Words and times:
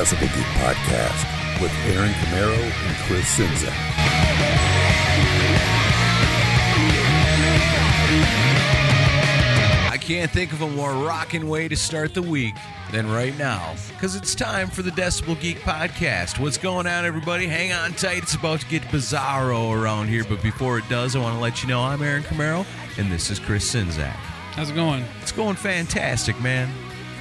Decibel 0.00 0.34
Geek 0.34 0.46
Podcast 0.56 1.60
with 1.60 1.70
Aaron 1.88 2.10
Camaro 2.12 2.56
and 2.56 2.96
Chris 3.04 3.36
Czynszak. 3.36 3.68
I 9.90 9.98
can't 10.00 10.30
think 10.30 10.54
of 10.54 10.62
a 10.62 10.70
more 10.70 10.92
rocking 10.92 11.50
way 11.50 11.68
to 11.68 11.76
start 11.76 12.14
the 12.14 12.22
week 12.22 12.54
than 12.92 13.10
right 13.10 13.36
now, 13.38 13.74
because 13.90 14.16
it's 14.16 14.34
time 14.34 14.68
for 14.68 14.80
the 14.80 14.90
Decibel 14.90 15.38
Geek 15.38 15.58
Podcast. 15.58 16.40
What's 16.40 16.56
going 16.56 16.86
on, 16.86 17.04
everybody? 17.04 17.46
Hang 17.46 17.74
on 17.74 17.92
tight. 17.92 18.22
It's 18.22 18.34
about 18.34 18.60
to 18.60 18.66
get 18.68 18.80
bizarro 18.84 19.78
around 19.78 20.08
here, 20.08 20.24
but 20.24 20.42
before 20.42 20.78
it 20.78 20.88
does, 20.88 21.14
I 21.14 21.18
want 21.18 21.36
to 21.36 21.42
let 21.42 21.62
you 21.62 21.68
know 21.68 21.82
I'm 21.82 22.00
Aaron 22.00 22.22
Camaro, 22.22 22.64
and 22.96 23.12
this 23.12 23.30
is 23.30 23.38
Chris 23.38 23.70
Czynszak. 23.70 24.16
How's 24.54 24.70
it 24.70 24.74
going? 24.74 25.04
It's 25.20 25.32
going 25.32 25.56
fantastic, 25.56 26.40
man. 26.40 26.70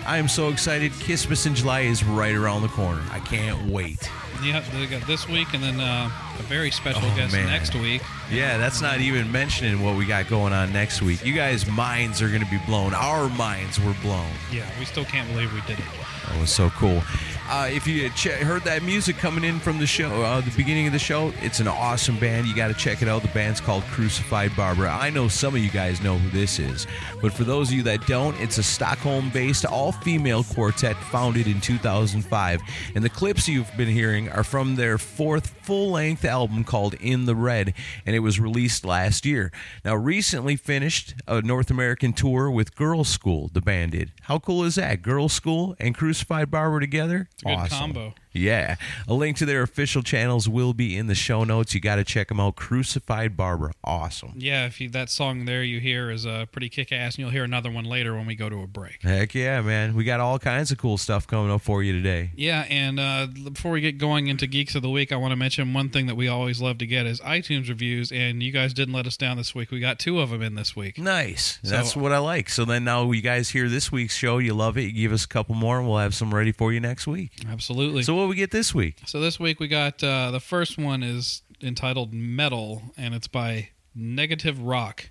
I 0.10 0.18
am 0.18 0.28
so 0.28 0.50
excited. 0.50 0.92
Christmas 1.04 1.46
in 1.46 1.54
July 1.54 1.82
is 1.82 2.04
right 2.04 2.34
around 2.34 2.64
the 2.64 2.68
corner. 2.70 3.04
I 3.12 3.20
can't 3.20 3.70
wait. 3.70 4.10
Yeah, 4.44 4.62
they 4.74 4.88
got 4.88 5.06
this 5.06 5.28
week 5.30 5.54
and 5.54 5.62
then 5.62 5.80
uh, 5.80 6.10
a 6.40 6.42
very 6.44 6.72
special 6.72 7.04
Oh, 7.06 7.16
guest 7.16 7.32
man. 7.32 7.46
next 7.46 7.76
week. 7.76 8.02
Yeah, 8.32 8.58
that's 8.58 8.82
not 8.82 9.02
even 9.02 9.32
mentioning 9.32 9.84
what 9.84 9.96
we 9.96 10.06
got 10.08 10.28
going 10.28 10.52
on 10.52 10.74
next 10.74 11.04
week. 11.04 11.24
You 11.24 11.34
guys' 11.36 11.68
minds 11.68 12.24
are 12.24 12.28
going 12.30 12.44
to 12.44 12.50
be 12.50 12.58
blown. 12.66 12.96
Our 12.96 13.30
minds 13.30 13.80
were 13.80 13.94
blown. 14.02 14.32
Yeah, 14.52 14.66
we 14.80 14.86
still 14.86 15.06
can't 15.06 15.30
believe 15.32 15.54
we 15.54 15.62
did 15.62 15.78
it. 15.78 15.86
That 16.28 16.40
was 16.40 16.50
so 16.50 16.72
cool. 16.72 17.04
Uh, 17.52 17.68
if 17.68 17.88
you 17.88 18.08
ch- 18.12 18.28
heard 18.28 18.62
that 18.62 18.84
music 18.84 19.18
coming 19.18 19.44
in 19.44 19.60
from 19.60 19.80
the 19.80 19.88
show, 19.88 20.22
uh, 20.22 20.40
the 20.40 20.52
beginning 20.56 20.86
of 20.86 20.94
the 20.94 21.00
show, 21.00 21.34
it's 21.42 21.60
an 21.60 21.68
awesome 21.68 22.16
band. 22.20 22.46
You 22.46 22.56
got 22.56 22.68
to 22.68 22.76
check 22.76 23.02
it 23.02 23.08
out. 23.08 23.24
The 23.24 23.28
band's 23.30 23.60
called 23.60 23.82
Crucified 23.86 24.56
Barbara. 24.56 24.92
I 24.92 25.10
know 25.10 25.28
some 25.28 25.56
of 25.56 25.60
you 25.60 25.72
guys 25.72 26.00
know 26.00 26.20
who 26.20 26.30
this 26.30 26.60
is, 26.60 26.86
but 27.24 27.34
for 27.34 27.46
those 27.46 27.70
of 27.70 27.74
you 27.74 27.82
that 27.84 28.06
don't, 28.06 28.40
it's 28.40 28.60
a 28.60 28.64
Stockholm-based 28.64 29.66
all-female 29.66 30.44
quartet 30.44 30.96
founded 30.96 31.48
in 31.48 31.60
2005. 31.60 32.62
And 32.94 33.04
the 33.04 33.10
clips 33.10 33.48
you've 33.48 33.76
been 33.76 33.88
hearing 33.88 34.30
are 34.30 34.44
from 34.44 34.76
their 34.76 35.00
fourth 35.00 35.48
full-length 35.64 36.26
album 36.26 36.64
called 36.64 36.94
In 37.02 37.26
the 37.26 37.36
Red, 37.36 37.74
and 38.06 38.16
it 38.16 38.20
was 38.20 38.40
released 38.40 38.86
last 38.86 39.26
year. 39.26 39.52
Now, 39.84 39.96
recently 39.96 40.56
finished 40.56 41.16
a 41.28 41.42
North 41.42 41.72
American 41.72 42.14
tour 42.14 42.52
with 42.52 42.76
Girlschool. 42.76 43.52
The 43.52 43.62
band 43.62 43.94
did. 43.94 44.12
How 44.30 44.38
cool 44.38 44.64
is 44.64 44.76
that? 44.76 45.02
Girlschool 45.02 45.76
and 45.80 45.96
Crucified 45.96 46.52
Barbara 46.52 46.80
together. 46.82 47.28
It's 47.34 47.42
a 47.44 47.48
good 47.48 47.70
combo. 47.72 48.14
Yeah. 48.34 48.76
A 49.08 49.14
link 49.14 49.38
to 49.38 49.46
their 49.46 49.62
official 49.64 50.04
channels 50.04 50.48
will 50.48 50.74
be 50.74 50.96
in 50.98 51.08
the 51.08 51.16
show 51.16 51.44
notes. 51.44 51.74
You 51.74 51.82
got 51.82 51.96
to 51.96 52.04
check 52.04 52.28
them 52.28 52.40
out. 52.40 52.56
Crucified 52.56 53.36
Barbara. 53.36 53.74
Awesome. 53.84 54.34
Yeah, 54.38 54.66
if 54.66 54.80
you, 54.80 54.90
that 54.90 55.10
song 55.10 55.46
there 55.46 55.64
you 55.64 55.80
hear 55.80 56.12
is 56.12 56.26
uh, 56.26 56.46
pretty 56.52 56.70
kick 56.70 56.92
ass, 56.92 57.16
and 57.16 57.20
you'll 57.24 57.32
hear 57.32 57.44
another 57.44 57.72
one 57.72 57.86
later 57.86 58.14
when 58.16 58.26
we 58.26 58.36
go 58.36 58.50
to 58.50 58.62
a 58.62 58.68
break. 58.68 59.02
Heck 59.02 59.34
yeah, 59.34 59.62
man. 59.62 59.96
We 59.96 60.04
got 60.04 60.20
all 60.20 60.38
kinds 60.40 60.72
of 60.72 60.78
cool 60.78 60.98
stuff 60.98 61.26
coming 61.28 61.52
up 61.52 61.62
for 61.62 61.82
you 61.84 61.92
today. 61.94 62.32
Yeah, 62.36 62.66
and 62.70 63.00
uh, 63.00 63.28
before 63.52 63.72
we 63.72 63.82
get 63.82 63.98
going 63.98 64.28
into 64.28 64.48
Geeks 64.48 64.76
of 64.76 64.82
the 64.82 64.90
Week, 64.90 65.12
I 65.12 65.16
want 65.16 65.32
to 65.32 65.36
mention 65.36 65.74
one 65.74 65.90
thing 65.90 66.06
that 66.08 66.16
we 66.16 66.28
always 66.28 66.62
love 66.62 66.78
to 66.80 66.86
get 66.86 67.06
is 67.06 67.20
iTunes 67.22 67.68
reviews, 67.70 68.12
and 68.12 68.42
you 68.44 68.52
guys 68.52 68.74
didn't 68.74 68.94
let 68.94 69.08
us 69.08 69.18
down 69.18 69.38
this 69.38 69.54
week. 69.56 69.72
We 69.72 69.80
got 69.80 70.00
two 70.00 70.20
of 70.20 70.30
them 70.30 70.42
in 70.42 70.56
this 70.56 70.76
week. 70.76 70.98
Nice. 70.98 71.60
So- 71.64 71.70
That's 71.72 71.96
what 71.96 72.12
I 72.12 72.20
like. 72.20 72.50
So 72.50 72.66
then 72.66 72.84
now 72.84 73.12
you 73.12 73.22
guys 73.22 73.50
hear 73.50 73.68
this 73.70 73.92
week's 73.92 74.16
show. 74.16 74.38
You 74.38 74.54
love 74.54 74.78
it. 74.78 74.82
You 74.84 74.92
give 74.94 75.12
us 75.14 75.26
a 75.26 75.28
couple 75.28 75.56
more, 75.56 75.80
and 75.80 75.88
we'll 75.88 75.98
have 75.98 76.14
some 76.16 76.34
ready 76.34 76.52
for 76.52 76.72
you 76.72 76.80
next 76.80 77.08
week. 77.08 77.32
Absolutely. 77.50 78.04
So 78.04 78.19
what 78.20 78.30
we 78.30 78.36
get 78.36 78.52
this 78.52 78.74
week? 78.74 78.98
So 79.06 79.20
this 79.20 79.40
week 79.40 79.60
we 79.60 79.68
got 79.68 80.04
uh, 80.04 80.32
the 80.32 80.40
first 80.40 80.78
one 80.78 81.04
is 81.04 81.42
entitled 81.62 82.14
Metal, 82.14 82.82
and 82.98 83.14
it's 83.14 83.28
by 83.28 83.70
Negative 83.96 84.62
Rock. 84.62 85.10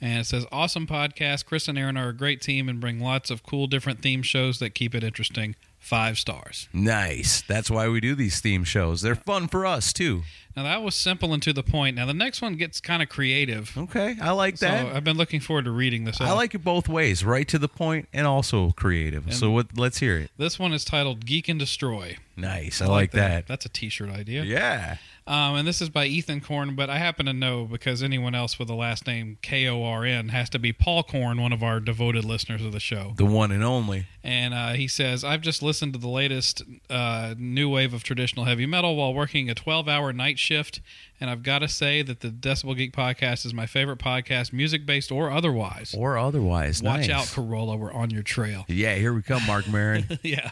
And 0.00 0.20
it 0.20 0.26
says, 0.26 0.46
Awesome 0.52 0.86
podcast. 0.86 1.44
Chris 1.46 1.66
and 1.68 1.76
Aaron 1.78 1.96
are 1.96 2.08
a 2.10 2.16
great 2.16 2.40
team 2.40 2.68
and 2.68 2.80
bring 2.80 3.00
lots 3.00 3.30
of 3.30 3.42
cool 3.42 3.66
different 3.66 4.00
theme 4.00 4.22
shows 4.22 4.58
that 4.60 4.70
keep 4.74 4.94
it 4.94 5.02
interesting. 5.02 5.56
Five 5.80 6.18
stars. 6.18 6.68
Nice. 6.72 7.42
That's 7.42 7.70
why 7.70 7.88
we 7.88 8.00
do 8.00 8.14
these 8.14 8.40
theme 8.40 8.64
shows. 8.64 9.00
They're 9.00 9.14
fun 9.14 9.46
for 9.48 9.64
us 9.64 9.92
too. 9.92 10.22
Now 10.56 10.64
that 10.64 10.82
was 10.82 10.96
simple 10.96 11.32
and 11.32 11.40
to 11.44 11.52
the 11.52 11.62
point. 11.62 11.94
Now 11.96 12.04
the 12.04 12.12
next 12.14 12.42
one 12.42 12.56
gets 12.56 12.80
kind 12.80 13.00
of 13.00 13.08
creative. 13.08 13.72
Okay, 13.78 14.16
I 14.20 14.32
like 14.32 14.58
So 14.58 14.66
that. 14.66 14.86
I've 14.86 15.04
been 15.04 15.16
looking 15.16 15.38
forward 15.38 15.66
to 15.66 15.70
reading 15.70 16.02
this. 16.02 16.20
I 16.20 16.32
like 16.32 16.52
it 16.54 16.64
both 16.64 16.88
ways, 16.88 17.24
right 17.24 17.46
to 17.46 17.58
the 17.60 17.68
point 17.68 18.08
and 18.12 18.26
also 18.26 18.70
creative. 18.72 19.32
so 19.32 19.52
what? 19.52 19.78
Let's 19.78 19.98
hear 19.98 20.18
it. 20.18 20.32
this 20.36 20.58
one 20.58 20.72
is 20.72 20.84
titled 20.84 21.24
Geek 21.24 21.48
and 21.48 21.60
Destroy. 21.60 22.16
Nice. 22.36 22.82
I, 22.82 22.86
like 22.86 23.12
that. 23.12 23.46
That's 23.46 23.64
a 23.64 23.68
t-shirt 23.68 24.10
idea. 24.10 24.42
Yeah. 24.42 24.96
Um, 25.28 25.56
and 25.56 25.68
this 25.68 25.82
is 25.82 25.90
by 25.90 26.06
Ethan 26.06 26.40
Korn, 26.40 26.74
but 26.74 26.88
I 26.88 26.96
happen 26.96 27.26
to 27.26 27.34
know 27.34 27.66
because 27.66 28.02
anyone 28.02 28.34
else 28.34 28.58
with 28.58 28.66
the 28.66 28.74
last 28.74 29.06
name 29.06 29.36
K 29.42 29.68
O 29.68 29.84
R 29.84 30.06
N 30.06 30.30
has 30.30 30.48
to 30.50 30.58
be 30.58 30.72
Paul 30.72 31.02
Korn, 31.02 31.38
one 31.38 31.52
of 31.52 31.62
our 31.62 31.80
devoted 31.80 32.24
listeners 32.24 32.64
of 32.64 32.72
the 32.72 32.80
show. 32.80 33.12
The 33.14 33.26
one 33.26 33.52
and 33.52 33.62
only. 33.62 34.06
And 34.24 34.54
uh, 34.54 34.72
he 34.72 34.88
says, 34.88 35.24
I've 35.24 35.42
just 35.42 35.62
listened 35.62 35.92
to 35.92 35.98
the 35.98 36.08
latest 36.08 36.62
uh, 36.88 37.34
new 37.36 37.68
wave 37.68 37.92
of 37.92 38.04
traditional 38.04 38.46
heavy 38.46 38.64
metal 38.64 38.96
while 38.96 39.12
working 39.12 39.50
a 39.50 39.54
12 39.54 39.86
hour 39.86 40.14
night 40.14 40.38
shift. 40.38 40.80
And 41.20 41.28
I've 41.30 41.42
got 41.42 41.60
to 41.60 41.68
say 41.68 42.02
that 42.02 42.20
the 42.20 42.28
Decibel 42.28 42.76
Geek 42.76 42.92
podcast 42.92 43.44
is 43.44 43.52
my 43.52 43.66
favorite 43.66 43.98
podcast, 43.98 44.52
music 44.52 44.86
based 44.86 45.10
or 45.10 45.30
otherwise. 45.30 45.94
Or 45.96 46.16
otherwise. 46.16 46.82
Watch 46.82 47.08
nice. 47.08 47.10
out, 47.10 47.24
Carolla. 47.24 47.78
We're 47.78 47.92
on 47.92 48.10
your 48.10 48.22
trail. 48.22 48.64
Yeah, 48.68 48.94
here 48.94 49.12
we 49.12 49.22
come, 49.22 49.44
Marc 49.46 49.68
Maron. 49.68 50.06
yeah. 50.22 50.50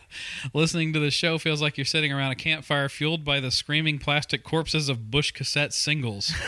Listening 0.53 0.93
to 0.95 0.99
the 0.99 1.11
show 1.11 1.39
feels 1.39 1.63
like 1.63 1.79
you're 1.79 1.85
sitting 1.85 2.13
around 2.13 2.33
a 2.33 2.37
campfire 2.37 2.89
fueled 2.89 3.25
by 3.25 3.39
the 3.39 3.51
screaming 3.51 3.99
plastic 3.99 4.43
corpses 4.43 4.89
of 4.89 5.11
Bush 5.11 5.31
cassette 5.31 5.73
singles. 5.73 6.33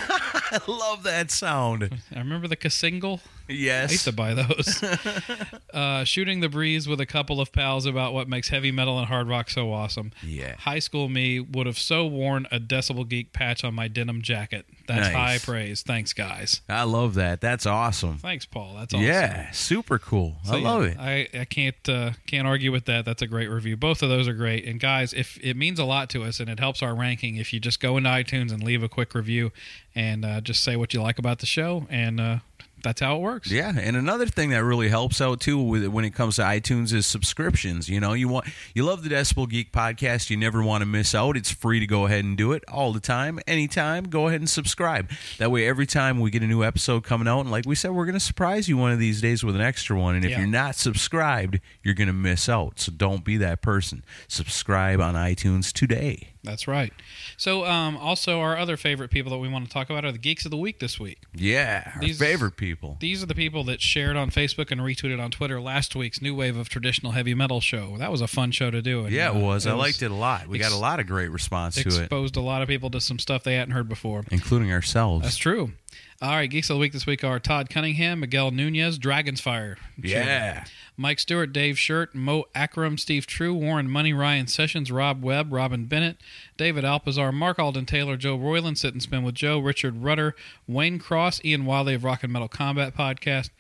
I 0.51 0.61
love 0.67 1.03
that 1.05 1.31
sound. 1.31 1.91
I 2.15 2.19
remember 2.19 2.49
the 2.49 2.57
Cassingle. 2.57 3.21
Yes. 3.49 3.91
I 3.91 3.93
used 3.93 4.05
to 4.05 4.13
buy 4.13 4.35
those. 4.35 4.83
uh, 5.75 6.05
shooting 6.05 6.41
the 6.41 6.49
breeze 6.49 6.87
with 6.87 7.01
a 7.01 7.07
couple 7.07 7.41
of 7.41 7.53
pals 7.53 7.87
about 7.87 8.13
what 8.13 8.29
makes 8.29 8.49
heavy 8.49 8.71
metal 8.71 8.99
and 8.99 9.09
hard 9.09 9.29
rock 9.29 9.49
so 9.49 9.73
awesome. 9.73 10.13
Yeah. 10.23 10.57
High 10.57 10.81
school 10.81 11.09
me 11.09 11.41
would 11.41 11.67
have 11.67 11.79
so 11.79 12.07
worn 12.07 12.47
a 12.51 12.61
Decibel 12.61 13.09
Geek 13.09 13.33
patch 13.33 13.65
on 13.65 13.75
my 13.75 13.89
denim 14.09 14.23
jacket. 14.23 14.67
That's 14.87 15.09
Nice. 15.09 15.15
high 15.15 15.39
praise. 15.39 15.83
Thanks, 15.83 16.13
guys. 16.13 16.63
I 16.69 16.85
love 16.85 17.15
that. 17.15 17.41
That's 17.41 17.67
awesome. 17.67 18.17
Thanks, 18.17 18.47
Paul. 18.47 18.75
That's 18.79 18.95
awesome. 18.95 19.05
Yeah, 19.07 19.51
super 19.51 19.99
cool. 19.99 20.37
So, 20.45 20.55
I 20.55 20.61
love 20.61 20.83
yeah, 20.83 20.89
it. 20.89 21.33
I, 21.35 21.41
I 21.41 21.45
can't 21.45 21.89
uh, 21.89 22.13
can't 22.27 22.47
argue 22.47 22.73
with 22.73 22.87
that. 22.87 23.05
That's 23.05 23.23
a 23.23 23.27
great 23.27 23.49
review. 23.51 23.77
Both 23.77 24.03
of 24.03 24.09
those 24.09 24.27
are 24.27 24.33
great. 24.33 24.65
And 24.65 24.81
guys, 24.81 25.13
if 25.13 25.39
it 25.43 25.57
means 25.57 25.79
a 25.79 25.85
lot 25.85 26.09
to 26.11 26.25
us 26.25 26.41
and 26.41 26.49
it 26.49 26.59
helps 26.59 26.83
our 26.83 26.95
ranking, 26.95 27.37
if 27.37 27.53
you 27.53 27.61
just 27.61 27.81
go 27.81 27.97
into 27.97 28.09
iTunes 28.09 28.53
and 28.53 28.63
leave 28.63 28.83
a 28.83 28.89
quick 28.89 29.15
review 29.15 29.53
and 29.95 30.25
uh, 30.25 30.41
just 30.41 30.65
say 30.65 30.77
what 30.77 30.95
you 30.95 31.03
like 31.03 31.19
about 31.19 31.41
the 31.41 31.47
show, 31.47 31.87
and 31.91 32.21
uh, 32.21 32.39
that's 32.83 33.01
how 33.01 33.17
it 33.17 33.21
works. 33.21 33.51
Yeah, 33.51 33.73
and 33.79 33.97
another 33.97 34.27
thing 34.27 34.51
that 34.51 34.63
really 34.65 34.89
helps 34.89 35.21
out 35.21 35.41
too 35.41 35.59
with 35.61 35.87
when 35.87 36.05
it 36.05 36.11
comes 36.15 36.37
to 36.37 36.43
iTunes 36.43 36.93
is 36.93 37.07
subscriptions. 37.07 37.89
You 37.89 38.01
know, 38.01 38.13
you 38.13 38.29
want 38.29 38.47
you 38.75 38.85
love 38.85 39.03
the 39.03 39.09
Decibel 39.11 39.49
Geek 39.49 39.73
podcast, 39.73 40.31
you 40.31 40.37
never 40.37 40.63
want 40.63 40.83
to 40.83 40.87
miss 40.87 41.15
out. 41.15 41.37
It's 41.37 41.51
free 41.51 41.81
to 41.81 41.87
go 41.87 42.07
ahead 42.07 42.25
and 42.25 42.37
do 42.37 42.53
it 42.53 42.65
all 42.69 42.93
the 42.93 43.01
time, 43.01 43.39
anytime. 43.47 44.05
Go 44.05 44.29
ahead 44.29 44.41
and 44.41 44.49
subscribe. 44.51 45.11
That 45.39 45.51
way, 45.51 45.67
every 45.67 45.87
time 45.87 46.21
we 46.21 46.31
get 46.31 46.43
a 46.43 46.47
new 46.47 46.63
episode 46.65 47.05
coming 47.05 47.29
out, 47.29 47.41
and 47.41 47.51
like 47.51 47.67
we 47.67 47.75
said, 47.75 47.91
we're 47.93 48.05
going 48.07 48.15
to 48.15 48.21
surprise 48.21 48.69
you 48.69 48.77
one 48.77 48.93
of 48.93 48.99
these 48.99 49.21
days 49.21 49.45
with 49.45 49.55
an 49.55 49.61
extra 49.63 49.99
one. 49.99 50.15
And 50.17 50.25
if 50.25 50.31
Yeah. 50.33 50.39
you're 50.39 50.47
not 50.47 50.75
subscribed, 50.77 51.61
you're 51.83 51.95
going 51.95 52.09
to 52.09 52.13
miss 52.13 52.49
out. 52.49 52.81
So 52.81 52.93
don't 52.93 53.25
be 53.25 53.37
that 53.39 53.63
person. 53.63 54.05
Subscribe 54.29 55.01
on 55.01 55.15
iTunes 55.15 55.73
today. 55.73 56.29
That's 56.45 56.69
right. 56.69 56.93
So, 57.37 57.67
um, 57.67 57.97
also, 57.97 58.41
our 58.41 58.57
other 58.57 58.77
favorite 58.77 59.11
people 59.11 59.31
that 59.33 59.39
we 59.39 59.49
want 59.49 59.67
to 59.67 59.71
talk 59.71 59.91
about 59.91 60.05
are 60.05 60.13
the 60.13 60.19
Geeks 60.19 60.45
of 60.45 60.51
the 60.51 60.57
Week 60.57 60.79
this 60.79 60.99
week. 61.01 61.19
Yeah, 61.35 61.93
our 61.97 62.01
These- 62.01 62.19
favorite 62.19 62.57
people. 62.57 62.97
These 63.01 63.23
are 63.23 63.27
the 63.27 63.35
people 63.35 63.65
that 63.65 63.81
shared 63.81 64.17
on 64.17 64.31
Facebook 64.31 64.71
and 64.71 64.81
retweeted 64.81 65.21
on 65.23 65.31
Twitter 65.31 65.61
last 65.61 65.97
week's 65.97 66.23
new 66.23 66.35
wave 66.35 66.57
of 66.57 66.69
traditional 66.69 67.13
heavy 67.13 67.35
metal 67.35 67.61
show. 67.61 67.97
That 67.99 68.13
was 68.13 68.21
a 68.21 68.29
fun 68.29 68.53
show 68.53 68.71
to 68.71 68.81
do. 68.81 69.05
and, 69.05 69.13
Yeah, 69.15 69.31
it 69.33 69.37
uh, 69.37 69.41
was. 69.41 69.67
I 69.67 69.73
liked 69.73 70.01
it 70.03 70.11
a 70.11 70.15
lot. 70.15 70.47
We 70.47 70.59
got 70.59 70.73
a 70.73 70.77
lot 70.77 71.01
of 71.01 71.07
great 71.07 71.31
response 71.31 71.75
to 71.75 71.81
it, 71.81 71.87
Exposed 71.99 72.37
a 72.37 72.41
lot 72.41 72.63
of 72.63 72.69
people 72.69 72.89
to 72.91 73.01
some 73.01 73.19
stuff 73.19 73.43
they 73.43 73.57
hadn't 73.57 73.75
heard 73.75 73.89
before. 73.89 74.25
including 74.31 74.73
ourselves. 74.73 75.25
That's 75.25 75.37
true. 75.37 75.73
All 76.21 76.31
right, 76.31 76.51
Geeks 76.51 76.69
of 76.71 76.75
the 76.75 76.81
Week 76.81 76.93
this 76.93 77.07
week 77.07 77.23
are 77.23 77.39
Todd 77.39 77.71
Cunningham, 77.71 78.21
Miguel 78.21 78.51
Nunez, 78.51 78.99
Dragon's 78.99 79.41
Fire. 79.41 79.77
Yeah. 80.01 80.65
Mike 81.01 81.21
Stewart, 81.21 81.53
Dave 81.53 81.79
Shirt, 81.79 82.13
Mo 82.13 82.47
Akram, 82.57 82.99
Steve 82.99 83.25
True, 83.25 83.55
Warren 83.55 83.89
Money, 83.89 84.13
Ryan 84.13 84.49
Sessions, 84.49 84.91
Rob 84.91 85.23
Webb, 85.23 85.53
Robin 85.53 85.85
Bennett, 85.85 86.17
David 86.57 86.83
Alpazar, 86.83 87.33
Mark 87.33 87.61
Alden 87.61 87.87
Taylor, 87.87 88.17
Joe 88.17 88.35
Royland, 88.35 88.79
Sit 88.79 88.95
and 88.95 89.03
Spin 89.03 89.23
with 89.23 89.37
Joe, 89.37 89.61
Richard 89.61 90.03
Rudder, 90.03 90.35
Wayne 90.67 90.99
Cross, 90.99 91.41
Ian 91.45 91.65
Wiley 91.65 91.95
of 91.95 92.03
Rock 92.03 92.25
and 92.25 92.33
Metal 92.33 92.49
Combat 92.49 92.97
Podcast, 92.97 93.51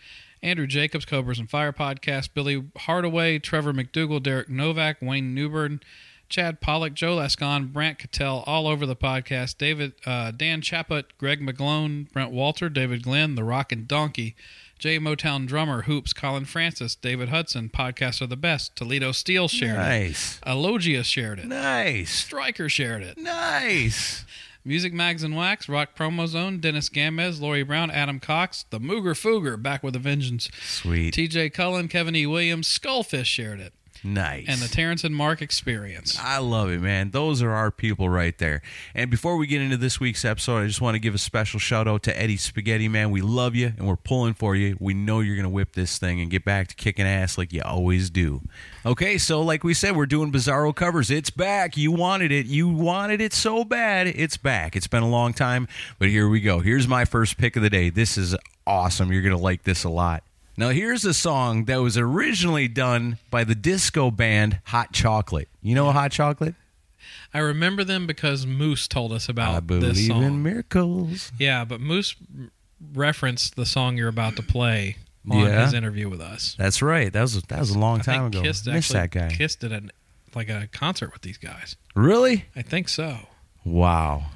Andrew 0.43 0.67
Jacobs, 0.67 1.05
Cobras 1.05 1.39
and 1.39 1.49
Fire 1.49 1.73
Podcast, 1.73 2.31
Billy 2.35 2.65
Hardaway, 2.77 3.39
Trevor 3.39 3.73
McDougal, 3.73 4.21
Derek 4.21 4.49
Novak, 4.49 4.97
Wayne 5.01 5.33
Newburn, 5.33 5.81
Chad 6.29 6.61
Pollock, 6.61 6.95
Joe 6.95 7.17
Lascon, 7.17 7.73
Brant 7.73 7.99
Cattell, 7.99 8.43
all 8.47 8.67
over 8.67 8.85
the 8.85 8.97
podcast. 8.97 9.59
David, 9.59 9.93
uh, 10.05 10.33
Dan 10.33 10.61
Chaput, 10.61 11.05
Greg 11.19 11.41
McGlone, 11.41 12.11
Brent 12.13 12.33
Walter, 12.33 12.69
David 12.69 13.05
Glenn, 13.05 13.37
The 13.37 13.45
Rock 13.45 13.73
and 13.73 13.87
Donkey, 13.89 14.35
Jay 14.79 14.99
Motown 14.99 15.47
drummer, 15.47 15.83
Hoops, 15.83 16.13
Colin 16.13 16.45
Francis, 16.45 16.95
David 16.95 17.31
Hudson, 17.31 17.69
podcasts 17.69 18.23
are 18.23 18.27
the 18.29 18.37
best. 18.37 18.77
Toledo 18.77 19.11
Steel 19.13 19.49
shared 19.49 19.77
Nice. 19.77 20.39
it. 20.39 20.47
Nice. 20.47 20.57
Alogia 20.57 21.05
shared 21.05 21.41
it. 21.41 21.47
Nice. 21.47 22.11
Striker 22.11 22.69
shared 22.69 23.03
it. 23.03 23.19
Nice. 23.19 24.25
Music 24.65 24.93
Mags 24.93 25.23
and 25.23 25.35
Wax, 25.35 25.69
Rock 25.69 25.97
Promo 25.97 26.27
Zone, 26.27 26.59
Dennis 26.61 26.91
Gamez, 26.91 27.41
Lori 27.41 27.63
Brown, 27.63 27.91
Adam 27.91 28.21
Cox, 28.21 28.67
The 28.71 28.79
Mooger 28.79 29.15
Fooger, 29.15 29.61
back 29.61 29.83
with 29.83 29.97
a 29.97 29.99
vengeance. 29.99 30.51
Sweet. 30.63 31.15
TJ 31.15 31.55
Cullen, 31.55 31.89
Kevin 31.89 32.15
E. 32.15 32.27
Williams, 32.27 32.69
Skullfish 32.69 33.25
shared 33.25 33.61
it. 33.61 33.73
Nice. 34.05 34.47
and 34.49 34.61
the 34.61 34.69
Terrence 34.69 35.05
and 35.05 35.15
Mark 35.15 35.43
Experience. 35.43 36.19
I 36.21 36.39
love 36.39 36.71
it, 36.71 36.81
man. 36.81 37.11
Those 37.11 37.43
are 37.43 37.51
our 37.51 37.71
people 37.71 38.09
right 38.09 38.37
there. 38.39 38.63
And 38.95 39.11
before 39.11 39.37
we 39.37 39.47
get 39.47 39.61
into 39.61 39.77
this 39.77 39.99
week's 40.01 40.25
episode, 40.25 40.59
I 40.63 40.67
just 40.67 40.81
want 40.81 40.95
to 40.95 40.99
give 40.99 41.15
a 41.15 41.19
special 41.19 41.61
shout 41.61 41.89
out 41.89 42.03
to 42.05 42.21
Eddie 42.21 42.37
Spaghetti, 42.37 42.89
man. 42.89 43.11
We 43.11 43.21
love 43.21 43.55
you 43.55 43.73
and 43.77 43.87
we're 43.87 43.97
pulling 43.97 44.35
for 44.35 44.55
you. 44.55 44.77
We 44.81 44.95
know 44.95 45.21
you're 45.21 45.37
going 45.37 45.45
to 45.45 45.51
whip 45.51 45.73
this 45.73 45.99
thing 45.99 46.21
and 46.21 46.31
get 46.31 46.45
back 46.45 46.69
to 46.69 46.75
kicking 46.75 47.07
ass 47.07 47.37
like 47.39 47.53
you 47.53 47.63
always 47.65 48.11
do. 48.11 48.43
Okay, 48.87 49.19
so 49.19 49.43
like 49.43 49.65
we 49.65 49.75
said, 49.75 49.97
we're 49.97 50.07
doing 50.07 50.33
Bizarro 50.33 50.75
covers. 50.75 51.11
It's 51.11 51.31
back. 51.31 51.77
You 51.77 51.93
wanted 51.93 52.33
it. 52.33 52.47
You 52.47 52.69
wanted 52.69 53.21
it 53.21 53.33
so 53.33 53.65
bad. 53.65 54.07
It's 54.07 54.37
back. 54.37 54.77
It's 54.77 54.87
been 54.87 55.03
a 55.03 55.09
long 55.09 55.33
time, 55.33 55.69
but 55.99 56.09
here 56.09 56.29
we 56.29 56.41
go. 56.41 56.61
Here's 56.61 56.89
my 56.89 57.05
first 57.05 57.37
pick 57.37 57.57
of 57.57 57.63
the 57.63 57.71
day. 57.71 57.91
This 57.91 58.17
is 58.17 58.37
awesome. 58.67 59.13
You're 59.13 59.23
going 59.23 59.37
to 59.37 59.43
like 59.43 59.65
this 59.65 59.85
a 59.85 59.89
lot. 59.89 60.23
Now, 60.59 60.71
here's 60.71 61.05
a 61.05 61.15
song 61.15 61.67
that 61.67 61.77
was 61.77 61.97
originally 61.97 62.67
done 62.67 63.19
by 63.31 63.45
the 63.45 63.55
disco 63.55 64.11
band 64.11 64.59
Hot 64.67 64.93
Chocolate. 64.93 65.49
You 65.63 65.77
know 65.77 65.91
Hot 65.93 66.11
Chocolate? 66.11 66.57
I 67.33 67.39
remember 67.39 67.85
them 67.85 68.07
because 68.09 68.45
Moose 68.45 68.89
told 68.89 69.13
us 69.13 69.29
about 69.29 69.55
I 69.55 69.61
this 69.79 70.07
song. 70.09 70.25
in 70.25 70.43
miracles. 70.43 71.31
Yeah, 71.39 71.65
but 71.65 71.81
Moose 71.81 72.17
referenced 72.93 73.55
the 73.57 73.67
song 73.67 73.97
you're 73.97 74.09
about 74.09 74.35
to 74.37 74.43
play 74.43 74.97
on 75.31 75.39
Yeah. 75.47 75.65
his 75.65 75.75
interview 75.75 76.09
with 76.09 76.21
us. 76.21 76.57
That's 76.59 76.83
right. 76.83 77.13
That 77.13 77.23
was 77.23 77.41
that 77.43 77.61
was 77.61 77.71
a 77.71 77.79
long 77.79 78.01
I 78.01 78.03
time 78.03 78.25
ago. 78.27 78.43
Kiss 78.43 78.67
Miss 78.67 78.89
that 78.89 79.11
guy. 79.11 79.29
kissed 79.31 79.63
at 79.63 79.73
an 79.73 79.91
like 80.35 80.49
a 80.49 80.69
concert 80.73 81.13
with 81.13 81.23
these 81.23 81.39
guys. 81.39 81.77
Really? 81.95 82.47
I 82.57 82.63
think 82.63 82.89
so. 82.89 83.19
Wow. 83.65 84.27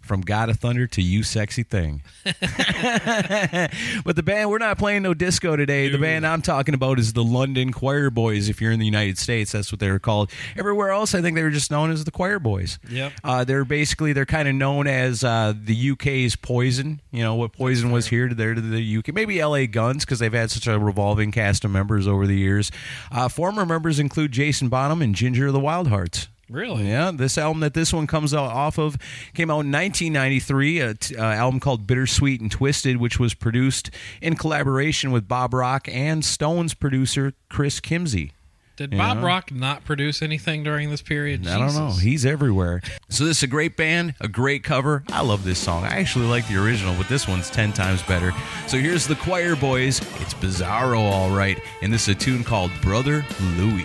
From 0.00 0.22
God 0.22 0.48
of 0.48 0.58
Thunder 0.58 0.86
to 0.88 1.02
You 1.02 1.22
Sexy 1.22 1.62
Thing. 1.62 2.02
but 2.24 2.34
the 4.16 4.22
band, 4.24 4.50
we're 4.50 4.58
not 4.58 4.76
playing 4.78 5.02
no 5.02 5.14
disco 5.14 5.56
today. 5.56 5.88
The 5.88 5.98
band 5.98 6.26
I'm 6.26 6.42
talking 6.42 6.74
about 6.74 6.98
is 6.98 7.12
the 7.12 7.22
London 7.22 7.72
Choir 7.72 8.10
Boys. 8.10 8.48
If 8.48 8.60
you're 8.60 8.72
in 8.72 8.80
the 8.80 8.86
United 8.86 9.18
States, 9.18 9.52
that's 9.52 9.70
what 9.70 9.78
they 9.78 9.90
were 9.90 9.98
called. 9.98 10.30
Everywhere 10.56 10.90
else, 10.90 11.14
I 11.14 11.22
think 11.22 11.36
they 11.36 11.42
were 11.42 11.50
just 11.50 11.70
known 11.70 11.90
as 11.90 12.04
the 12.04 12.10
Choir 12.10 12.38
Boys. 12.38 12.78
Yep. 12.90 13.12
Uh, 13.22 13.44
they're 13.44 13.64
basically, 13.64 14.12
they're 14.12 14.26
kind 14.26 14.48
of 14.48 14.54
known 14.54 14.86
as 14.86 15.22
uh, 15.22 15.52
the 15.56 15.90
UK's 15.92 16.34
Poison. 16.34 17.00
You 17.12 17.22
know, 17.22 17.34
what 17.34 17.52
Poison 17.52 17.92
was 17.92 18.08
here 18.08 18.28
to 18.28 18.34
there 18.34 18.54
to 18.54 18.60
the 18.60 18.96
UK. 18.98 19.14
Maybe 19.14 19.42
LA 19.42 19.66
Guns, 19.66 20.04
because 20.04 20.18
they've 20.18 20.32
had 20.32 20.50
such 20.50 20.66
a 20.66 20.78
revolving 20.78 21.30
cast 21.30 21.64
of 21.64 21.70
members 21.70 22.06
over 22.08 22.26
the 22.26 22.36
years. 22.36 22.70
Uh, 23.12 23.28
former 23.28 23.64
members 23.64 23.98
include 23.98 24.32
Jason 24.32 24.68
Bonham 24.68 25.02
and 25.02 25.14
Ginger 25.14 25.48
of 25.48 25.52
the 25.52 25.60
Wild 25.60 25.88
Hearts. 25.88 26.28
Really? 26.50 26.88
Yeah, 26.88 27.12
this 27.14 27.38
album 27.38 27.60
that 27.60 27.74
this 27.74 27.92
one 27.92 28.06
comes 28.08 28.34
out 28.34 28.50
off 28.50 28.76
of 28.78 28.96
came 29.34 29.50
out 29.50 29.60
in 29.60 29.70
1993, 29.72 30.80
a 30.80 30.94
t- 30.94 31.16
uh, 31.16 31.22
album 31.22 31.60
called 31.60 31.86
Bittersweet 31.86 32.40
and 32.40 32.50
Twisted, 32.50 32.96
which 32.96 33.20
was 33.20 33.34
produced 33.34 33.90
in 34.20 34.34
collaboration 34.34 35.12
with 35.12 35.28
Bob 35.28 35.54
Rock 35.54 35.88
and 35.88 36.24
Stones 36.24 36.74
producer 36.74 37.34
Chris 37.48 37.78
Kimsey. 37.80 38.32
Did 38.76 38.96
Bob 38.96 39.18
Yeah. 39.18 39.26
Rock 39.26 39.52
not 39.52 39.84
produce 39.84 40.22
anything 40.22 40.62
during 40.64 40.88
this 40.90 41.02
period? 41.02 41.46
I 41.46 41.58
don't 41.58 41.74
know. 41.74 41.90
He's 41.92 42.24
everywhere. 42.24 42.80
So 43.10 43.26
this 43.26 43.36
is 43.36 43.42
a 43.42 43.46
great 43.46 43.76
band, 43.76 44.14
a 44.20 44.26
great 44.28 44.64
cover. 44.64 45.04
I 45.12 45.20
love 45.20 45.44
this 45.44 45.58
song. 45.58 45.84
I 45.84 45.98
actually 45.98 46.26
like 46.26 46.48
the 46.48 46.56
original, 46.56 46.94
but 46.96 47.06
this 47.06 47.28
one's 47.28 47.50
10 47.50 47.74
times 47.74 48.02
better. 48.04 48.32
So 48.66 48.78
here's 48.78 49.06
the 49.06 49.16
Choir 49.16 49.54
Boys. 49.54 50.00
It's 50.20 50.32
Bizarro, 50.34 50.98
all 50.98 51.30
right. 51.30 51.60
And 51.82 51.92
this 51.92 52.08
is 52.08 52.16
a 52.16 52.18
tune 52.18 52.42
called 52.42 52.70
Brother 52.80 53.24
Louie. 53.58 53.84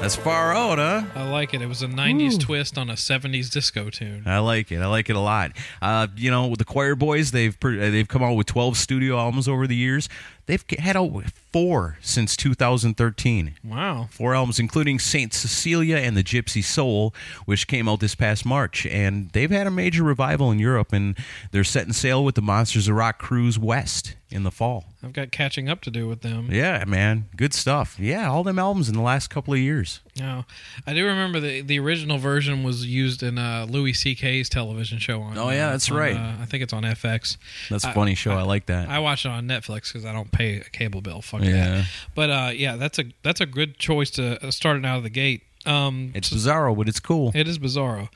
That's 0.00 0.16
far 0.16 0.54
out, 0.54 0.78
huh? 0.78 1.02
I 1.14 1.28
like 1.28 1.52
it. 1.52 1.60
It 1.60 1.66
was 1.66 1.82
a 1.82 1.86
90s 1.86 2.40
twist 2.40 2.78
on 2.78 2.88
a 2.88 2.94
70s 2.94 3.50
disco 3.50 3.90
tune. 3.90 4.22
I 4.24 4.38
like 4.38 4.72
it. 4.72 4.78
I 4.80 4.86
like 4.86 5.10
it 5.10 5.14
a 5.16 5.20
lot. 5.20 5.52
Uh, 5.82 6.06
you 6.16 6.30
know, 6.30 6.46
with 6.46 6.58
the 6.58 6.64
Choir 6.64 6.94
Boys, 6.94 7.32
they've 7.32 7.58
pr- 7.60 7.76
they've 7.76 8.08
come 8.08 8.22
out 8.22 8.32
with 8.32 8.46
12 8.46 8.78
studio 8.78 9.18
albums 9.18 9.46
over 9.46 9.66
the 9.66 9.76
years. 9.76 10.08
They've 10.46 10.64
had 10.78 10.96
out 10.96 11.24
four 11.52 11.98
since 12.00 12.36
2013. 12.36 13.54
Wow. 13.64 14.08
Four 14.10 14.34
albums, 14.34 14.58
including 14.58 14.98
Saint 14.98 15.32
Cecilia 15.32 15.96
and 15.96 16.16
the 16.16 16.24
Gypsy 16.24 16.62
Soul, 16.62 17.14
which 17.44 17.66
came 17.66 17.88
out 17.88 18.00
this 18.00 18.14
past 18.14 18.44
March. 18.44 18.86
And 18.86 19.30
they've 19.30 19.50
had 19.50 19.66
a 19.66 19.70
major 19.70 20.02
revival 20.02 20.50
in 20.50 20.58
Europe, 20.58 20.92
and 20.92 21.16
they're 21.52 21.64
setting 21.64 21.92
sail 21.92 22.24
with 22.24 22.34
the 22.34 22.42
Monsters 22.42 22.88
of 22.88 22.96
Rock 22.96 23.18
cruise 23.18 23.58
west 23.58 24.16
in 24.30 24.44
the 24.44 24.50
fall. 24.50 24.84
I've 25.02 25.12
got 25.12 25.32
catching 25.32 25.68
up 25.68 25.80
to 25.82 25.90
do 25.90 26.06
with 26.06 26.20
them. 26.20 26.48
Yeah, 26.50 26.84
man, 26.86 27.26
good 27.36 27.52
stuff. 27.54 27.98
Yeah, 27.98 28.30
all 28.30 28.44
them 28.44 28.58
albums 28.58 28.88
in 28.88 28.94
the 28.94 29.02
last 29.02 29.28
couple 29.28 29.54
of 29.54 29.60
years. 29.60 30.00
No, 30.20 30.44
I 30.86 30.92
do 30.94 31.04
remember 31.06 31.40
the 31.40 31.62
the 31.62 31.78
original 31.78 32.18
version 32.18 32.62
was 32.62 32.86
used 32.86 33.22
in 33.22 33.38
uh, 33.38 33.66
Louis 33.68 33.94
C.K.'s 33.94 34.48
television 34.48 34.98
show 34.98 35.22
on. 35.22 35.38
Oh, 35.38 35.48
yeah, 35.50 35.68
uh, 35.68 35.70
that's 35.72 35.90
on, 35.90 35.96
right. 35.96 36.14
uh, 36.16 36.32
I 36.42 36.44
think 36.44 36.62
it's 36.62 36.72
on 36.72 36.82
FX. 36.82 37.36
That's 37.70 37.84
a 37.84 37.88
I- 37.88 37.92
funny 37.92 38.14
show. 38.14 38.32
I, 38.32 38.42
like 38.42 38.66
that. 38.66 38.88
I 38.88 38.98
watch 38.98 39.24
it 39.24 39.30
on 39.30 39.48
Netflix 39.48 39.92
because 39.92 40.04
I 40.04 40.12
don't 40.12 40.30
pay 40.30 40.56
a 40.56 40.64
cable 40.64 41.00
bill. 41.00 41.22
Fuck 41.22 41.42
Yeah. 41.42 41.50
that. 41.76 41.86
But 42.14 42.30
uh, 42.30 42.50
yeah, 42.54 42.76
that's 42.76 42.98
a 42.98 43.04
that's 43.22 43.40
a 43.40 43.46
good 43.46 43.78
choice 43.78 44.10
to 44.12 44.44
uh, 44.46 44.50
start 44.50 44.76
it 44.76 44.84
out 44.84 44.98
of 44.98 45.02
the 45.04 45.10
gate. 45.10 45.42
Um, 45.66 46.12
it's 46.14 46.30
bizarro, 46.30 46.76
but 46.76 46.88
it's 46.88 47.00
cool. 47.00 47.32
it 47.34 47.46
is 47.48 47.58
Bizarro. 47.58 48.08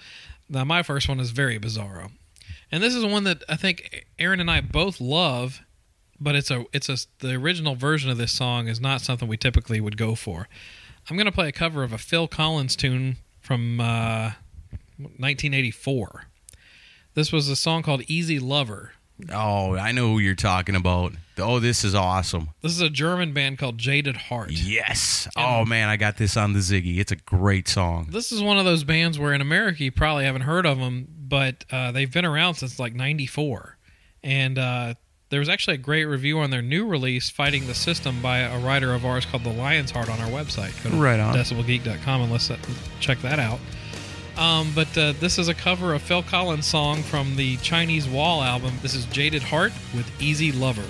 Now 0.49 0.64
my 0.64 0.82
first 0.82 1.08
one 1.08 1.20
is 1.20 1.30
very 1.30 1.58
Bizarro, 1.58 2.11
and 2.70 2.82
this 2.82 2.94
is 2.94 3.04
one 3.04 3.25
that 3.25 3.42
I 3.49 3.56
think 3.56 4.06
Aaron 4.18 4.40
and 4.40 4.50
I 4.50 4.61
both 4.61 5.00
love. 5.00 5.61
But 6.20 6.37
it's 6.37 6.50
a 6.50 6.64
it's 6.73 6.88
a 6.88 6.96
the 7.18 7.34
original 7.34 7.75
version 7.75 8.08
of 8.11 8.16
this 8.18 8.32
song 8.32 8.68
is 8.68 8.80
not 8.80 9.00
something 9.00 9.26
we 9.28 9.37
typically 9.37 9.80
would 9.80 9.96
go 9.96 10.14
for. 10.14 10.49
I'm 11.08 11.16
gonna 11.16 11.32
play 11.32 11.49
a 11.49 11.52
cover 11.52 11.82
of 11.82 11.92
a 11.92 11.99
Phil 11.99 12.26
Collins 12.28 12.76
tune 12.76 13.16
from 13.40 13.80
uh, 13.80 14.32
1984. 14.99 16.25
This 17.14 17.30
was 17.30 17.49
a 17.49 17.56
song 17.56 17.82
called 17.82 18.02
"Easy 18.08 18.38
Lover." 18.38 18.92
Oh, 19.30 19.76
I 19.76 19.92
know 19.92 20.08
who 20.08 20.18
you're 20.18 20.34
talking 20.34 20.75
about. 20.75 21.12
Oh, 21.38 21.61
this 21.61 21.84
is 21.84 21.94
awesome. 21.94 22.49
This 22.62 22.73
is 22.73 22.80
a 22.80 22.90
German 22.90 23.32
band 23.32 23.58
called 23.58 23.78
Jaded 23.78 24.16
Heart. 24.16 24.50
Yes. 24.52 25.28
Oh 25.37 25.64
man, 25.64 25.88
I 25.88 25.96
got 25.96 26.16
this 26.16 26.37
on 26.37 26.52
the 26.52 26.58
Ziggy. 26.61 26.99
It's 26.99 27.12
a 27.12 27.16
great 27.16 27.68
song. 27.68 28.08
This 28.11 28.32
is 28.32 28.42
one 28.42 28.58
of 28.58 28.64
those 28.64 28.82
bands 28.82 29.18
where 29.18 29.32
in 29.32 29.40
America 29.40 29.84
you 29.84 29.92
probably 29.92 30.25
haven't 30.25 30.42
heard 30.42 30.66
of 30.66 30.78
them, 30.78 31.06
but 31.28 31.64
uh, 31.70 31.92
they've 31.92 32.12
been 32.12 32.25
around 32.25 32.54
since 32.54 32.78
like 32.78 32.94
'94, 32.94 33.76
and 34.23 34.58
uh, 34.58 34.94
there 35.35 35.41
was 35.41 35.49
actually 35.49 35.75
a 35.75 35.79
great 35.79 36.05
review 36.05 36.38
on 36.38 36.50
their 36.50 36.62
new 36.62 36.87
release, 36.87 37.29
"Fighting 37.29 37.67
the 37.67 37.75
System," 37.75 38.23
by 38.23 38.38
a 38.38 38.57
writer 38.57 38.95
of 38.95 39.05
ours 39.05 39.26
called 39.26 39.43
the 39.43 39.53
Lion's 39.53 39.91
Heart 39.91 40.09
on 40.09 40.21
our 40.21 40.29
website. 40.29 40.81
Go 40.85 40.91
to 40.91 40.97
Right 40.97 41.19
on. 41.19 41.35
DecibelGeek.com 41.35 42.23
and 42.23 42.31
let's 42.31 42.53
uh, 42.53 42.57
check 43.00 43.21
that 43.23 43.41
out. 43.41 43.59
Um, 44.37 44.71
but 44.76 44.97
uh, 44.97 45.12
this 45.19 45.37
is 45.37 45.49
a 45.49 45.55
cover 45.55 45.93
of 45.93 46.03
Phil 46.03 46.23
Collins' 46.23 46.67
song 46.67 47.03
from 47.03 47.35
the 47.35 47.57
Chinese 47.57 48.09
Wall 48.09 48.45
album. 48.45 48.75
This 48.81 48.95
is 48.95 49.07
Jaded 49.07 49.43
Heart 49.43 49.73
with 49.93 50.09
Easy 50.23 50.53
Lover. 50.53 50.87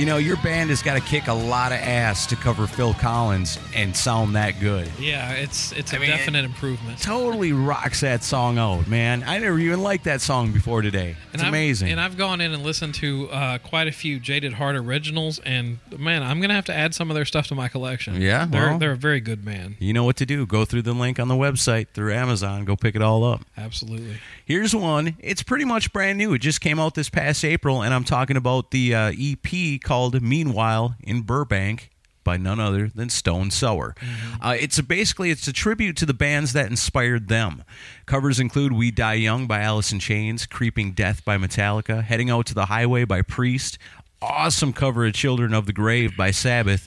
You 0.00 0.06
know, 0.06 0.16
your 0.16 0.38
band 0.38 0.70
has 0.70 0.82
got 0.82 0.94
to 0.94 1.00
kick 1.02 1.28
a 1.28 1.32
lot 1.34 1.72
of 1.72 1.78
ass 1.78 2.24
to 2.28 2.36
cover 2.36 2.66
Phil 2.66 2.94
Collins 2.94 3.58
and 3.74 3.94
sound 3.94 4.34
that 4.34 4.58
good. 4.58 4.90
Yeah, 4.98 5.32
it's 5.32 5.72
it's 5.72 5.92
a 5.92 5.96
I 5.96 5.98
mean, 5.98 6.08
definite 6.08 6.46
improvement. 6.46 7.02
Totally 7.02 7.52
rocks 7.52 8.00
that 8.00 8.24
song 8.24 8.56
out, 8.56 8.88
man. 8.88 9.22
I 9.26 9.38
never 9.40 9.58
even 9.58 9.82
liked 9.82 10.04
that 10.04 10.22
song 10.22 10.52
before 10.52 10.80
today. 10.80 11.16
It's 11.34 11.42
I've- 11.42 11.50
amazing. 11.50 11.90
and 11.90 12.00
I've 12.00 12.16
gone 12.16 12.40
in 12.40 12.54
and 12.54 12.62
listened 12.62 12.94
to 12.94 13.28
uh, 13.28 13.58
quite 13.58 13.88
a 13.88 13.92
few 13.92 14.18
Jaded 14.18 14.54
Heart 14.54 14.76
originals, 14.76 15.38
and 15.40 15.80
man, 15.98 16.22
I'm 16.22 16.40
gonna 16.40 16.54
have 16.54 16.64
to 16.64 16.74
add 16.74 16.94
some 16.94 17.10
of 17.10 17.14
their 17.14 17.26
stuff 17.26 17.48
to 17.48 17.54
my 17.54 17.68
collection. 17.68 18.18
Yeah, 18.22 18.46
they're 18.46 18.68
well- 18.70 18.78
they're 18.78 18.92
a 18.92 18.96
very 18.96 19.20
good 19.20 19.44
band. 19.44 19.76
you 19.80 19.92
know 19.92 20.04
what 20.04 20.16
to 20.16 20.24
do. 20.24 20.46
Go 20.46 20.64
through 20.64 20.80
the 20.82 20.94
link 20.94 21.20
on 21.20 21.28
the 21.28 21.34
website 21.34 21.88
through 21.92 22.14
Amazon. 22.14 22.64
Go 22.64 22.74
pick 22.74 22.96
it 22.96 23.02
all 23.02 23.22
up. 23.22 23.42
Absolutely. 23.54 24.16
Here's 24.46 24.74
one. 24.74 25.16
It's 25.20 25.42
pretty 25.42 25.66
much 25.66 25.92
brand 25.92 26.16
new. 26.16 26.32
It 26.32 26.38
just 26.38 26.62
came 26.62 26.80
out 26.80 26.94
this 26.94 27.10
past 27.10 27.44
April, 27.44 27.82
and 27.82 27.92
I'm 27.92 28.04
talking 28.04 28.38
about 28.38 28.70
the 28.70 28.94
uh, 28.94 29.12
EP 29.14 29.78
called 29.90 30.22
Meanwhile 30.22 30.94
in 31.02 31.22
Burbank 31.22 31.90
by 32.22 32.36
none 32.36 32.60
other 32.60 32.86
than 32.94 33.08
Stone 33.08 33.50
Sour. 33.50 33.96
Uh, 34.40 34.56
it's 34.56 34.78
a, 34.78 34.84
basically 34.84 35.32
it's 35.32 35.48
a 35.48 35.52
tribute 35.52 35.96
to 35.96 36.06
the 36.06 36.14
bands 36.14 36.52
that 36.52 36.70
inspired 36.70 37.26
them. 37.26 37.64
Covers 38.06 38.38
include 38.38 38.72
"We 38.72 38.92
Die 38.92 39.14
Young" 39.14 39.48
by 39.48 39.62
Alice 39.62 39.90
in 39.90 39.98
Chains, 39.98 40.46
"Creeping 40.46 40.92
Death" 40.92 41.24
by 41.24 41.38
Metallica, 41.38 42.04
"Heading 42.04 42.30
Out 42.30 42.46
to 42.46 42.54
the 42.54 42.66
Highway" 42.66 43.04
by 43.04 43.22
Priest, 43.22 43.78
awesome 44.22 44.72
cover 44.72 45.04
of 45.04 45.14
"Children 45.14 45.52
of 45.52 45.66
the 45.66 45.72
Grave" 45.72 46.16
by 46.16 46.30
Sabbath. 46.30 46.86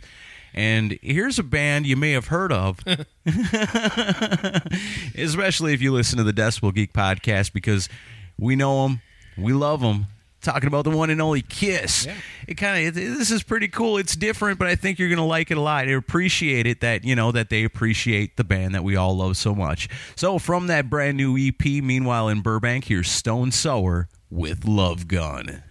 And 0.53 0.97
here's 1.01 1.37
a 1.37 1.43
band 1.43 1.85
you 1.85 1.97
may 1.97 2.13
have 2.13 2.27
heard 2.27 2.53
of, 2.53 2.79
especially 5.17 5.73
if 5.73 5.81
you 5.81 5.91
listen 5.91 6.17
to 6.19 6.23
the 6.23 6.31
Decibel 6.31 6.73
Geek 6.73 6.93
podcast, 6.93 7.51
because 7.51 7.89
we 8.39 8.55
know 8.55 8.83
them, 8.83 9.01
we 9.37 9.51
love 9.51 9.81
them. 9.81 10.05
Talking 10.43 10.67
about 10.67 10.83
the 10.83 10.91
one 10.91 11.09
and 11.09 11.21
only 11.21 11.41
Kiss. 11.41 12.05
It 12.47 12.55
kind 12.55 12.85
of 12.85 12.93
this 12.93 13.31
is 13.31 13.43
pretty 13.43 13.69
cool. 13.69 13.97
It's 13.97 14.15
different, 14.15 14.59
but 14.59 14.67
I 14.67 14.75
think 14.75 14.99
you're 14.99 15.09
gonna 15.09 15.25
like 15.25 15.51
it 15.51 15.57
a 15.57 15.61
lot. 15.61 15.87
I 15.87 15.91
appreciate 15.91 16.67
it 16.67 16.81
that 16.81 17.05
you 17.05 17.15
know 17.15 17.31
that 17.31 17.49
they 17.49 17.63
appreciate 17.63 18.35
the 18.35 18.43
band 18.43 18.75
that 18.75 18.83
we 18.83 18.95
all 18.97 19.15
love 19.15 19.37
so 19.37 19.55
much. 19.55 19.87
So 20.15 20.37
from 20.39 20.67
that 20.67 20.89
brand 20.89 21.17
new 21.17 21.37
EP, 21.37 21.65
meanwhile 21.81 22.27
in 22.27 22.41
Burbank, 22.41 22.85
here's 22.85 23.09
Stone 23.09 23.51
Sour 23.51 24.09
with 24.29 24.65
Love 24.65 25.07
Gun. 25.07 25.63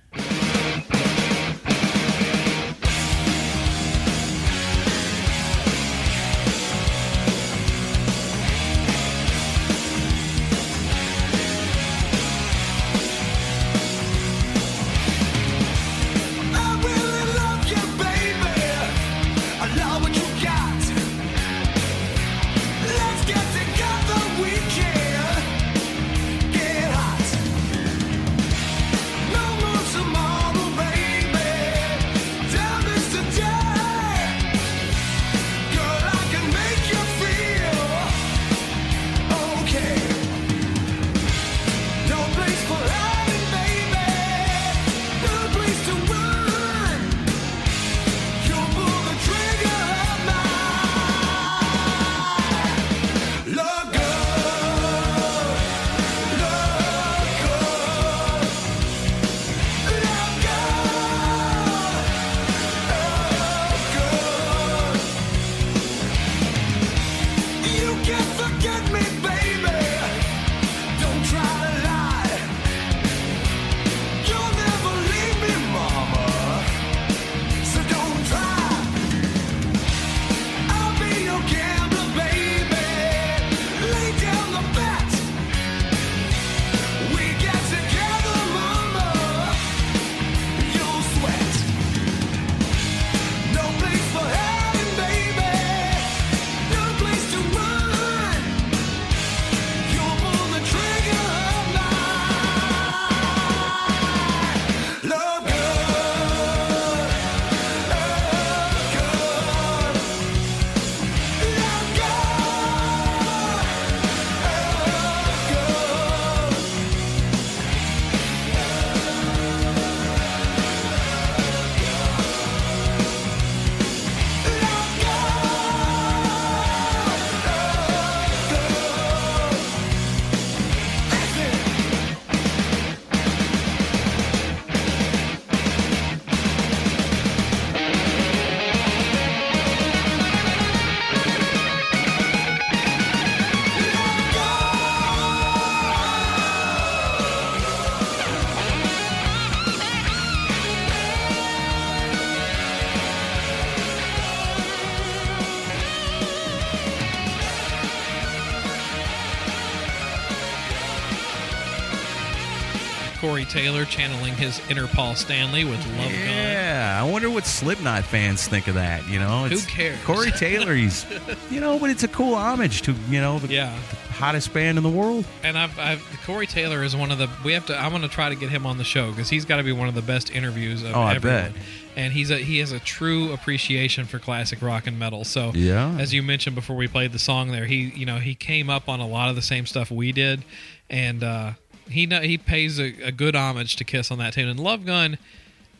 Taylor 163.52 163.84
channeling 163.84 164.34
his 164.34 164.60
inner 164.70 164.86
Paul 164.86 165.14
Stanley 165.14 165.64
with 165.64 165.78
Love 165.98 166.10
Gun. 166.10 166.10
Yeah, 166.12 166.98
I 167.04 167.08
wonder 167.10 167.28
what 167.30 167.44
Slipknot 167.46 168.02
fans 168.04 168.48
think 168.48 168.66
of 168.68 168.74
that. 168.74 169.06
You 169.08 169.18
know, 169.18 169.44
Who 169.48 169.58
cares? 169.60 169.98
Corey 170.04 170.30
Taylor, 170.36 170.74
he's, 170.74 171.04
you 171.50 171.60
know, 171.60 171.78
but 171.78 171.90
it's 171.90 172.02
a 172.02 172.08
cool 172.08 172.34
homage 172.34 172.82
to 172.82 172.94
you 173.08 173.20
know 173.20 173.38
the, 173.38 173.48
Yeah. 173.52 173.78
the 173.90 174.12
hottest 174.14 174.52
band 174.54 174.78
in 174.78 174.84
the 174.84 174.90
world. 174.90 175.24
And 175.42 175.58
I've, 175.58 175.78
I've 175.78 176.20
Corey 176.24 176.46
Taylor 176.46 176.82
is 176.82 176.96
one 176.96 177.10
of 177.10 177.18
the 177.18 177.28
we 177.44 177.52
have 177.52 177.66
to 177.66 177.76
I'm 177.78 177.90
going 177.90 178.02
to 178.02 178.08
try 178.08 178.28
to 178.30 178.34
get 178.36 178.48
him 178.48 178.64
on 178.66 178.78
the 178.78 178.84
show 178.84 179.10
because 179.10 179.28
he's 179.28 179.44
got 179.44 179.58
to 179.58 179.62
be 179.62 179.72
one 179.72 179.88
of 179.88 179.94
the 179.94 180.02
best 180.02 180.30
interviews 180.30 180.82
of 180.82 180.94
Oh, 180.96 181.00
I 181.02 181.14
everyone. 181.16 181.52
bet. 181.52 181.62
And 181.94 182.12
he's 182.12 182.30
a 182.30 182.38
he 182.38 182.58
has 182.60 182.72
a 182.72 182.80
true 182.80 183.32
appreciation 183.32 184.06
for 184.06 184.18
classic 184.18 184.62
rock 184.62 184.86
and 184.86 184.98
metal. 184.98 185.24
So 185.24 185.52
Yeah. 185.54 185.94
as 185.98 186.14
you 186.14 186.22
mentioned 186.22 186.54
before 186.56 186.74
we 186.76 186.88
played 186.88 187.12
the 187.12 187.18
song 187.18 187.50
there, 187.52 187.66
he 187.66 187.92
you 187.94 188.06
know 188.06 188.16
he 188.18 188.34
came 188.34 188.70
up 188.70 188.88
on 188.88 189.00
a 189.00 189.06
lot 189.06 189.28
of 189.28 189.36
the 189.36 189.42
same 189.42 189.66
stuff 189.66 189.90
we 189.90 190.10
did, 190.12 190.42
and 190.88 191.22
uh, 191.22 191.52
he 191.88 192.06
he 192.06 192.38
pays 192.38 192.78
a, 192.78 192.94
a 193.02 193.12
good 193.12 193.34
homage 193.36 193.76
to 193.76 193.84
Kiss 193.84 194.10
on 194.10 194.18
that 194.18 194.34
tune. 194.34 194.48
And 194.48 194.58
Love 194.60 194.84
Gun, 194.86 195.18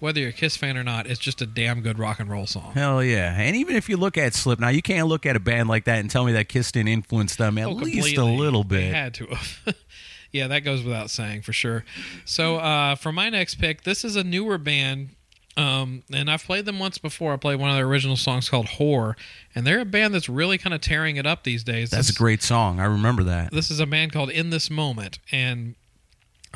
whether 0.01 0.21
you're 0.21 0.31
a 0.31 0.33
Kiss 0.33 0.57
fan 0.57 0.77
or 0.77 0.83
not, 0.85 1.07
it's 1.07 1.21
just 1.21 1.41
a 1.43 1.47
damn 1.47 1.81
good 1.81 1.99
rock 1.99 2.21
and 2.21 2.31
roll 2.31 2.47
song. 2.47 2.73
Hell 2.75 3.03
yeah! 3.03 3.35
And 3.39 3.57
even 3.57 3.77
if 3.77 3.89
you 3.89 3.97
look 3.97 4.17
at 4.19 4.35
Slipknot, 4.35 4.75
you 4.75 4.83
can't 4.83 5.09
look 5.09 5.27
at 5.27 5.37
a 5.37 5.41
band 5.41 5.69
like 5.69 5.85
that 5.85 5.99
and 6.01 6.11
tell 6.11 6.25
me 6.25 6.33
that 6.33 6.49
Kiss 6.49 6.73
didn't 6.73 6.89
influence 6.89 7.37
them 7.37 7.59
at 7.59 7.67
Oh, 7.67 7.73
least 7.73 8.17
a 8.17 8.25
little 8.25 8.65
They 8.65 8.79
bit. 8.79 8.95
had 8.95 9.15
to 9.15 9.27
have. 9.27 9.77
yeah, 10.33 10.47
that 10.49 10.61
goes 10.61 10.83
without 10.83 11.11
saying 11.11 11.43
for 11.43 11.53
sure. 11.53 11.85
So 12.25 12.57
uh, 12.57 12.95
for 12.97 13.13
my 13.13 13.29
next 13.31 13.57
pick, 13.57 13.83
this 13.85 14.05
is 14.05 14.17
a 14.17 14.25
newer 14.25 14.59
band. 14.59 15.11
Um, 15.55 16.03
and 16.11 16.31
I've 16.31 16.43
played 16.45 16.65
them 16.65 16.79
once 16.79 16.97
before. 16.97 17.35
I 17.35 17.37
played 17.37 17.61
one 17.61 17.69
of 17.69 17.77
their 17.77 17.85
original 17.87 18.17
songs 18.17 18.49
called 18.49 18.69
"Whore," 18.79 19.17
and 19.55 19.67
they're 19.67 19.81
a 19.81 19.85
band 19.85 20.15
that's 20.15 20.27
really 20.27 20.57
kind 20.57 20.73
of 20.73 20.81
tearing 20.81 21.17
it 21.17 21.27
up 21.27 21.45
these 21.45 21.63
days. 21.63 21.91
That's 21.91 22.09
a 22.09 22.15
great 22.15 22.43
song. 22.43 22.81
I 22.81 22.87
remember 22.87 23.23
that. 23.25 23.53
This 23.53 23.71
is 23.71 23.79
a 23.79 23.85
band 23.85 24.15
called 24.15 24.31
In 24.31 24.49
This 24.49 24.71
Moment, 24.71 25.19
and 25.31 25.75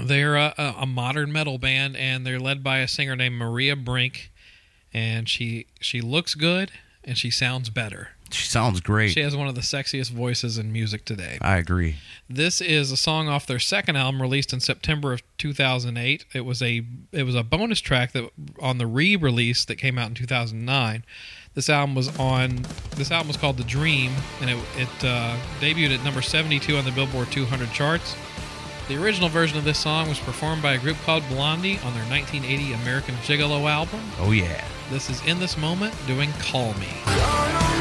they're 0.03 0.37
a, 0.37 0.55
a, 0.79 0.87
modern 0.87 1.33
metal 1.33 1.59
band, 1.59 1.97
and 1.97 2.27
they're 2.27 2.41
led 2.41 2.63
by 2.63 2.79
a 2.79 2.89
singer 2.89 3.17
named 3.17 3.37
Maria 3.37 3.77
Brink. 3.77 4.31
and 4.93 5.29
she 5.29 5.67
she 5.81 6.01
looks 6.01 6.35
good 6.35 6.73
and 7.05 7.17
she 7.17 7.31
sounds 7.31 7.71
better. 7.71 8.11
She 8.31 8.49
sounds 8.49 8.81
great. 8.81 9.13
She 9.13 9.21
has 9.21 9.37
one 9.37 9.47
of 9.47 9.55
the 9.55 9.61
sexiest 9.61 10.11
voices 10.11 10.59
in 10.59 10.73
music 10.73 11.05
today. 11.05 11.39
I 11.41 11.59
agree. 11.59 11.97
This 12.29 12.61
is 12.61 12.91
a 12.91 12.97
song 12.97 13.29
off 13.29 13.47
their 13.47 13.61
second 13.61 13.95
album 13.95 14.21
released 14.21 14.53
in 14.53 14.59
September 14.59 15.13
of 15.13 15.23
2008. 15.39 16.25
It 16.35 16.41
was 16.41 16.61
a 16.61 16.83
it 17.13 17.23
was 17.23 17.37
a 17.37 17.45
bonus 17.45 17.81
track 17.81 18.13
that 18.13 18.31
on 18.61 18.79
the 18.79 18.87
re-release 18.87 19.65
that 19.67 19.77
came 19.77 19.99
out 19.99 20.09
in 20.09 20.15
2009. 20.15 21.05
This 21.55 21.71
album 21.71 21.95
was 21.95 22.17
on 22.19 22.67
this 22.97 23.11
album 23.13 23.29
was 23.29 23.37
called 23.37 23.59
The 23.59 23.65
Dream 23.65 24.13
and 24.41 24.51
it 24.51 24.59
it 24.77 25.05
uh, 25.05 25.37
debuted 25.61 25.97
at 25.97 26.05
number 26.05 26.21
72 26.23 26.77
on 26.77 26.85
the 26.85 26.93
Billboard 26.93 27.31
200 27.31 27.71
charts. 27.73 28.17
The 28.89 29.03
original 29.03 29.29
version 29.29 29.59
of 29.59 29.65
this 29.65 29.79
song 29.79 30.09
was 30.09 30.21
performed 30.21 30.63
by 30.63 30.75
a 30.75 30.79
group 30.79 30.97
called 31.05 31.29
Blondie 31.29 31.79
on 31.79 31.93
their 31.93 32.05
1980 32.05 32.73
American 32.75 33.17
Gigolo 33.17 33.69
album. 33.69 34.01
Oh 34.21 34.31
yeah. 34.31 34.65
This 34.91 35.11
is 35.11 35.21
In 35.27 35.41
This 35.41 35.59
Moment 35.59 35.93
doing 36.07 36.31
Call 36.39 36.73
Me. 36.75 37.76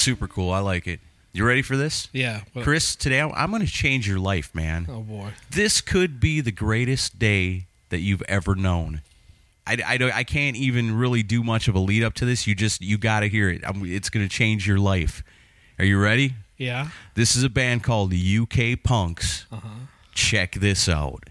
Super 0.00 0.26
cool. 0.28 0.50
I 0.50 0.58
like 0.60 0.86
it. 0.86 1.00
You 1.32 1.44
ready 1.46 1.62
for 1.62 1.76
this? 1.76 2.08
Yeah. 2.12 2.40
Chris, 2.62 2.96
today 2.96 3.20
I'm- 3.20 3.30
I'm 3.36 3.50
going 3.50 3.64
to 3.64 3.70
change 3.70 4.08
your 4.08 4.18
life, 4.18 4.52
man. 4.54 4.86
Oh 4.88 5.00
boy. 5.02 5.30
This 5.50 5.80
could 5.80 6.18
be 6.18 6.40
the 6.40 6.50
greatest 6.50 7.18
day 7.18 7.66
that 7.90 8.00
you've 8.00 8.22
ever 8.28 8.54
known. 8.56 9.02
I, 9.66 9.76
I, 9.86 9.96
don't, 9.96 10.12
I 10.12 10.24
can't 10.24 10.56
even 10.56 10.96
really 10.96 11.22
do 11.22 11.44
much 11.44 11.68
of 11.68 11.76
a 11.76 11.78
lead 11.78 12.02
up 12.02 12.14
to 12.14 12.24
this. 12.24 12.46
You 12.48 12.54
just 12.56 12.80
you 12.80 12.98
got 12.98 13.20
to 13.20 13.28
hear 13.28 13.48
it. 13.48 13.62
I'm, 13.64 13.84
it's 13.86 14.10
going 14.10 14.26
to 14.26 14.34
change 14.34 14.66
your 14.66 14.78
life. 14.78 15.22
Are 15.78 15.84
you 15.84 16.00
ready? 16.00 16.34
Yeah. 16.56 16.88
This 17.14 17.36
is 17.36 17.44
a 17.44 17.48
band 17.50 17.84
called 17.84 18.10
the 18.10 18.38
UK 18.38 18.82
Punks. 18.82 19.46
Uh-huh. 19.52 19.68
Check 20.12 20.54
this 20.56 20.88
out. 20.88 21.22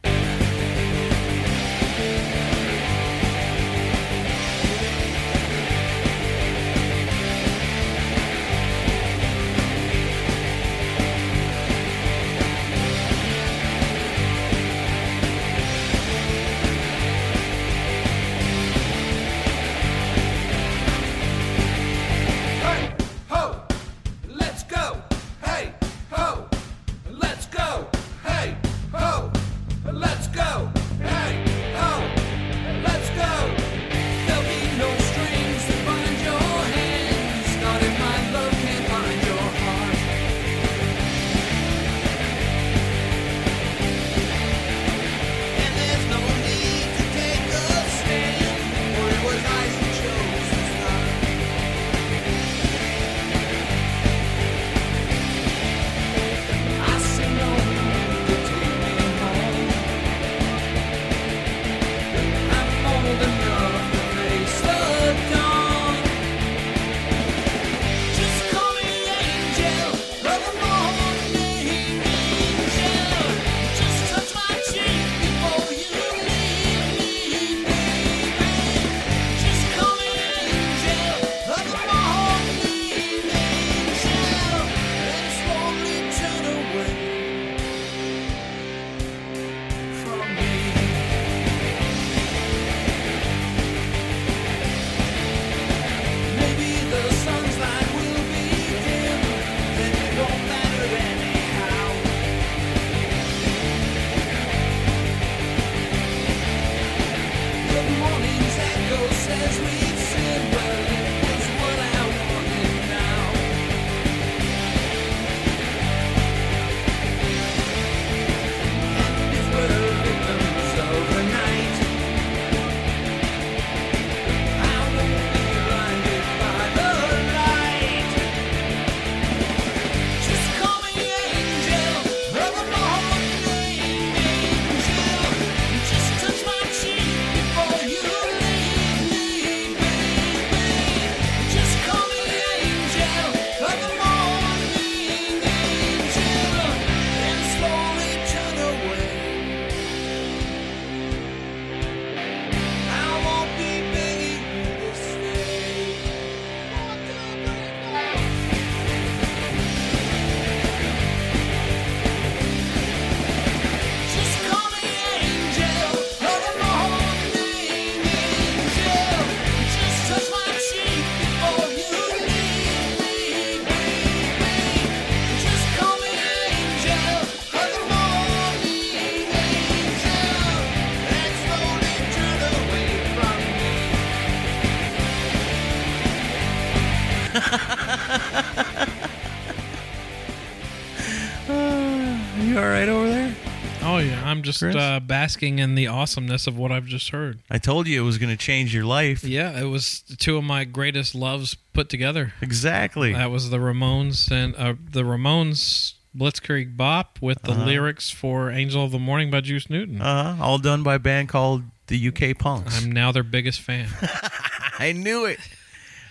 I'm 194.40 194.44
just 194.44 194.60
Chris? 194.60 194.76
uh, 194.76 195.02
basking 195.02 195.60
in 195.60 195.76
the 195.76 195.88
awesomeness 195.88 196.48
of 196.48 196.58
what 196.58 196.72
I've 196.72 196.86
just 196.86 197.10
heard. 197.10 197.40
I 197.50 197.58
told 197.58 197.88
you 197.88 198.02
it 198.02 198.06
was 198.06 198.18
going 198.18 198.30
to 198.30 198.38
change 198.38 198.74
your 198.74 198.86
life. 198.86 199.24
Yeah, 199.24 199.60
it 199.60 199.66
was 199.66 200.02
two 200.18 200.38
of 200.38 200.46
my 200.46 200.64
greatest 200.64 201.14
loves 201.14 201.56
put 201.74 201.90
together. 201.90 202.34
Exactly. 202.42 203.12
That 203.14 203.32
was 203.32 203.50
the 203.50 203.58
Ramones 203.58 204.32
and 204.32 204.56
uh, 204.56 204.76
the 204.92 205.04
Ramones 205.04 205.96
Blitzkrieg 206.16 206.78
Bop 206.78 207.20
with 207.22 207.42
the 207.42 207.54
lyrics 207.54 208.10
for 208.10 208.50
"Angel 208.50 208.84
of 208.84 208.92
the 208.92 209.00
Morning" 209.00 209.30
by 209.30 209.42
Juice 209.42 209.70
Newton. 209.70 210.02
Uh, 210.02 210.38
all 210.40 210.58
done 210.58 210.84
by 210.84 210.96
a 210.96 211.00
band 211.00 211.28
called 211.28 211.64
the 211.88 212.08
UK 212.08 212.38
Punks. 212.38 212.82
I'm 212.82 212.92
now 212.92 213.12
their 213.12 213.24
biggest 213.24 213.60
fan. 213.60 213.90
I 214.80 214.94
knew 214.94 215.26
it. 215.26 215.40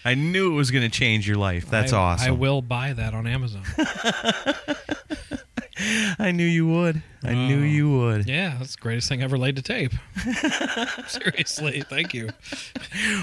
I 0.05 0.14
knew 0.14 0.53
it 0.53 0.55
was 0.55 0.71
going 0.71 0.88
to 0.88 0.91
change 0.91 1.27
your 1.27 1.38
life. 1.38 1.69
That's 1.69 1.93
I, 1.93 1.99
awesome. 1.99 2.29
I 2.29 2.31
will 2.33 2.62
buy 2.62 2.93
that 2.93 3.14
on 3.14 3.27
Amazon. 3.27 3.62
I 6.19 6.33
knew 6.33 6.45
you 6.45 6.67
would. 6.67 7.03
I 7.23 7.35
knew 7.35 7.61
Oh. 7.61 7.64
you 7.64 7.91
would. 7.91 8.29
yeah, 8.29 8.57
that's 8.59 8.77
the 8.77 8.81
greatest 8.81 9.09
thing 9.09 9.23
ever 9.23 9.37
laid 9.38 9.57
to 9.57 9.62
tape. 9.62 9.93
Seriously, 11.09 11.83
thank 11.83 12.14
you. 12.14 12.31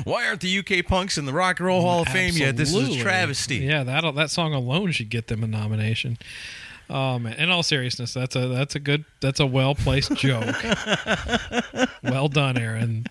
Why 0.04 0.28
aren't 0.28 0.42
the 0.42 0.60
UK 0.60 0.86
Punks 0.86 1.18
in 1.18 1.26
the 1.26 1.34
Rock 1.34 1.60
and 1.60 1.68
Roll 1.68 1.82
Hall 1.82 2.02
of 2.02 2.08
Fame 2.10 2.34
yet? 2.36 2.58
This 2.58 2.74
is 2.74 2.96
a 2.96 3.00
travesty. 3.00 3.58
Yeah, 3.58 3.84
that 3.84 4.16
that 4.16 4.30
song 4.30 4.54
alone 4.54 4.92
should 4.92 5.10
get 5.10 5.28
them 5.28 5.44
a 5.44 5.48
nomination. 5.48 6.18
Oh, 6.90 7.18
man! 7.18 7.34
In 7.34 7.50
all 7.50 7.64
seriousness, 7.64 8.14
that's 8.14 8.36
a 8.36 8.48
that's 8.48 8.76
a 8.76 8.80
good 8.80 9.06
that's 9.22 9.40
a 9.40 9.46
well 9.46 9.74
placed 9.76 10.14
joke. 10.16 10.56
well 12.04 12.28
done, 12.28 12.58
Aaron. 12.58 13.08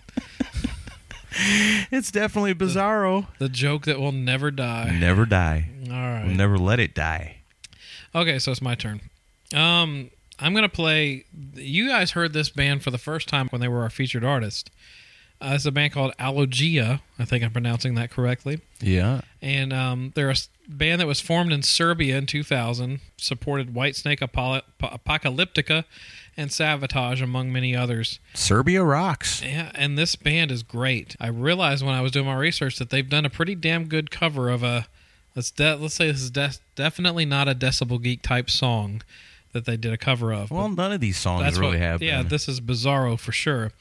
It's 1.91 2.11
definitely 2.11 2.53
bizarro. 2.55 3.27
The 3.39 3.49
joke 3.49 3.83
that 3.85 3.99
will 3.99 4.13
never 4.13 4.51
die. 4.51 4.95
Never 4.97 5.25
die. 5.25 5.69
All 5.87 5.91
right. 5.95 6.25
Never 6.27 6.57
let 6.57 6.79
it 6.79 6.95
die. 6.95 7.37
Okay, 8.13 8.39
so 8.39 8.51
it's 8.51 8.61
my 8.61 8.75
turn. 8.75 9.01
Um, 9.53 10.09
I'm 10.39 10.53
gonna 10.53 10.69
play. 10.69 11.25
You 11.53 11.87
guys 11.89 12.11
heard 12.11 12.33
this 12.33 12.49
band 12.49 12.83
for 12.83 12.91
the 12.91 12.97
first 12.97 13.27
time 13.29 13.47
when 13.49 13.61
they 13.61 13.67
were 13.67 13.81
our 13.83 13.89
featured 13.89 14.23
artist. 14.23 14.69
Uh, 15.41 15.51
it's 15.55 15.65
a 15.65 15.71
band 15.71 15.91
called 15.93 16.13
Alogia. 16.17 17.01
I 17.19 17.25
think 17.25 17.43
I'm 17.43 17.51
pronouncing 17.51 17.95
that 17.95 18.09
correctly. 18.09 18.61
Yeah. 18.79 19.21
And 19.41 19.73
um, 19.73 20.13
they're 20.15 20.29
a 20.31 20.35
band 20.67 21.01
that 21.01 21.07
was 21.07 21.19
formed 21.19 21.51
in 21.51 21.61
Serbia 21.61 22.17
in 22.17 22.25
2000, 22.25 23.01
supported 23.17 23.73
Whitesnake 23.73 24.21
Apollo- 24.21 24.61
Apocalyptica 24.81 25.83
and 26.37 26.49
Savatage, 26.49 27.21
among 27.21 27.51
many 27.51 27.75
others. 27.75 28.19
Serbia 28.33 28.81
rocks. 28.83 29.41
Yeah, 29.43 29.71
and 29.75 29.97
this 29.97 30.15
band 30.15 30.51
is 30.51 30.63
great. 30.63 31.15
I 31.19 31.27
realized 31.27 31.85
when 31.85 31.93
I 31.95 32.01
was 32.01 32.11
doing 32.13 32.25
my 32.25 32.35
research 32.35 32.77
that 32.79 32.89
they've 32.89 33.07
done 33.09 33.25
a 33.25 33.29
pretty 33.29 33.55
damn 33.55 33.87
good 33.87 34.11
cover 34.11 34.49
of 34.49 34.63
a 34.63 34.87
let's 35.35 35.51
de- 35.51 35.75
let's 35.75 35.95
say 35.95 36.09
this 36.11 36.21
is 36.21 36.31
de- 36.31 36.51
definitely 36.75 37.25
not 37.25 37.47
a 37.49 37.55
Decibel 37.55 38.01
Geek 38.01 38.21
type 38.21 38.49
song 38.49 39.01
that 39.55 39.63
they 39.63 39.77
did 39.77 39.93
a 39.93 39.97
cover 39.97 40.33
of. 40.33 40.51
Well, 40.51 40.67
none 40.67 40.91
of 40.91 40.99
these 40.99 41.15
songs 41.17 41.43
That's 41.43 41.57
really 41.57 41.77
what, 41.77 41.79
have. 41.79 42.03
Yeah, 42.03 42.19
been. 42.19 42.27
this 42.27 42.49
is 42.49 42.59
Bizarro 42.59 43.17
for 43.17 43.31
sure. 43.31 43.71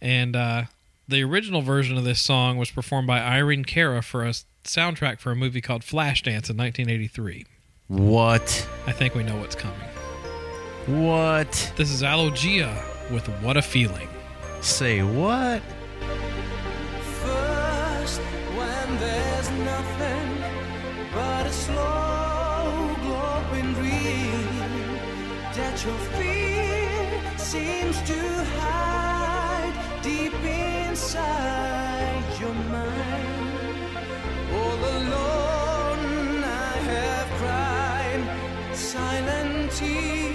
And 0.00 0.34
uh, 0.34 0.64
the 1.06 1.22
original 1.22 1.62
version 1.62 1.96
of 1.96 2.02
this 2.02 2.20
song 2.20 2.58
was 2.58 2.72
performed 2.72 3.06
by 3.06 3.20
Irene 3.20 3.64
Cara 3.64 4.02
for 4.02 4.24
a 4.24 4.32
soundtrack 4.64 5.20
for 5.20 5.30
a 5.30 5.36
movie 5.36 5.60
called 5.60 5.82
Flashdance 5.82 6.50
in 6.50 6.56
1983. 6.56 7.46
What? 7.86 8.68
I 8.88 8.92
think 8.92 9.14
we 9.14 9.22
know 9.22 9.36
what's 9.36 9.54
coming. 9.54 9.78
What? 10.86 11.72
This 11.76 11.92
is 11.92 12.02
Alogia 12.02 12.74
with 13.12 13.28
What 13.40 13.56
a 13.56 13.62
Feeling. 13.62 14.08
Say 14.62 15.02
what? 15.04 15.62
First, 17.22 18.20
when 18.20 18.98
there's 18.98 19.50
nothing 19.50 20.42
but 21.14 21.46
a 21.46 21.52
slow 21.52 22.13
your 25.82 25.98
fear 26.16 27.20
seems 27.36 28.00
to 28.02 28.18
hide 28.60 29.74
deep 30.02 30.32
inside 30.44 32.24
your 32.38 32.54
mind. 32.54 33.96
All 34.52 34.80
alone, 34.98 36.44
I 36.44 36.76
have 36.92 37.28
cried 37.40 38.76
silent 38.76 39.72
tears 39.72 40.33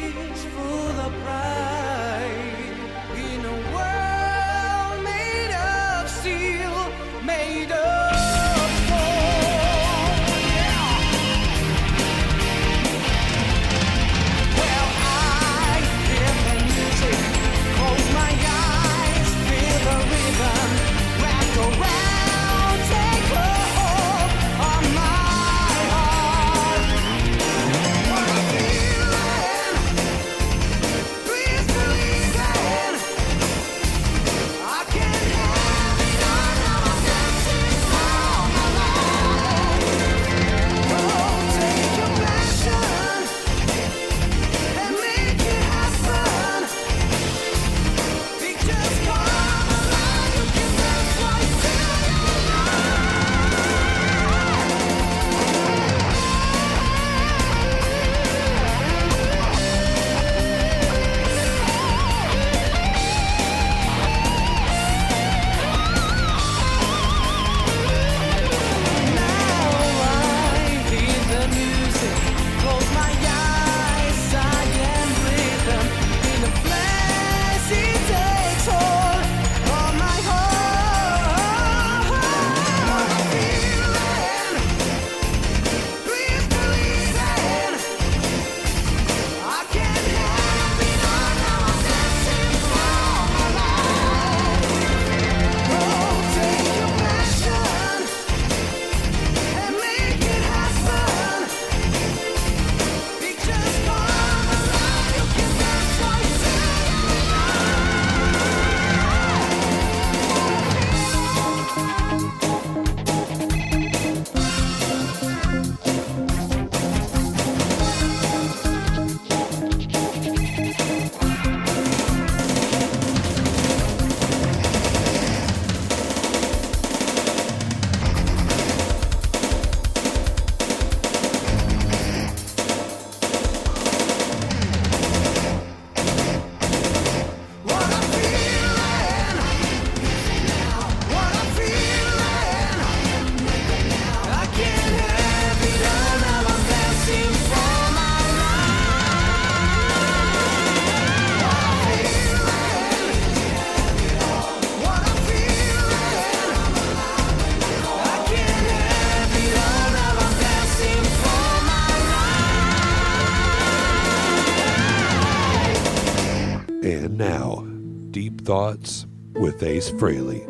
with 170.02 170.12
Ace 170.12 170.20
Frehley. 170.20 170.46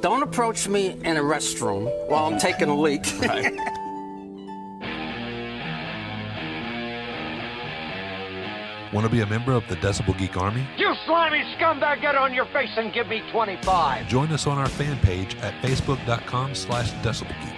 Don't 0.00 0.22
approach 0.22 0.68
me 0.68 0.96
in 1.04 1.16
a 1.16 1.22
restroom 1.22 1.90
while 2.08 2.26
I'm 2.26 2.38
taking 2.38 2.68
a 2.68 2.74
leak. 2.74 3.06
Want 8.92 9.04
to 9.04 9.10
be 9.12 9.20
a 9.20 9.26
member 9.26 9.52
of 9.52 9.66
the 9.68 9.76
Decibel 9.76 10.16
Geek 10.16 10.36
Army? 10.36 10.66
You 10.78 10.94
slimy 11.04 11.42
scumbag, 11.58 12.00
get 12.00 12.14
on 12.14 12.32
your 12.32 12.46
face 12.46 12.70
and 12.76 12.92
give 12.92 13.08
me 13.08 13.20
25. 13.32 14.06
Join 14.06 14.30
us 14.30 14.46
on 14.46 14.58
our 14.58 14.68
fan 14.68 14.96
page 15.00 15.34
at 15.36 15.52
facebook.com 15.60 16.54
slash 16.54 16.92
decibelgeek. 17.02 17.55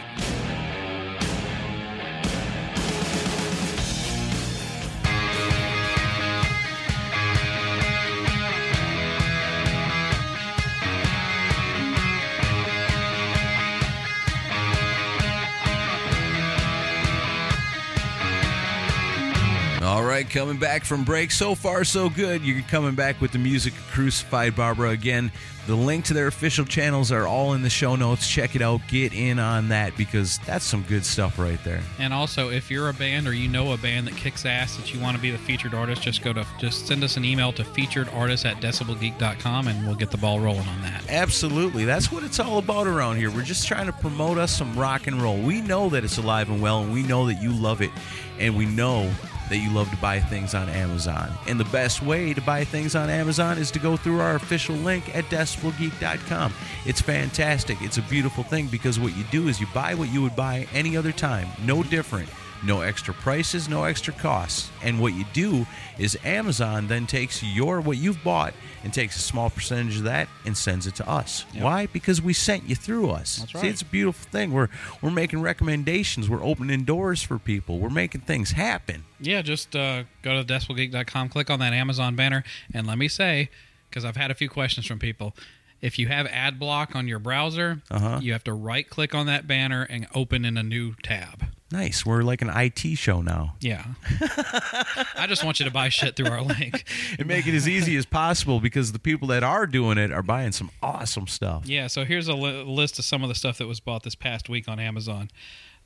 Right, 20.28 20.40
coming 20.40 20.58
back 20.58 20.84
from 20.84 21.04
break. 21.04 21.30
So 21.30 21.54
far, 21.54 21.84
so 21.84 22.08
good. 22.08 22.42
You're 22.42 22.62
coming 22.62 22.94
back 22.94 23.20
with 23.20 23.32
the 23.32 23.38
music 23.38 23.72
of 23.74 23.86
Crucified 23.88 24.56
Barbara 24.56 24.90
again. 24.90 25.30
The 25.66 25.74
link 25.74 26.06
to 26.06 26.14
their 26.14 26.28
official 26.28 26.64
channels 26.64 27.12
are 27.12 27.26
all 27.26 27.52
in 27.52 27.60
the 27.60 27.68
show 27.68 27.94
notes. 27.94 28.26
Check 28.26 28.56
it 28.56 28.62
out. 28.62 28.80
Get 28.88 29.12
in 29.12 29.38
on 29.38 29.68
that 29.68 29.94
because 29.98 30.38
that's 30.46 30.64
some 30.64 30.82
good 30.84 31.04
stuff 31.04 31.38
right 31.38 31.62
there. 31.62 31.82
And 31.98 32.14
also, 32.14 32.48
if 32.48 32.70
you're 32.70 32.88
a 32.88 32.94
band 32.94 33.28
or 33.28 33.34
you 33.34 33.48
know 33.48 33.72
a 33.72 33.76
band 33.76 34.06
that 34.06 34.16
kicks 34.16 34.46
ass 34.46 34.76
that 34.76 34.94
you 34.94 35.00
want 35.00 35.16
to 35.16 35.22
be 35.22 35.30
the 35.30 35.36
featured 35.36 35.74
artist, 35.74 36.00
just 36.00 36.22
go 36.22 36.32
to 36.32 36.46
just 36.58 36.86
send 36.86 37.04
us 37.04 37.18
an 37.18 37.24
email 37.24 37.52
to 37.52 37.64
featuredartist 37.64 38.46
at 38.46 38.62
decibelgeek.com 38.62 39.68
and 39.68 39.86
we'll 39.86 39.94
get 39.94 40.10
the 40.10 40.16
ball 40.16 40.40
rolling 40.40 40.66
on 40.68 40.80
that. 40.80 41.04
Absolutely. 41.10 41.84
That's 41.84 42.10
what 42.10 42.22
it's 42.22 42.40
all 42.40 42.56
about 42.58 42.86
around 42.86 43.16
here. 43.16 43.30
We're 43.30 43.42
just 43.42 43.68
trying 43.68 43.86
to 43.86 43.92
promote 43.92 44.38
us 44.38 44.56
some 44.56 44.74
rock 44.74 45.06
and 45.06 45.20
roll. 45.20 45.36
We 45.36 45.60
know 45.60 45.90
that 45.90 46.02
it's 46.02 46.16
alive 46.16 46.48
and 46.48 46.62
well, 46.62 46.82
and 46.82 46.94
we 46.94 47.02
know 47.02 47.26
that 47.26 47.42
you 47.42 47.52
love 47.52 47.82
it, 47.82 47.90
and 48.38 48.56
we 48.56 48.64
know 48.64 49.10
that 49.48 49.58
you 49.58 49.70
love 49.72 49.90
to 49.90 49.96
buy 49.96 50.20
things 50.20 50.54
on 50.54 50.68
Amazon. 50.68 51.32
And 51.46 51.58
the 51.58 51.64
best 51.66 52.02
way 52.02 52.34
to 52.34 52.40
buy 52.40 52.64
things 52.64 52.94
on 52.94 53.10
Amazon 53.10 53.58
is 53.58 53.70
to 53.72 53.78
go 53.78 53.96
through 53.96 54.20
our 54.20 54.36
official 54.36 54.74
link 54.76 55.14
at 55.16 55.24
decibelgeek.com. 55.24 56.54
It's 56.86 57.00
fantastic. 57.00 57.80
It's 57.80 57.98
a 57.98 58.02
beautiful 58.02 58.44
thing 58.44 58.66
because 58.66 58.98
what 58.98 59.16
you 59.16 59.24
do 59.24 59.48
is 59.48 59.60
you 59.60 59.66
buy 59.74 59.94
what 59.94 60.12
you 60.12 60.22
would 60.22 60.36
buy 60.36 60.66
any 60.72 60.96
other 60.96 61.12
time, 61.12 61.48
no 61.64 61.82
different. 61.82 62.28
No 62.64 62.80
extra 62.80 63.14
prices, 63.14 63.68
no 63.68 63.84
extra 63.84 64.12
costs. 64.12 64.70
And 64.82 65.00
what 65.00 65.14
you 65.14 65.24
do 65.32 65.66
is 65.98 66.18
Amazon 66.24 66.88
then 66.88 67.06
takes 67.06 67.42
your 67.42 67.80
what 67.80 67.96
you've 67.98 68.22
bought 68.24 68.54
and 68.84 68.92
takes 68.92 69.16
a 69.16 69.20
small 69.20 69.50
percentage 69.50 69.98
of 69.98 70.04
that 70.04 70.28
and 70.44 70.56
sends 70.56 70.86
it 70.86 70.94
to 70.96 71.08
us. 71.08 71.44
Why? 71.56 71.86
Because 71.86 72.20
we 72.22 72.32
sent 72.32 72.68
you 72.68 72.74
through 72.74 73.10
us. 73.10 73.36
That's 73.36 73.60
See, 73.60 73.68
it's 73.68 73.82
a 73.82 73.86
beautiful 73.86 74.28
thing. 74.30 74.52
We're 74.52 74.68
we're 75.02 75.10
making 75.10 75.40
recommendations. 75.40 76.28
We're 76.28 76.44
opening 76.44 76.84
doors 76.84 77.22
for 77.22 77.38
people. 77.38 77.78
We're 77.78 77.90
making 77.90 78.22
things 78.22 78.52
happen. 78.52 79.04
Yeah, 79.20 79.42
just 79.42 79.74
uh, 79.74 80.04
go 80.22 80.42
to 80.42 80.44
decibelgeek.com, 80.44 81.28
click 81.28 81.50
on 81.50 81.58
that 81.60 81.72
Amazon 81.72 82.14
banner, 82.16 82.44
and 82.72 82.86
let 82.86 82.98
me 82.98 83.08
say, 83.08 83.50
because 83.90 84.04
I've 84.04 84.16
had 84.16 84.30
a 84.30 84.34
few 84.34 84.48
questions 84.48 84.86
from 84.86 84.98
people, 84.98 85.34
if 85.80 85.98
you 85.98 86.08
have 86.08 86.26
ad 86.26 86.58
block 86.58 86.94
on 86.96 87.06
your 87.08 87.18
browser, 87.18 87.82
Uh-huh. 87.90 88.18
you 88.22 88.32
have 88.32 88.44
to 88.44 88.52
right 88.52 88.88
click 88.88 89.14
on 89.14 89.26
that 89.26 89.46
banner 89.46 89.82
and 89.88 90.06
open 90.14 90.44
in 90.44 90.56
a 90.56 90.62
new 90.62 90.94
tab. 91.02 91.44
Nice. 91.70 92.06
We're 92.06 92.22
like 92.22 92.40
an 92.40 92.48
IT 92.48 92.96
show 92.96 93.20
now. 93.20 93.54
Yeah. 93.60 93.84
I 95.14 95.26
just 95.28 95.44
want 95.44 95.60
you 95.60 95.66
to 95.66 95.70
buy 95.70 95.88
shit 95.90 96.16
through 96.16 96.28
our 96.30 96.42
link. 96.42 96.84
And 97.18 97.26
make 97.28 97.46
it 97.46 97.54
as 97.54 97.68
easy 97.68 97.96
as 97.96 98.06
possible 98.06 98.60
because 98.60 98.92
the 98.92 98.98
people 98.98 99.28
that 99.28 99.42
are 99.42 99.66
doing 99.66 99.98
it 99.98 100.12
are 100.12 100.22
buying 100.22 100.52
some 100.52 100.70
awesome 100.82 101.26
stuff. 101.26 101.66
Yeah, 101.66 101.86
so 101.88 102.04
here's 102.04 102.28
a 102.28 102.34
li- 102.34 102.62
list 102.64 102.98
of 102.98 103.04
some 103.04 103.22
of 103.22 103.28
the 103.28 103.34
stuff 103.34 103.58
that 103.58 103.66
was 103.66 103.80
bought 103.80 104.02
this 104.02 104.14
past 104.14 104.48
week 104.48 104.68
on 104.68 104.78
Amazon. 104.78 105.30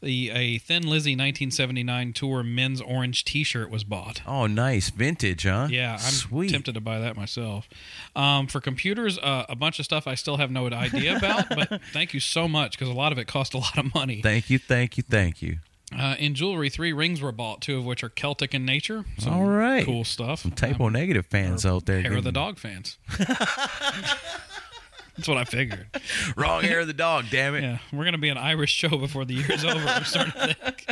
The 0.03 0.31
a 0.31 0.59
Thin 0.59 0.83
Lizzy 0.83 1.13
1979 1.13 2.13
tour 2.13 2.43
men's 2.43 2.81
orange 2.81 3.25
T-shirt 3.25 3.71
was 3.71 3.85
bought. 3.85 4.21
Oh, 4.27 4.47
nice. 4.49 4.91
Vintage, 4.91 5.45
huh? 5.45 5.69
Yeah, 5.71 5.93
I'm 5.93 5.99
Sweet. 6.01 6.51
tempted 6.51 6.75
to 6.75 6.81
buy 6.81 6.99
that 6.99 7.17
myself. 7.17 7.69
Um, 8.17 8.49
for 8.49 8.61
computers, 8.61 9.17
uh, 9.19 9.47
a 9.49 9.55
bunch 9.55 9.79
of 9.79 9.85
stuff 9.85 10.09
I 10.09 10.17
still 10.17 10.39
have 10.39 10.51
no 10.51 10.67
idea 10.69 11.17
about, 11.19 11.49
but 11.51 11.81
thank 11.93 12.13
you 12.15 12.19
so 12.21 12.49
much 12.49 12.77
because 12.77 12.89
a 12.89 12.93
lot 12.97 13.13
of 13.13 13.19
it 13.19 13.27
cost 13.29 13.55
a 13.55 13.59
lot 13.59 13.79
of 13.79 13.95
money. 13.95 14.21
Thank 14.23 14.51
you, 14.51 14.59
thank 14.59 14.97
you, 14.97 15.05
thank 15.09 15.41
you. 15.41 15.59
Uh, 15.97 16.17
in 16.19 16.35
jewelry, 16.35 16.69
three 16.71 16.93
rings 16.93 17.21
were 17.21 17.33
bought, 17.33 17.61
two 17.61 17.79
of 17.79 17.85
which 17.85 18.03
are 18.03 18.09
Celtic 18.09 18.55
in 18.55 18.65
nature. 18.65 19.05
Some 19.19 19.35
All 19.35 19.45
right. 19.45 19.85
cool 19.85 20.05
stuff. 20.05 20.41
Some 20.41 20.51
Type 20.53 20.81
O 20.81 20.87
Um, 20.87 20.95
negative 20.95 21.27
fans 21.27 21.65
out 21.67 21.87
there. 21.87 22.01
hair 22.03 22.17
of 22.17 22.25
the 22.25 22.33
dog 22.33 22.59
fans. 22.59 22.97
That's 25.17 25.29
what 25.29 25.37
I 25.37 25.45
figured. 25.45 25.87
Wrong 26.37 26.63
hair 26.63 26.81
of 26.81 26.87
the 26.87 26.93
dog, 26.93 27.27
damn 27.31 27.55
it. 27.55 27.63
Yeah, 27.63 27.79
we're 27.93 28.05
gonna 28.05 28.19
be 28.19 28.31
an 28.31 28.39
Irish 28.39 28.73
show 28.73 28.89
before 28.97 29.25
the 29.25 29.35
year's 29.35 29.65
over. 29.65 29.79
I'm 29.87 30.05
starting 30.05 30.33
to 30.33 30.55
think. 30.55 30.87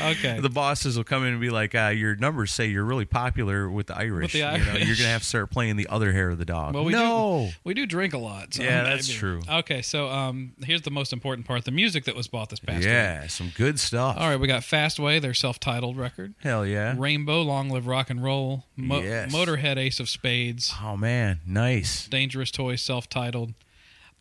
Okay. 0.00 0.38
The 0.40 0.48
bosses 0.48 0.96
will 0.96 1.04
come 1.04 1.24
in 1.24 1.32
and 1.32 1.40
be 1.40 1.50
like, 1.50 1.74
uh, 1.74 1.88
"Your 1.94 2.14
numbers 2.16 2.52
say 2.52 2.66
you're 2.68 2.84
really 2.84 3.04
popular 3.04 3.68
with 3.68 3.88
the 3.88 3.96
Irish. 3.96 4.32
the 4.32 4.38
You 4.38 4.44
know, 4.44 4.50
Irish. 4.50 4.86
you're 4.86 4.96
gonna 4.96 5.08
have 5.08 5.22
to 5.22 5.26
start 5.28 5.50
playing 5.50 5.76
the 5.76 5.88
other 5.88 6.12
hair 6.12 6.30
of 6.30 6.38
the 6.38 6.44
dog." 6.44 6.74
Well, 6.74 6.84
we 6.84 6.92
no, 6.92 7.48
do 7.50 7.56
we 7.64 7.74
do 7.74 7.86
drink 7.86 8.14
a 8.14 8.18
lot. 8.18 8.54
So 8.54 8.62
Yeah, 8.62 8.84
that's 8.84 9.08
true. 9.12 9.40
Okay, 9.50 9.82
so 9.82 10.08
um, 10.08 10.52
here's 10.64 10.82
the 10.82 10.90
most 10.92 11.12
important 11.12 11.46
part: 11.46 11.64
the 11.64 11.70
music 11.72 12.04
that 12.04 12.14
was 12.14 12.28
bought 12.28 12.50
this 12.50 12.60
past 12.60 12.78
week. 12.78 12.86
yeah, 12.86 13.26
some 13.26 13.52
good 13.56 13.80
stuff. 13.80 14.16
All 14.16 14.28
right, 14.28 14.38
we 14.38 14.46
got 14.46 14.62
Fastway, 14.62 15.20
their 15.20 15.34
self-titled 15.34 15.96
record. 15.96 16.34
Hell 16.38 16.64
yeah. 16.64 16.94
Rainbow, 16.96 17.42
Long 17.42 17.68
Live 17.68 17.86
Rock 17.86 18.10
and 18.10 18.22
Roll. 18.22 18.64
Mo- 18.76 19.00
Yes. 19.00 19.32
Motorhead, 19.34 19.76
Ace 19.76 19.98
of 20.00 20.08
Spades. 20.08 20.72
Oh 20.82 20.96
man, 20.96 21.40
nice. 21.46 22.06
Dangerous 22.06 22.50
Toys, 22.50 22.80
self-titled. 22.80 23.49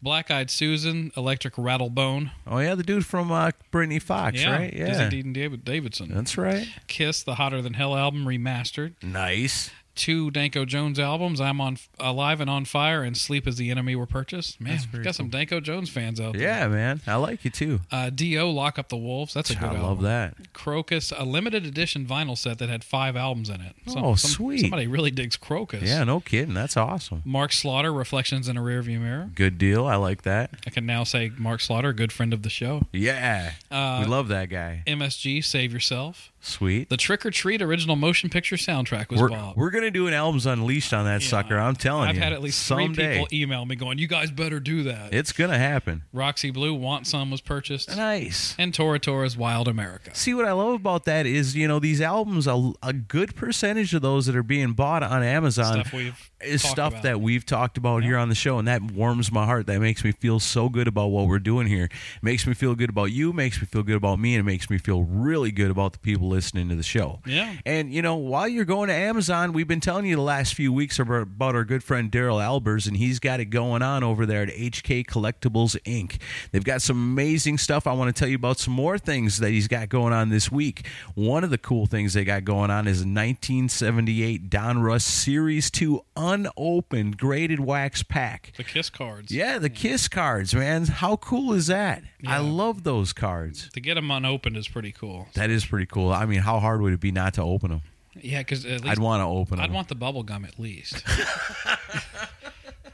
Black 0.01 0.31
Eyed 0.31 0.49
Susan, 0.49 1.11
Electric 1.17 1.55
Rattlebone. 1.55 2.31
Oh 2.47 2.59
yeah, 2.59 2.75
the 2.75 2.83
dude 2.83 3.05
from 3.05 3.31
uh, 3.31 3.51
Britny 3.71 3.99
Fox, 3.99 4.41
yeah, 4.41 4.51
right? 4.57 4.73
Yeah, 4.73 5.09
Deed 5.09 5.25
and 5.25 5.33
David 5.33 5.65
Davidson. 5.65 6.09
that's 6.13 6.37
right. 6.37 6.67
Kiss, 6.87 7.23
the 7.23 7.35
Hotter 7.35 7.61
Than 7.61 7.73
Hell 7.73 7.95
album 7.95 8.25
remastered. 8.25 8.93
Nice. 9.03 9.71
Two 9.99 10.31
Danko 10.31 10.63
Jones 10.63 10.97
albums, 10.97 11.41
I'm 11.41 11.59
on 11.59 11.77
Alive 11.99 12.39
and 12.39 12.49
on 12.49 12.63
Fire, 12.63 13.03
and 13.03 13.17
Sleep 13.17 13.45
is 13.45 13.57
the 13.57 13.69
Enemy 13.69 13.97
were 13.97 14.05
purchased. 14.05 14.61
Man, 14.61 14.71
That's 14.71 14.85
we've 14.85 14.91
very 14.93 15.03
got 15.03 15.15
some 15.15 15.27
Danko 15.29 15.59
Jones 15.59 15.89
fans 15.89 16.21
out 16.21 16.33
there. 16.33 16.41
Yeah, 16.43 16.67
man, 16.69 17.01
I 17.05 17.15
like 17.15 17.43
you 17.43 17.51
too. 17.51 17.81
Uh, 17.91 18.09
Dio 18.09 18.49
Lock 18.49 18.79
Up 18.79 18.87
the 18.87 18.95
Wolves. 18.95 19.33
That's 19.33 19.49
a 19.49 19.55
good 19.55 19.63
one. 19.63 19.71
I 19.71 19.79
album. 19.79 19.87
love 19.89 20.01
that. 20.03 20.53
Krokus, 20.53 21.11
a 21.17 21.25
limited 21.25 21.65
edition 21.65 22.05
vinyl 22.05 22.37
set 22.37 22.59
that 22.59 22.69
had 22.69 22.85
five 22.85 23.17
albums 23.17 23.49
in 23.49 23.59
it. 23.59 23.75
Oh, 23.95 24.15
sweet. 24.15 24.61
Somebody 24.61 24.87
really 24.87 25.11
digs 25.11 25.35
Krokus. 25.35 25.81
Yeah, 25.81 26.05
no 26.05 26.21
kidding. 26.21 26.53
That's 26.53 26.77
awesome. 26.77 27.21
Mark 27.25 27.51
Slaughter, 27.51 27.91
Reflections 27.91 28.47
in 28.47 28.55
a 28.55 28.61
Rearview 28.61 29.01
Mirror. 29.01 29.31
Good 29.35 29.57
deal. 29.57 29.85
I 29.85 29.95
like 29.97 30.21
that. 30.21 30.51
I 30.65 30.69
can 30.69 30.85
now 30.85 31.03
say 31.03 31.31
Mark 31.37 31.59
Slaughter, 31.59 31.91
good 31.91 32.13
friend 32.13 32.33
of 32.33 32.43
the 32.43 32.49
show. 32.49 32.83
Yeah, 32.93 33.51
Uh, 33.69 33.99
we 34.01 34.09
love 34.09 34.29
that 34.29 34.45
guy. 34.49 34.83
MSG, 34.87 35.43
Save 35.43 35.73
Yourself. 35.73 36.31
Sweet. 36.41 36.89
The 36.89 36.97
Trick 36.97 37.25
or 37.25 37.31
Treat 37.31 37.61
original 37.61 37.95
motion 37.95 38.29
picture 38.29 38.55
soundtrack 38.55 39.09
was 39.09 39.19
We're, 39.19 39.29
bought. 39.29 39.57
we're 39.57 39.71
gonna 39.71 39.91
do 39.91 40.07
an 40.07 40.13
albums 40.13 40.45
unleashed 40.45 40.93
on 40.93 41.05
that 41.05 41.21
Yeah. 41.21 41.27
sucker. 41.27 41.57
I'm 41.59 41.75
telling 41.75 42.03
you. 42.05 42.09
I've 42.11 42.17
had 42.17 42.31
at 42.33 42.41
least 42.41 42.59
someday. 42.65 42.93
three 42.93 43.07
people 43.13 43.27
email 43.33 43.65
me 43.65 43.75
going, 43.75 43.97
"You 43.97 44.07
guys 44.07 44.31
better 44.31 44.59
do 44.59 44.83
that." 44.83 45.13
It's 45.13 45.31
gonna 45.33 45.57
happen. 45.57 46.03
Roxy 46.13 46.49
Blue, 46.51 46.73
Want 46.73 47.07
Some 47.07 47.29
was 47.31 47.41
purchased, 47.41 47.95
Nice. 47.95 48.55
and 48.57 48.73
Tora 48.73 48.99
Tora's 48.99 49.35
Wild 49.35 49.67
America. 49.67 50.11
See 50.13 50.33
what 50.33 50.45
I 50.45 50.53
love 50.53 50.73
about 50.75 51.05
that 51.05 51.25
is 51.25 51.55
you 51.55 51.67
know 51.67 51.79
these 51.79 51.99
albums 52.01 52.47
a, 52.47 52.71
a 52.81 52.93
good 52.93 53.35
percentage 53.35 53.93
of 53.93 54.01
those 54.01 54.25
that 54.27 54.35
are 54.35 54.43
being 54.43 54.71
bought 54.73 55.03
on 55.03 55.23
Amazon 55.23 55.81
Stuff 55.81 55.93
we've 55.93 56.31
is 56.41 56.61
stuff 56.63 56.93
about. 56.93 57.03
that 57.03 57.19
we've 57.21 57.45
talked 57.45 57.77
about 57.77 58.01
here 58.03 58.15
on 58.17 58.29
the 58.29 58.35
show 58.35 58.57
and 58.59 58.67
that 58.67 58.81
warms 58.81 59.29
my 59.29 59.45
heart 59.45 59.67
that 59.67 59.79
makes 59.81 60.05
me 60.05 60.13
feel 60.13 60.39
so 60.39 60.69
good 60.69 60.87
about 60.87 61.07
what 61.07 61.27
we're 61.27 61.37
doing 61.37 61.67
here 61.67 61.83
it 61.85 61.91
makes 62.23 62.47
me 62.47 62.53
feel 62.53 62.75
good 62.75 62.89
about 62.89 63.11
you 63.11 63.33
makes 63.33 63.59
me 63.59 63.67
feel 63.67 63.83
good 63.83 63.97
about 63.97 64.19
me 64.19 64.35
and 64.35 64.39
it 64.39 64.49
makes 64.49 64.69
me 64.69 64.77
feel 64.77 65.03
really 65.03 65.51
good 65.51 65.69
about 65.69 65.91
the 65.91 65.99
people 65.99 66.28
listening 66.29 66.69
to 66.69 66.75
the 66.75 66.83
show 66.83 67.19
Yeah. 67.25 67.53
and 67.65 67.91
you 67.93 68.01
know 68.01 68.15
while 68.15 68.47
you're 68.47 68.65
going 68.65 68.87
to 68.89 68.93
Amazon 68.93 69.51
we've 69.53 69.67
been 69.67 69.79
telling 69.79 70.05
you 70.05 70.15
the 70.15 70.21
last 70.21 70.53
few 70.53 70.71
weeks 70.71 70.99
about, 70.99 71.27
our 71.55 71.63
good 71.65 71.83
friend 71.83 72.11
Daryl 72.11 72.39
Albers 72.39 72.87
and 72.87 72.95
he's 72.97 73.19
got 73.19 73.39
it 73.39 73.45
going 73.45 73.81
on 73.81 74.03
over 74.03 74.25
there 74.25 74.43
at 74.43 74.49
HK 74.49 75.05
Collectibles 75.07 75.75
Inc 75.83 76.19
they've 76.51 76.63
got 76.63 76.81
some 76.81 76.97
amazing 76.97 77.57
stuff 77.57 77.87
I 77.87 77.93
want 77.93 78.15
to 78.15 78.17
tell 78.19 78.29
you 78.29 78.35
about 78.35 78.59
some 78.59 78.73
more 78.73 78.97
things 78.97 79.39
that 79.39 79.49
he's 79.49 79.67
got 79.67 79.89
going 79.89 80.13
on 80.13 80.29
this 80.29 80.51
week 80.51 80.85
one 81.15 81.43
of 81.43 81.49
the 81.49 81.57
cool 81.57 81.85
things 81.85 82.13
they 82.13 82.23
got 82.23 82.45
going 82.45 82.69
on 82.71 82.87
is 82.87 83.01
a 83.01 83.07
1978 83.07 84.49
Donruss 84.49 85.01
Series 85.01 85.69
2 85.71 86.01
unopened 86.15 87.17
graded 87.17 87.59
wax 87.59 88.03
pack. 88.03 88.51
The 88.57 88.63
Kiss 88.63 88.89
cards. 88.89 89.31
Yeah, 89.31 89.57
the 89.57 89.69
Kiss 89.69 90.07
cards, 90.07 90.53
man. 90.53 90.85
How 90.85 91.15
cool 91.17 91.53
is 91.53 91.67
that? 91.67 92.03
I 92.27 92.39
love 92.39 92.83
those 92.83 93.13
cards. 93.13 93.69
To 93.73 93.79
get 93.79 93.95
them 93.95 94.11
unopened 94.11 94.57
is 94.57 94.67
pretty 94.67 94.91
cool. 94.91 95.27
That 95.35 95.49
is 95.49 95.65
pretty 95.65 95.85
cool. 95.85 96.11
I 96.19 96.25
mean, 96.25 96.41
how 96.41 96.59
hard 96.59 96.81
would 96.81 96.91
it 96.93 96.99
be 96.99 97.11
not 97.11 97.35
to 97.35 97.43
open 97.43 97.69
them? 97.71 97.81
Yeah, 98.21 98.39
because 98.39 98.65
I'd 98.65 98.99
want 98.99 99.21
to 99.21 99.25
open 99.25 99.57
them. 99.57 99.63
I'd 99.63 99.71
want 99.71 99.87
the 99.87 99.95
bubble 99.95 100.23
gum 100.23 100.43
at 100.43 100.59
least. 100.59 101.03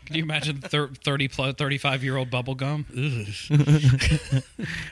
Can 0.06 0.16
you 0.16 0.24
imagine 0.24 0.58
thir- 0.58 0.89
30 1.03 1.28
plus 1.28 1.56
35 1.56 2.03
year 2.03 2.18
old 2.18 2.30
bubble 2.30 2.56
gum? 2.56 2.86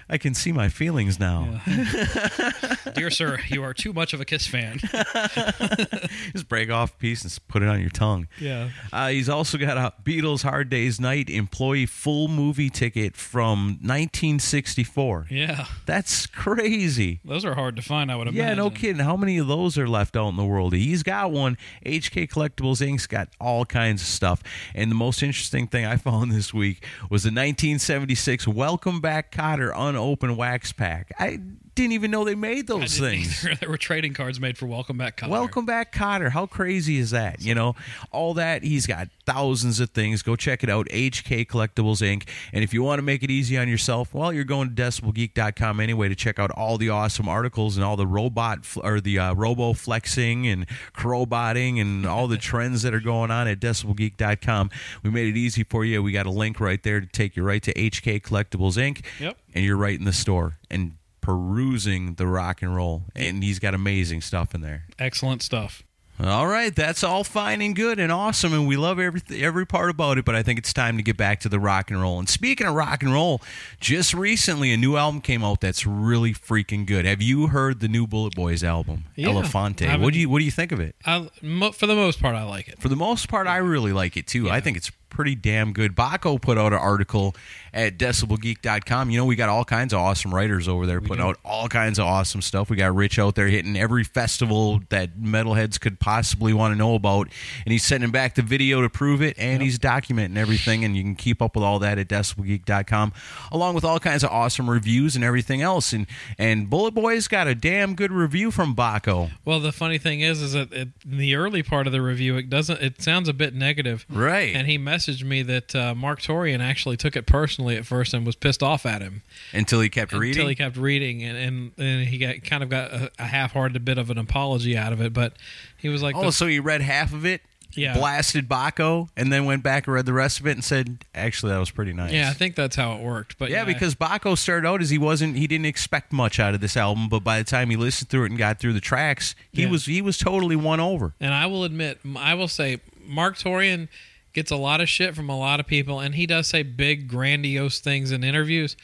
I 0.10 0.18
can 0.18 0.34
see 0.34 0.52
my 0.52 0.70
feelings 0.70 1.20
now. 1.20 1.62
Dear 2.96 3.10
sir, 3.10 3.40
you 3.50 3.64
are 3.64 3.74
too 3.74 3.94
much 3.94 4.14
of 4.14 4.22
a 4.22 4.26
Kiss 4.26 4.48
fan. 4.48 4.80
Just 6.34 6.48
break 6.48 6.70
off 6.70 6.94
a 6.94 6.98
piece 6.98 7.24
and 7.24 7.38
put 7.48 7.62
it 7.62 7.70
on 7.70 7.80
your 7.80 7.90
tongue. 7.90 8.28
Yeah. 8.40 8.70
Uh, 8.92 9.10
he's 9.10 9.30
also 9.30 9.58
got 9.58 9.78
a 9.78 9.94
Beatles 10.04 10.44
Hard 10.44 10.70
Day's 10.70 11.00
Night 11.00 11.30
employee 11.30 11.86
full 11.86 12.28
movie 12.28 12.70
ticket 12.70 13.16
from 13.16 13.80
1964. 13.82 15.28
Yeah. 15.30 15.66
That's 15.86 16.26
crazy. 16.28 17.20
Those 17.24 17.46
are 17.46 17.56
hard 17.56 17.76
to 17.76 17.82
find, 17.82 18.12
I 18.12 18.16
would 18.16 18.28
imagine. 18.28 18.48
Yeah, 18.48 18.54
no 18.56 18.70
kidding. 18.70 19.02
How 19.04 19.16
many 19.18 19.38
of 19.38 19.48
those 19.48 19.78
are 19.78 19.88
left 19.88 20.16
out 20.16 20.30
in 20.30 20.36
the 20.36 20.46
world? 20.46 20.74
He's 20.74 21.04
got 21.04 21.32
one. 21.32 21.58
HK 21.86 22.30
Collectibles 22.30 22.86
Inc.'s 22.86 23.08
got 23.08 23.30
all 23.40 23.66
kinds 23.66 24.02
of 24.02 24.08
stuff. 24.08 24.42
And 24.76 24.90
the 24.92 24.96
most 25.04 25.22
interesting 25.22 25.68
thing 25.68 25.86
I 25.86 25.98
found 25.98 26.32
this 26.32 26.54
week 26.54 26.86
was 27.10 27.24
the 27.24 27.28
1976 27.28 28.48
Welcome 28.48 29.02
Back 29.02 29.34
Kotter 29.34 29.74
unopened 29.76 30.38
wax 30.38 30.72
pack. 30.72 31.12
I 31.20 31.42
didn't 31.76 31.94
even 31.94 32.12
know 32.12 32.24
they 32.24 32.36
made 32.36 32.68
those 32.68 33.00
things. 33.00 33.46
There 33.60 33.70
were 33.70 33.78
trading 33.78 34.14
cards 34.14 34.40
made 34.40 34.58
for 34.58 34.66
Welcome 34.66 34.98
Back 34.98 35.18
Kotter. 35.18 35.30
Welcome 35.30 35.66
back, 35.66 35.94
Kotter. 35.94 36.30
How 36.32 36.46
crazy 36.46 36.98
is 36.98 37.12
that? 37.12 37.42
You 37.42 37.56
know, 37.56 37.76
all 38.12 38.34
that. 38.34 38.64
He's 38.64 38.86
got 38.86 39.10
thousands 39.26 39.80
of 39.80 39.92
things. 39.92 40.22
Go 40.22 40.36
check 40.36 40.64
it 40.64 40.70
out, 40.70 40.88
HK 40.88 41.48
Collectibles 41.48 42.02
Inc. 42.02 42.28
And 42.52 42.64
if 42.64 42.74
you 42.74 42.84
want 42.84 43.00
to 43.00 43.04
make 43.04 43.24
it 43.24 43.32
easy 43.32 43.58
on 43.58 43.68
yourself, 43.68 44.14
well, 44.14 44.34
you're 44.34 44.44
going 44.44 44.74
to 44.74 44.82
decibelgeek.com 44.82 45.80
anyway 45.80 46.10
to 46.10 46.16
check 46.16 46.40
out 46.40 46.52
all 46.52 46.78
the 46.78 46.90
awesome 46.90 47.28
articles 47.28 47.78
and 47.78 47.86
all 47.86 47.96
the 47.96 48.08
robot 48.08 48.60
or 48.84 49.00
the 49.00 49.20
uh, 49.20 49.34
robo 49.34 49.74
flexing 49.74 50.48
and 50.48 50.66
crowbotting 50.96 51.80
and 51.80 52.06
all 52.06 52.28
the 52.28 52.38
trends 52.50 52.82
that 52.82 52.94
are 52.94 53.00
going 53.00 53.32
on 53.32 53.48
at 53.48 53.60
decibelgeek.com. 53.60 54.70
We 55.04 55.10
made 55.10 55.28
it 55.28 55.38
easy 55.38 55.64
for 55.64 55.86
you. 55.86 56.04
We 56.04 56.12
got 56.12 56.26
a 56.26 56.32
link 56.32 56.60
right 56.60 56.82
there 56.82 57.00
to 57.00 57.08
take 57.08 57.36
you 57.36 57.44
right 57.44 57.62
to 57.64 57.74
HK 57.74 58.22
Collectibles 58.22 58.78
Inc. 58.78 59.04
Yep. 59.20 59.38
And 59.56 59.64
you're 59.64 59.78
right 59.78 59.98
in 59.98 60.06
the 60.06 60.14
store 60.14 60.58
and 60.70 60.94
perusing 61.24 62.14
the 62.16 62.28
rock 62.28 62.62
and 62.62 62.76
roll. 62.76 63.06
And 63.16 63.44
he's 63.44 63.58
got 63.58 63.74
amazing 63.74 64.22
stuff 64.22 64.54
in 64.54 64.62
there. 64.62 64.84
Excellent 65.00 65.42
stuff. 65.42 65.82
All 66.24 66.46
right, 66.46 66.74
that's 66.74 67.04
all 67.04 67.24
fine 67.24 67.60
and 67.60 67.76
good 67.76 68.00
and 68.00 68.12
awesome, 68.12 68.54
and 68.54 68.68
we 68.68 68.78
love 68.78 69.00
every 69.00 69.20
every 69.36 69.66
part 69.66 69.90
about 69.90 70.20
it. 70.20 70.26
But 70.26 70.36
I 70.36 70.44
think 70.44 70.60
it's 70.60 70.72
time 70.72 70.96
to 70.98 71.04
get 71.04 71.18
back 71.18 71.40
to 71.40 71.50
the 71.50 71.60
rock 71.60 71.90
and 71.90 72.00
roll. 72.00 72.20
And 72.20 72.30
speaking 72.30 72.68
of 72.68 72.76
rock 72.76 73.02
and 73.02 73.12
roll, 73.12 73.42
just 73.80 74.14
recently 74.14 74.72
a 74.72 74.78
new 74.78 74.96
album 74.96 75.22
came 75.22 75.44
out 75.44 75.60
that's 75.60 75.88
really 75.88 76.32
freaking 76.32 76.86
good. 76.86 77.06
Have 77.06 77.24
you 77.24 77.48
heard 77.48 77.80
the 77.80 77.88
new 77.88 78.06
Bullet 78.06 78.36
Boys 78.36 78.64
album, 78.64 79.06
Yeah, 79.16 79.30
Elefante? 79.30 79.88
I've 79.90 80.02
What 80.02 80.14
do 80.14 80.20
you 80.20 80.30
what 80.30 80.38
do 80.38 80.46
you 80.46 80.52
think 80.52 80.72
of 80.72 80.80
it? 80.80 80.96
I, 81.04 81.28
mo- 81.42 81.72
for 81.72 81.88
the 81.88 81.96
most 81.96 82.22
part, 82.22 82.36
I 82.36 82.44
like 82.44 82.68
it. 82.68 82.80
For 82.80 82.90
the 82.90 82.96
most 82.96 83.28
part, 83.28 83.48
I 83.48 83.58
really 83.58 83.92
like 83.92 84.16
it 84.16 84.28
too. 84.28 84.52
I 84.52 84.60
think 84.62 84.78
it's 84.78 84.92
pretty 85.10 85.34
damn 85.34 85.74
good. 85.74 85.96
Baco 85.96 86.40
put 86.40 86.60
out 86.60 86.74
an 86.74 86.80
article 86.80 87.36
at 87.74 87.98
decibelgeek.com. 87.98 89.10
You 89.10 89.18
know, 89.18 89.26
we 89.26 89.36
got 89.36 89.50
all 89.50 89.66
kinds 89.66 89.94
of 89.94 90.00
awesome 90.00 90.34
writers 90.34 90.68
over 90.68 90.86
there 90.86 91.02
putting 91.02 91.24
out 91.24 91.38
all 91.44 91.68
kinds 91.68 91.98
of 91.98 92.06
awesome 92.06 92.42
stuff. 92.42 92.70
We 92.70 92.78
got 92.78 92.94
Rich 92.96 93.18
out 93.18 93.36
there 93.36 93.48
hitting 93.48 93.76
every 93.76 94.04
festival 94.04 94.82
that 94.90 95.18
metalheads 95.20 95.80
could 95.80 96.00
possibly 96.00 96.54
want 96.54 96.74
to 96.74 96.78
know 96.78 96.94
about. 96.94 97.30
And 97.66 97.72
he's 97.72 97.84
sending 97.84 98.12
back 98.12 98.36
the 98.36 98.44
video 98.44 98.82
to 98.82 98.90
prove 98.90 99.22
it, 99.22 99.36
and 99.40 99.62
he's 99.64 99.80
documenting 99.80 100.38
everything. 100.38 100.86
And 100.86 100.96
you 100.96 101.02
can 101.04 101.16
keep 101.16 101.42
up 101.42 101.56
with 101.56 101.64
all 101.64 101.80
that 101.80 101.98
at 101.98 102.08
decibelgeek.com, 102.08 103.14
along 103.52 103.74
with 103.76 103.84
all 103.84 104.00
kinds 104.00 104.24
of 104.24 104.30
awesome 104.30 104.70
reviews 104.70 105.16
and 105.16 105.24
everything 105.24 105.62
else. 105.62 105.94
And, 105.94 106.06
and 106.38 106.70
Bullet 106.70 106.94
Boy's 106.94 107.28
got 107.28 107.48
a 107.48 107.56
damn 107.56 107.96
good 107.96 108.12
review 108.12 108.52
from 108.52 108.76
Baco. 108.76 109.32
Well, 109.46 109.60
the 109.60 109.72
funny 109.72 109.98
thing 109.98 110.22
is, 110.22 110.42
is 110.42 110.54
that 110.54 110.72
it, 110.72 110.90
in 111.10 111.18
the 111.18 111.36
early 111.36 111.64
part 111.64 111.88
of 111.88 111.94
the 111.94 112.02
review, 112.02 112.38
it 112.38 112.50
doesn't. 112.50 112.82
It 112.82 113.02
sounds 113.02 113.28
a 113.28 113.34
bit 113.34 113.56
negative, 113.56 114.06
Right. 114.10 114.56
And 114.56 114.68
he 114.68 114.78
messaged 114.78 115.24
me 115.24 115.42
that 115.44 115.76
uh, 115.76 115.94
Marq 115.96 116.20
Torien 116.20 116.60
actually 116.60 116.98
took 116.98 117.16
it 117.16 117.26
personally 117.26 117.63
at 117.78 117.86
first 117.86 118.14
and 118.14 118.26
was 118.26 118.36
pissed 118.36 118.62
off 118.62 118.86
at 118.86 119.02
him 119.02 119.22
Until 119.54 119.80
he 119.82 119.90
kept 119.90 120.12
reading. 120.14 120.30
until 120.32 120.48
he 120.50 120.56
kept 120.56 120.78
reading, 120.78 121.24
and 121.24 121.38
and, 121.38 121.72
and 121.78 122.08
he 122.08 122.18
got 122.18 122.44
kind 122.44 122.64
of 122.64 122.70
got 122.70 122.92
a, 122.94 123.12
a 123.20 123.26
half-hearted 123.26 123.84
bit 123.86 123.98
of 123.98 124.10
an 124.10 124.18
apology 124.18 124.76
out 124.78 124.94
of 124.94 125.02
it. 125.02 125.14
But 125.14 125.34
he 125.78 125.90
was 125.90 126.02
like, 126.04 126.16
Oh, 126.16 126.26
the- 126.26 126.32
so 126.32 126.48
he 126.48 126.60
read 126.60 126.82
half 126.82 127.14
of 127.14 127.26
it, 127.26 127.42
Yeah. 127.76 127.94
blasted 127.96 128.48
Baco, 128.48 129.10
and 129.18 129.32
then 129.34 129.46
went 129.46 129.64
back 129.64 129.88
and 129.88 129.94
read 129.96 130.06
the 130.06 130.14
rest 130.14 130.40
of 130.40 130.46
it 130.48 130.52
and 130.52 130.64
said, 130.64 131.04
"Actually, 131.16 131.54
that 131.54 131.58
was 131.60 131.72
pretty 131.72 131.92
nice." 131.94 132.12
"Yeah, 132.12 132.30
I 132.30 132.34
think 132.34 132.56
that's 132.56 132.76
how 132.76 132.94
it 132.94 133.02
worked." 133.02 133.38
But 133.40 133.50
yeah, 133.50 133.66
because 133.66 133.96
Baco 133.96 134.38
started 134.38 134.68
out 134.68 134.82
as 134.82 134.90
he 134.92 134.98
wasn't, 135.00 135.38
he 135.38 135.48
didn't 135.48 135.66
expect 135.66 136.14
much 136.14 136.40
out 136.40 136.54
of 136.54 136.62
this 136.62 136.78
album, 136.78 137.10
but 137.10 137.24
by 137.24 137.40
the 137.40 137.44
time 137.44 137.70
he 137.72 137.76
listened 137.76 138.10
through 138.10 138.26
it 138.26 138.30
and 138.30 138.38
got 138.38 138.60
through 138.60 138.74
the 138.74 138.82
tracks, 138.82 139.34
he 139.52 139.64
Yeah. 139.64 139.70
was 139.70 139.86
he 139.88 140.02
was 140.02 140.18
totally 140.18 140.56
won 140.56 140.80
over. 140.80 141.14
And 141.20 141.34
I 141.34 141.46
will 141.48 141.64
admit, 141.64 142.00
I 142.16 142.36
will 142.36 142.48
say, 142.48 142.78
Marq 143.10 143.42
Torien 143.42 143.88
gets 144.34 144.52
a 144.52 144.56
lot 144.56 144.82
of 144.82 144.90
shit 144.90 145.16
from 145.16 145.30
a 145.30 145.38
lot 145.38 145.60
of 145.60 145.68
people, 145.68 146.00
and 146.00 146.16
he 146.16 146.26
does 146.26 146.48
say 146.48 146.64
big, 146.64 147.08
grandiose 147.08 147.80
things 147.80 148.12
in 148.12 148.24
interviews. 148.24 148.76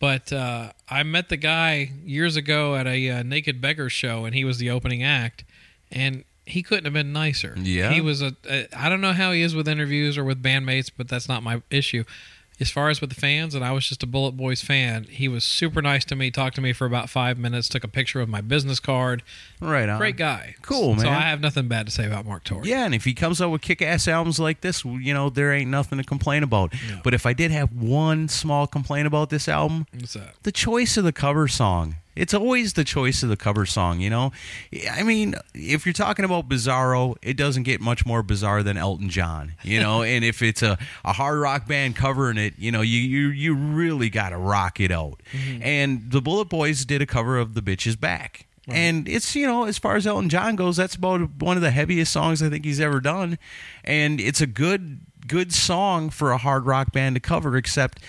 But 0.00 0.32
uh, 0.32 0.72
I 0.88 1.02
met 1.02 1.28
the 1.28 1.36
guy 1.36 1.90
years 2.04 2.36
ago 2.36 2.76
at 2.76 2.86
a 2.86 3.10
uh, 3.10 3.22
Naked 3.22 3.60
Beggar 3.60 3.90
show, 3.90 4.24
and 4.24 4.34
he 4.34 4.44
was 4.44 4.58
the 4.58 4.70
opening 4.70 5.02
act, 5.02 5.44
and 5.90 6.24
he 6.46 6.62
couldn't 6.62 6.84
have 6.84 6.94
been 6.94 7.12
nicer. 7.12 7.54
Yeah. 7.58 7.90
he 7.90 8.00
was 8.00 8.22
a. 8.22 8.36
a 8.48 8.68
I 8.76 8.88
don't 8.88 9.00
know 9.00 9.12
how 9.12 9.32
he 9.32 9.42
is 9.42 9.54
with 9.54 9.68
interviews 9.68 10.16
or 10.16 10.24
with 10.24 10.42
bandmates, 10.42 10.90
but 10.96 11.08
that's 11.08 11.28
not 11.28 11.42
my 11.42 11.62
issue. 11.70 12.04
As 12.60 12.70
far 12.70 12.88
as 12.88 13.00
with 13.00 13.10
the 13.10 13.16
fans, 13.20 13.54
and 13.54 13.64
I 13.64 13.70
was 13.72 13.88
just 13.88 14.02
a 14.02 14.06
Bullet 14.06 14.32
Boys 14.32 14.62
fan, 14.62 15.04
he 15.04 15.28
was 15.28 15.44
super 15.44 15.80
nice 15.80 16.04
to 16.06 16.16
me. 16.16 16.30
Talked 16.30 16.56
to 16.56 16.60
me 16.60 16.72
for 16.72 16.86
about 16.86 17.08
five 17.08 17.38
minutes. 17.38 17.68
Took 17.68 17.84
a 17.84 17.88
picture 17.88 18.20
of 18.20 18.28
my 18.28 18.40
business 18.40 18.80
card. 18.80 19.22
Right 19.60 19.88
on. 19.88 19.98
Great 19.98 20.16
guy. 20.16 20.56
Cool, 20.62 20.94
man. 20.96 21.04
So. 21.04 21.08
I 21.08 21.20
have 21.20 21.40
nothing 21.40 21.68
bad 21.68 21.86
to 21.86 21.92
say 21.92 22.06
about 22.06 22.26
Marq 22.26 22.42
Torien. 22.44 22.64
Yeah, 22.64 22.84
and 22.84 22.94
if 22.94 23.04
he 23.04 23.14
comes 23.14 23.40
out 23.40 23.50
with 23.50 23.62
kick-ass 23.62 24.08
albums 24.08 24.40
like 24.40 24.60
this, 24.60 24.84
you 24.84 25.14
know 25.14 25.30
there 25.30 25.52
ain't 25.52 25.70
nothing 25.70 25.98
to 25.98 26.04
complain 26.04 26.42
about. 26.42 26.72
But 27.04 27.14
if 27.14 27.26
I 27.26 27.32
did 27.32 27.50
have 27.52 27.72
one 27.72 28.26
small 28.28 28.66
complaint 28.66 29.06
about 29.06 29.30
this 29.30 29.48
album, 29.48 29.86
What's 29.94 30.14
that? 30.14 30.34
the 30.42 30.52
choice 30.52 30.96
of 30.96 31.04
the 31.04 31.12
cover 31.12 31.46
song. 31.46 31.96
It's 32.18 32.34
always 32.34 32.72
the 32.72 32.84
choice 32.84 33.22
of 33.22 33.28
the 33.28 33.36
cover 33.36 33.64
song, 33.64 34.00
you 34.00 34.10
know? 34.10 34.32
I 34.90 35.02
mean, 35.02 35.36
if 35.54 35.86
you're 35.86 35.92
talking 35.92 36.24
about 36.24 36.48
Bizarro, 36.48 37.16
it 37.22 37.36
doesn't 37.36 37.62
get 37.62 37.80
much 37.80 38.04
more 38.04 38.22
bizarre 38.22 38.62
than 38.62 38.76
Elton 38.76 39.08
John, 39.08 39.52
you 39.62 39.80
know? 39.80 40.02
and 40.08 40.24
if 40.24 40.42
it's 40.42 40.62
a, 40.62 40.78
a 41.04 41.12
hard 41.12 41.38
rock 41.38 41.68
band 41.68 41.96
covering 41.96 42.36
it, 42.36 42.54
you 42.58 42.72
know, 42.72 42.80
you 42.80 42.98
you, 42.98 43.28
you 43.28 43.54
really 43.54 44.10
got 44.10 44.30
to 44.30 44.36
rock 44.36 44.80
it 44.80 44.90
out. 44.90 45.22
Mm-hmm. 45.32 45.62
And 45.62 46.10
the 46.10 46.20
Bullet 46.20 46.48
Boys 46.48 46.84
did 46.84 47.00
a 47.00 47.06
cover 47.06 47.38
of 47.38 47.54
The 47.54 47.62
Bitch's 47.62 47.96
Back. 47.96 48.46
And 48.70 49.08
it's, 49.08 49.34
you 49.34 49.46
know, 49.46 49.64
as 49.64 49.78
far 49.78 49.96
as 49.96 50.06
Elton 50.06 50.28
John 50.28 50.54
goes, 50.54 50.76
that's 50.76 50.94
about 50.94 51.22
one 51.38 51.56
of 51.56 51.62
the 51.62 51.70
heaviest 51.70 52.12
songs 52.12 52.42
I 52.42 52.50
think 52.50 52.66
he's 52.66 52.80
ever 52.80 53.00
done. 53.00 53.38
And 53.82 54.20
it's 54.20 54.42
a 54.42 54.46
good 54.46 55.00
good 55.26 55.52
song 55.52 56.10
for 56.10 56.32
a 56.32 56.38
hard 56.38 56.66
rock 56.66 56.92
band 56.92 57.14
to 57.14 57.20
cover, 57.20 57.56
except 57.56 58.02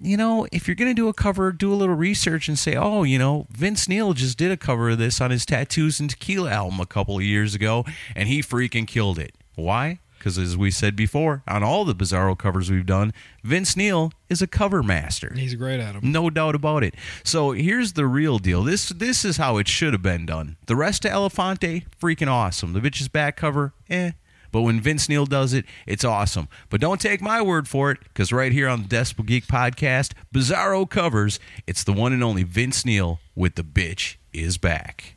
you 0.00 0.16
know, 0.16 0.46
if 0.52 0.68
you're 0.68 0.74
going 0.74 0.90
to 0.90 0.94
do 0.94 1.08
a 1.08 1.14
cover, 1.14 1.52
do 1.52 1.72
a 1.72 1.76
little 1.76 1.94
research 1.94 2.48
and 2.48 2.58
say, 2.58 2.74
oh, 2.76 3.02
you 3.02 3.18
know, 3.18 3.46
Vince 3.50 3.88
Neil 3.88 4.12
just 4.12 4.36
did 4.38 4.50
a 4.50 4.56
cover 4.56 4.90
of 4.90 4.98
this 4.98 5.20
on 5.20 5.30
his 5.30 5.46
Tattoos 5.46 6.00
and 6.00 6.10
Tequila 6.10 6.50
album 6.50 6.80
a 6.80 6.86
couple 6.86 7.16
of 7.16 7.22
years 7.22 7.54
ago, 7.54 7.84
and 8.14 8.28
he 8.28 8.40
freaking 8.40 8.86
killed 8.86 9.18
it. 9.18 9.34
Why? 9.54 10.00
Because 10.18 10.38
as 10.38 10.56
we 10.56 10.70
said 10.70 10.96
before, 10.96 11.42
on 11.46 11.62
all 11.62 11.84
the 11.84 11.94
Bizarro 11.94 12.36
covers 12.36 12.70
we've 12.70 12.86
done, 12.86 13.12
Vince 13.44 13.76
Neil 13.76 14.12
is 14.28 14.42
a 14.42 14.46
cover 14.46 14.82
master. 14.82 15.32
He's 15.36 15.54
great 15.54 15.78
at 15.78 15.92
them. 15.94 16.10
No 16.10 16.30
doubt 16.30 16.54
about 16.54 16.82
it. 16.82 16.94
So 17.22 17.52
here's 17.52 17.92
the 17.92 18.06
real 18.06 18.38
deal. 18.38 18.64
This 18.64 18.88
this 18.88 19.24
is 19.24 19.36
how 19.36 19.58
it 19.58 19.68
should 19.68 19.92
have 19.92 20.02
been 20.02 20.26
done. 20.26 20.56
The 20.66 20.74
rest 20.74 21.04
of 21.04 21.12
Elefante, 21.12 21.84
freaking 22.00 22.28
awesome. 22.28 22.72
The 22.72 22.80
bitch's 22.80 23.08
back 23.08 23.36
cover, 23.36 23.72
eh. 23.88 24.12
But 24.52 24.62
when 24.62 24.80
Vince 24.80 25.08
Neil 25.08 25.26
does 25.26 25.52
it, 25.52 25.64
it's 25.86 26.04
awesome. 26.04 26.48
But 26.70 26.80
don't 26.80 27.00
take 27.00 27.20
my 27.20 27.42
word 27.42 27.68
for 27.68 27.90
it, 27.90 27.98
because 28.04 28.32
right 28.32 28.52
here 28.52 28.68
on 28.68 28.82
the 28.82 28.88
Decibel 28.88 29.26
Geek 29.26 29.46
podcast, 29.46 30.12
Bizarro 30.34 30.88
covers, 30.88 31.38
it's 31.66 31.84
the 31.84 31.92
one 31.92 32.12
and 32.12 32.24
only 32.24 32.42
Vince 32.42 32.84
Neil 32.84 33.20
with 33.34 33.54
the 33.54 33.64
bitch 33.64 34.16
is 34.32 34.58
back. 34.58 35.16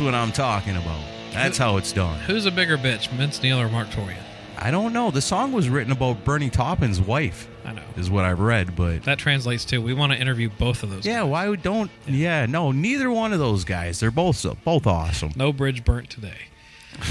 That's 0.00 0.06
what 0.06 0.14
I'm 0.14 0.32
talking 0.32 0.76
about. 0.76 0.98
That's 1.30 1.58
how 1.58 1.76
it's 1.76 1.92
done. 1.92 2.18
Who's 2.20 2.46
a 2.46 2.50
bigger 2.50 2.78
bitch, 2.78 3.08
Vince 3.10 3.42
Neil 3.42 3.60
or 3.60 3.68
Marq 3.68 3.88
Torien? 3.88 4.16
I 4.56 4.70
don't 4.70 4.94
know. 4.94 5.10
The 5.10 5.20
song 5.20 5.52
was 5.52 5.68
written 5.68 5.92
about 5.92 6.24
Bernie 6.24 6.48
Taupin's 6.48 6.98
wife, 7.02 7.46
I 7.66 7.74
know. 7.74 7.82
is 7.98 8.08
what 8.08 8.24
I've 8.24 8.40
read, 8.40 8.74
but 8.76 9.02
That 9.02 9.18
translates 9.18 9.66
to 9.66 9.76
we 9.76 9.92
want 9.92 10.12
to 10.14 10.18
interview 10.18 10.48
both 10.58 10.82
of 10.82 10.88
those. 10.88 11.04
yeah, 11.04 11.22
why 11.24 11.50
would 11.50 11.60
don't? 11.60 11.90
Yeah, 12.06 12.46
no, 12.46 12.72
neither 12.72 13.10
one 13.10 13.34
of 13.34 13.40
those 13.40 13.64
guys. 13.64 14.00
They're 14.00 14.10
both 14.10 14.46
both 14.64 14.86
awesome. 14.86 15.32
No 15.36 15.52
bridge 15.52 15.84
burnt 15.84 16.08
today. 16.08 16.46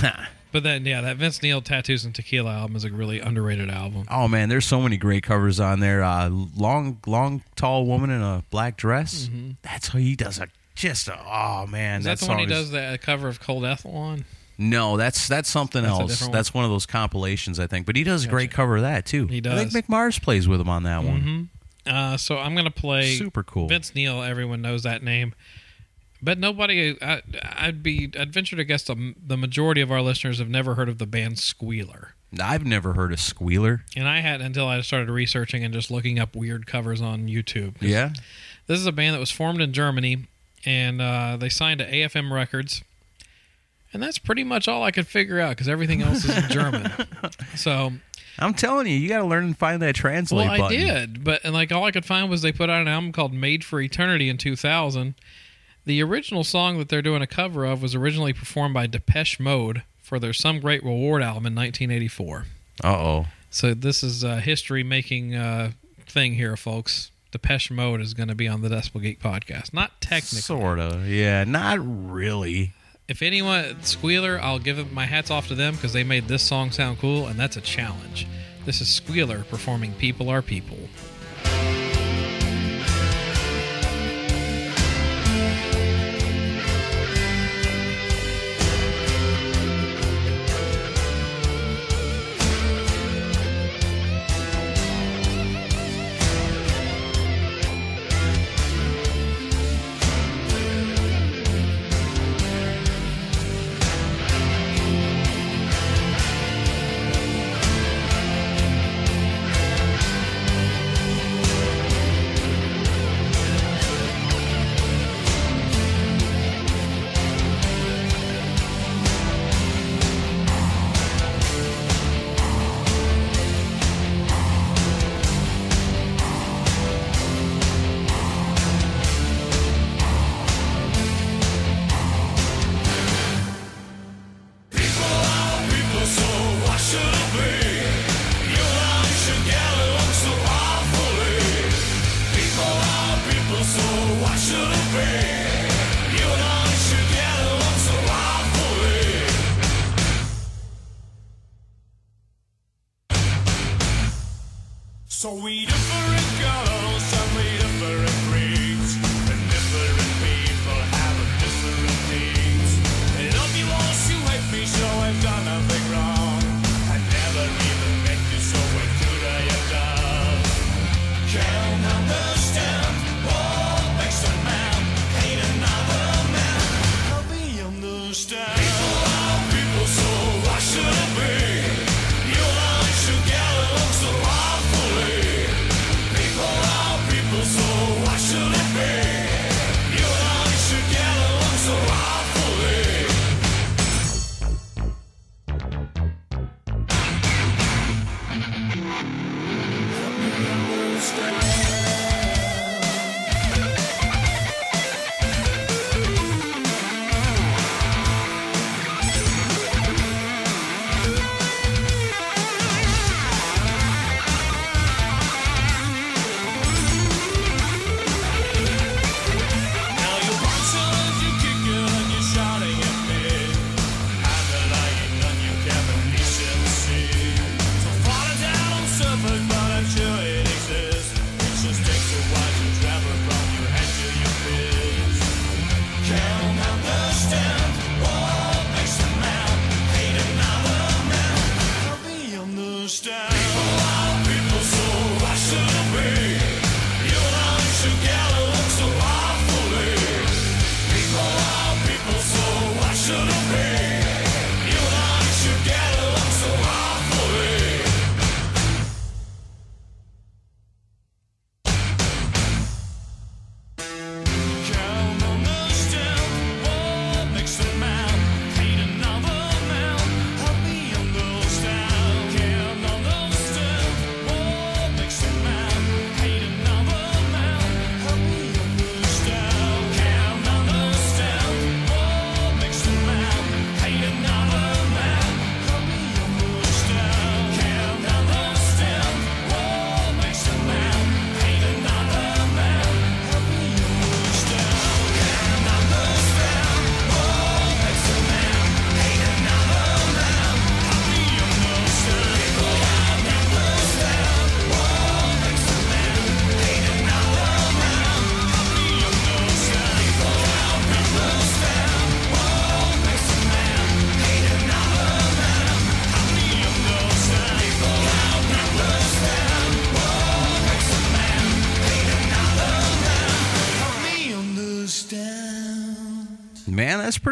But 0.52 0.64
then, 0.64 0.84
yeah, 0.84 1.02
that 1.02 1.18
Vince 1.18 1.44
Neil 1.44 1.62
Tattoos 1.62 2.06
and 2.06 2.16
Tequila 2.16 2.52
album 2.52 2.76
is 2.76 2.84
a 2.84 2.90
really 2.90 3.20
underrated 3.20 3.70
album. 3.70 4.06
Oh 4.10 4.28
man, 4.28 4.50
there's 4.50 4.66
so 4.66 4.82
many 4.82 4.98
great 4.98 5.22
covers 5.22 5.60
on 5.60 5.80
there. 5.80 6.02
Uh, 6.02 6.28
long, 6.30 6.98
long, 7.06 7.44
tall 7.56 7.86
woman 7.86 8.10
in 8.10 8.20
a 8.24 8.44
black 8.50 8.76
dress. 8.76 9.30
That's 9.62 9.90
how 9.90 10.00
he 10.00 10.16
does 10.16 10.40
a 10.40 10.48
just. 10.80 11.08
A, 11.08 11.20
oh 11.20 11.68
man, 11.68 12.00
Is 12.00 12.06
that, 12.06 12.20
the 12.20 12.26
one 12.28 12.40
he 12.40 12.46
is- 12.46 12.50
does 12.50 12.72
the 12.72 12.98
cover 13.02 13.28
of 13.28 13.40
Cold 13.40 13.66
Ethyl 13.66 13.96
on? 13.96 14.26
No, 14.58 14.98
that's 14.98 15.28
that's 15.30 15.50
something 15.50 15.84
That's 15.84 16.00
else. 16.00 16.22
one? 16.22 16.32
That's 16.32 16.54
one 16.54 16.66
of 16.66 16.70
those 16.72 16.86
compilations, 16.86 17.60
I 17.60 17.68
think. 17.68 17.86
But 17.86 17.96
he 17.96 18.04
does 18.04 18.26
a 18.26 18.28
great 18.28 18.52
cover 18.52 18.76
of 18.76 18.82
that 18.82 19.06
too. 19.06 19.26
He 19.28 19.40
does. 19.40 19.54
I 19.58 19.64
think 19.66 19.86
Mick 19.86 19.90
Mars 19.90 20.20
plays 20.20 20.50
with 20.50 20.60
him 20.60 20.68
on 20.68 20.84
that 20.84 21.02
one. 21.04 21.50
Uh, 21.88 22.18
so 22.18 22.38
I'm 22.38 22.56
gonna 22.56 22.70
play 22.70 23.16
Super 23.16 23.42
cool. 23.42 23.70
Vince 23.70 23.96
Neil. 23.96 24.22
Everyone 24.22 24.62
knows 24.62 24.84
that 24.84 25.02
name, 25.02 25.34
but 26.22 26.38
nobody. 26.38 26.98
I, 27.02 27.22
I'd 27.42 27.82
be. 27.82 28.12
I'd 28.20 28.34
venture 28.34 28.58
to 28.58 28.66
guess 28.66 28.84
the, 28.84 29.16
the 29.26 29.38
majority 29.38 29.80
of 29.80 29.92
our 29.94 30.02
listeners 30.02 30.40
have 30.40 30.50
never 30.50 30.76
heard 30.76 30.90
of 30.90 30.98
the 30.98 31.08
band 31.08 31.40
Squealer, 31.40 32.16
I've 32.44 32.66
never 32.66 32.94
heard 32.96 33.14
of 33.14 33.22
Squealer. 33.22 33.86
and 33.96 34.10
I 34.10 34.20
had 34.20 34.42
until 34.42 34.68
I 34.68 34.82
started 34.82 35.10
researching 35.10 35.64
and 35.64 35.74
just 35.74 35.90
looking 35.90 36.20
up 36.20 36.36
weird 36.36 36.68
covers 36.68 37.02
on 37.02 37.28
YouTube. 37.28 37.76
Yeah. 37.80 38.10
This 38.68 38.78
is 38.78 38.86
a 38.86 38.92
band 38.92 39.16
that 39.16 39.20
was 39.20 39.32
formed 39.32 39.62
in 39.62 39.72
Germany, 39.72 40.28
and 40.66 41.02
uh, 41.02 41.38
they 41.38 41.50
signed 41.50 41.80
to 41.80 41.90
AFM 41.92 42.32
Records. 42.32 42.84
And 43.92 44.04
that's 44.04 44.20
pretty 44.20 44.44
much 44.44 44.68
all 44.68 44.84
I 44.84 44.92
could 44.92 45.08
figure 45.08 45.40
out 45.40 45.50
because 45.52 45.68
everything 45.68 46.02
else 46.04 46.24
is 46.24 46.38
in 46.38 46.50
German. 46.52 46.92
So, 47.56 47.92
I'm 48.38 48.54
telling 48.54 48.86
you, 48.88 48.94
you 48.94 49.10
got 49.10 49.20
to 49.20 49.26
learn 49.26 49.46
and 49.46 49.58
find 49.58 49.82
that 49.82 49.96
translate 49.96 50.46
well, 50.48 50.54
I 50.54 50.58
button. 50.60 50.78
did, 50.80 51.24
but 51.24 51.42
and 51.44 51.54
like 51.54 51.72
all 51.72 51.84
I 51.86 51.92
could 51.92 52.06
find 52.06 52.30
was 52.30 52.42
they 52.42 52.52
put 52.52 52.70
out 52.70 52.82
an 52.82 52.88
album 52.88 53.12
called 53.12 53.34
"Made 53.34 53.64
for 53.64 53.82
Eternity" 53.82 54.30
in 54.30 54.38
2000. 54.38 55.16
The 55.86 56.04
original 56.04 56.44
song 56.44 56.78
that 56.78 56.88
they're 56.90 57.02
doing 57.02 57.22
a 57.24 57.28
cover 57.28 57.66
of 57.66 57.82
was 57.82 57.96
originally 57.96 58.32
performed 58.34 58.76
by 58.76 58.86
Depeche 58.86 59.40
Mode 59.40 59.84
for 60.02 60.20
their 60.20 60.34
"Some 60.34 60.60
Great 60.60 60.84
Reward" 60.84 61.24
album 61.24 61.48
in 61.48 61.56
1984. 61.56 62.46
Uh 62.84 62.88
oh. 62.88 63.26
So 63.50 63.74
this 63.74 64.04
is 64.04 64.24
a 64.24 64.40
history-making 64.40 65.34
uh, 65.34 65.72
thing 66.06 66.36
here, 66.36 66.56
folks. 66.56 67.10
Depeche 67.32 67.72
Mode 67.72 68.02
is 68.02 68.14
going 68.14 68.30
to 68.30 68.36
be 68.36 68.48
on 68.48 68.62
the 68.62 68.70
Decibel 68.70 69.02
Geek 69.02 69.22
podcast. 69.22 69.74
Not 69.74 70.00
technically. 70.02 70.40
Sorta. 70.40 71.04
Yeah. 71.06 71.44
Not 71.44 71.80
really. 71.82 72.74
If 73.08 73.22
anyone 73.22 73.82
Squealer, 73.82 74.40
I'll 74.42 74.60
give 74.60 74.92
my 74.92 75.06
hats 75.06 75.32
off 75.32 75.48
to 75.48 75.56
them 75.56 75.76
because 75.76 75.94
they 75.94 76.04
made 76.04 76.28
this 76.28 76.44
song 76.44 76.72
sound 76.72 77.00
cool, 77.00 77.26
and 77.28 77.40
that's 77.40 77.58
a 77.58 77.62
challenge. 77.62 78.28
This 78.66 78.82
is 78.82 78.88
Squealer 78.88 79.46
performing 79.50 79.94
"People 79.94 80.30
Are 80.30 80.44
People." 80.44 80.78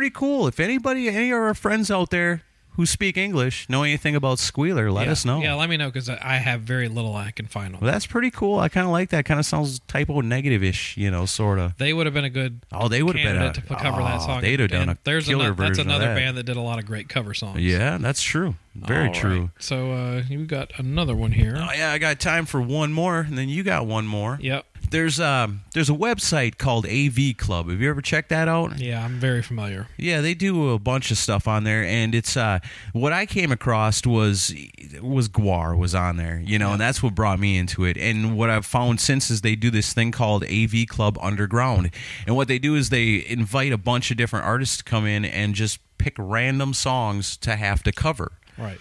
Pretty 0.08 0.20
cool. 0.20 0.47
If 0.47 0.62
anybody, 0.62 1.10
any 1.10 1.32
of 1.32 1.38
our 1.38 1.53
friends 1.53 1.91
out 1.91 2.12
there 2.12 2.41
who 2.78 2.86
speak 2.86 3.18
English 3.18 3.68
know 3.68 3.84
anything 3.84 4.16
about 4.16 4.39
Squealer, 4.39 4.89
let 4.89 5.08
yeah. 5.08 5.12
us 5.12 5.26
know. 5.26 5.41
Yeah, 5.41 5.55
let 5.55 5.68
me 5.68 5.76
know 5.76 5.88
because 5.89 6.08
I 6.08 6.36
have 6.36 6.62
very 6.62 6.88
little 6.88 7.14
I 7.14 7.32
can 7.32 7.45
find 7.45 7.76
on. 7.76 7.82
Well, 7.82 7.91
that's 7.91 8.05
pretty 8.08 8.32
cool. 8.32 8.58
I 8.60 8.70
kind 8.70 8.86
of 8.86 8.93
like 8.93 9.10
that. 9.10 9.26
Kind 9.26 9.38
of 9.38 9.45
sounds 9.45 9.80
Type 9.80 10.10
O 10.10 10.22
Negative 10.22 10.64
ish, 10.64 10.95
you 10.95 11.12
know, 11.12 11.26
sort 11.26 11.60
of. 11.60 11.78
They 11.78 11.91
would 11.91 12.05
have 12.05 12.14
been 12.14 12.24
a 12.24 12.30
good 12.30 12.62
Oh, 12.72 12.88
they 12.88 13.03
would 13.03 13.18
have 13.18 13.34
been 13.34 13.41
a, 13.41 13.51
to 13.51 13.62
cover 13.62 14.01
that 14.01 14.22
oh, 14.22 14.26
song. 14.26 14.41
They'd 14.41 14.62
have 14.62 14.70
done 14.70 14.84
And 14.84 14.91
a 14.91 14.97
there's 15.03 15.26
killer 15.28 15.47
ano- 15.47 15.55
That's 15.55 15.70
version 15.78 15.82
of 15.89 15.95
another 15.97 16.14
that. 16.14 16.16
band 16.16 16.38
that 16.38 16.43
did 16.43 16.55
a 16.55 16.62
lot 16.62 16.80
of 16.80 16.86
great 16.86 17.10
cover 17.10 17.34
songs. 17.34 17.60
Yeah, 17.60 17.97
that's 17.97 18.22
true. 18.22 18.55
Very 18.76 19.08
All 19.08 19.14
true. 19.14 19.39
right. 19.41 19.49
So 19.60 19.91
uh, 19.91 20.22
you 20.30 20.45
got 20.45 20.72
another 20.78 21.16
one 21.16 21.34
here. 21.34 21.55
Oh 21.58 21.74
yeah, 21.76 21.91
I 21.91 21.97
got 21.97 22.22
time 22.22 22.45
for 22.45 22.62
one 22.62 22.93
more, 22.93 23.20
and 23.20 23.38
then 23.38 23.49
you 23.49 23.64
got 23.64 23.86
one 23.86 24.08
more. 24.08 24.38
Yep. 24.41 24.66
There's 24.89 25.19
um 25.19 25.61
there's 25.73 25.89
a 25.89 25.93
website 25.93 26.57
called 26.57 26.85
AV 26.85 27.38
Club. 27.38 27.69
Have 27.69 27.81
you 27.81 27.89
ever 27.89 28.01
checked 28.01 28.29
that 28.29 28.47
out? 28.47 28.79
Yeah, 28.79 29.03
I'm 29.03 29.19
very 29.19 29.41
familiar. 29.41 29.88
Yeah, 29.97 30.21
they 30.21 30.33
do 30.33 30.69
a 30.69 30.79
bunch 30.79 31.11
of 31.11 31.17
stuff 31.17 31.47
on 31.47 31.63
there, 31.63 31.83
and 31.83 32.15
it's 32.15 32.38
uh, 32.38 32.59
what 32.93 33.11
I 33.13 33.25
came 33.25 33.51
across 33.51 34.05
was 34.05 34.53
was 35.01 35.27
GWAR 35.27 35.77
was 35.77 35.93
on 35.93 36.17
there, 36.17 36.41
you 36.43 36.57
know, 36.57 36.71
and 36.71 36.81
that's 36.81 37.03
what 37.03 37.15
brought 37.15 37.39
me 37.39 37.57
into 37.57 37.83
it. 37.83 37.97
And 37.97 38.38
what 38.38 38.49
I've 38.49 38.65
found 38.65 39.01
since 39.01 39.29
is 39.29 39.41
they 39.41 39.55
do 39.55 39.69
this 39.69 39.93
thing 39.93 40.11
called 40.11 40.43
AV 40.45 40.88
Club 40.88 41.17
Underground, 41.21 41.91
and 42.25 42.35
what 42.35 42.47
they 42.47 42.59
do 42.59 42.75
is 42.75 42.89
they 42.89 43.25
invite 43.27 43.73
a 43.73 43.77
bunch 43.77 44.11
of 44.11 44.17
different 44.17 44.45
artists 44.45 44.77
to 44.77 44.83
come 44.83 45.05
in 45.05 45.25
and 45.25 45.53
just 45.53 45.79
pick 45.97 46.15
random 46.17 46.73
songs 46.73 47.35
to 47.38 47.55
have 47.55 47.83
to 47.83 47.91
cover. 47.91 48.31
Right. 48.57 48.79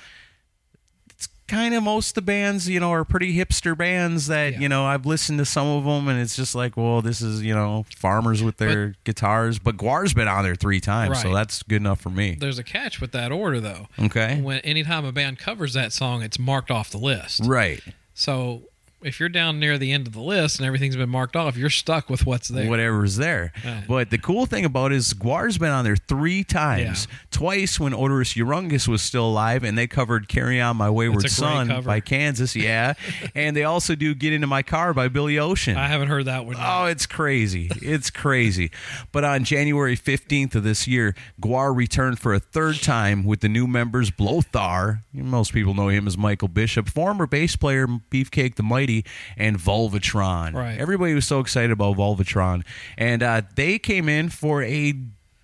Kind 1.49 1.75
of 1.75 1.83
most 1.85 2.11
of 2.11 2.15
the 2.15 2.23
bands, 2.23 2.69
you 2.69 2.81
know, 2.81 2.91
are 2.91 3.05
pretty 3.05 3.37
hipster 3.37 3.79
bands 3.79 4.27
that 4.27 4.55
Yeah. 4.55 4.59
you 4.61 4.69
know 4.69 4.85
I've 4.85 5.07
listened 5.07 5.39
to 5.39 5.45
some 5.45 5.67
of 5.69 5.85
them, 5.85 6.09
and 6.09 6.21
it's 6.21 6.35
just 6.35 6.55
like, 6.57 6.77
well, 6.77 7.03
this 7.03 7.23
is 7.23 7.43
you 7.43 7.55
know 7.55 7.87
farmers 7.97 8.43
with 8.43 8.57
their 8.57 8.95
guitars, 9.05 9.59
but 9.61 9.77
GWAR's 9.77 10.13
been 10.13 10.27
on 10.29 10.43
there 10.43 10.57
three 10.57 10.81
times, 10.81 11.23
so 11.23 11.33
that's 11.33 11.63
good 11.63 11.77
enough 11.77 12.01
for 12.01 12.11
me. 12.11 12.37
There's 12.39 12.59
a 12.59 12.65
catch 12.65 13.01
with 13.01 13.13
that 13.13 13.31
order 13.31 13.61
though. 13.61 13.87
Okay. 13.99 14.41
When 14.41 14.59
anytime 14.61 15.05
a 15.05 15.13
band 15.13 15.39
covers 15.39 15.75
that 15.75 15.93
song, 15.93 16.23
it's 16.23 16.39
marked 16.39 16.71
off 16.73 16.91
the 16.91 16.99
list. 16.99 17.43
Right. 17.45 17.81
So 18.15 18.63
if 19.07 19.21
you're 19.21 19.29
down 19.29 19.61
near 19.61 19.79
the 19.79 19.93
end 19.93 20.07
of 20.07 20.13
the 20.13 20.21
list 20.21 20.59
and 20.59 20.67
everything's 20.67 20.97
been 20.97 21.09
marked 21.09 21.37
off, 21.37 21.57
you're 21.57 21.71
stuck 21.71 22.11
with 22.11 22.27
what's 22.27 22.49
there. 22.49 22.69
whatever's 22.69 23.17
there. 23.17 23.53
Right. 23.65 23.85
But 23.87 24.11
the 24.11 24.19
cool 24.19 24.47
thing 24.47 24.65
about 24.65 24.93
it 24.93 24.97
is 24.97 25.15
GWAR's 25.15 25.59
been 25.59 25.71
on 25.71 25.85
there 25.85 25.97
three 25.97 26.43
times. 26.45 27.07
Yeah. 27.11 27.17
Twice 27.31 27.79
when 27.79 27.93
Oderus 27.93 28.35
Urungus 28.37 28.89
was 28.89 29.03
still 29.03 29.27
alive, 29.29 29.63
and 29.63 29.77
they 29.77 29.87
covered 29.87 30.29
"Carry 30.29 30.61
On 30.61 30.77
My 30.77 30.91
Wayward 30.91 31.25
It's 31.25 31.39
a 31.39 31.41
great 31.41 31.49
Son" 31.51 31.69
cover. 31.69 31.87
by 31.87 32.01
Kansas. 32.01 32.57
Yeah, 32.57 32.95
and 33.35 33.57
they 33.57 33.65
also 33.65 33.95
do 33.95 34.15
"Get 34.15 34.33
Into 34.33 34.47
My 34.47 34.63
Car" 34.63 34.93
by 34.95 35.09
Billy 35.09 35.39
Ocean. 35.39 35.77
I 35.77 35.87
haven't 35.89 36.09
heard 36.09 36.25
that 36.25 36.47
one. 36.47 36.57
yet. 36.57 36.65
Oh, 36.67 36.87
it's 36.87 37.07
crazy. 37.07 37.71
It's 37.83 38.11
crazy. 38.11 38.71
But 39.13 39.25
on 39.25 39.45
January 39.45 39.97
15th 39.97 40.55
of 40.55 40.63
this 40.65 40.87
year, 40.89 41.15
GWAR 41.41 41.77
returned 41.77 42.19
for 42.19 42.33
a 42.35 42.41
third 42.41 42.81
time 42.83 43.25
with 43.25 43.41
the 43.41 43.49
new 43.49 43.67
members 43.67 44.11
Blothar. 44.11 45.01
Most 45.13 45.53
people 45.53 45.75
know 45.75 45.89
him 45.89 46.07
as 46.07 46.17
Michael 46.17 46.49
Bishop, 46.49 46.89
former 46.89 47.27
bass 47.27 47.55
player 47.57 47.87
Beefcake 47.87 48.55
the 48.57 48.63
Mighty, 48.63 48.96
and 49.37 49.59
Vulvatron. 49.59 50.55
Right. 50.55 50.79
Everybody 50.79 51.15
was 51.15 51.27
so 51.27 51.41
excited 51.41 51.71
about 51.71 51.97
Vulvatron. 51.97 52.65
And 52.97 53.23
uh, 53.23 53.43
they 53.55 53.79
came 53.79 54.09
in 54.09 54.29
for 54.31 54.63
a 54.63 54.95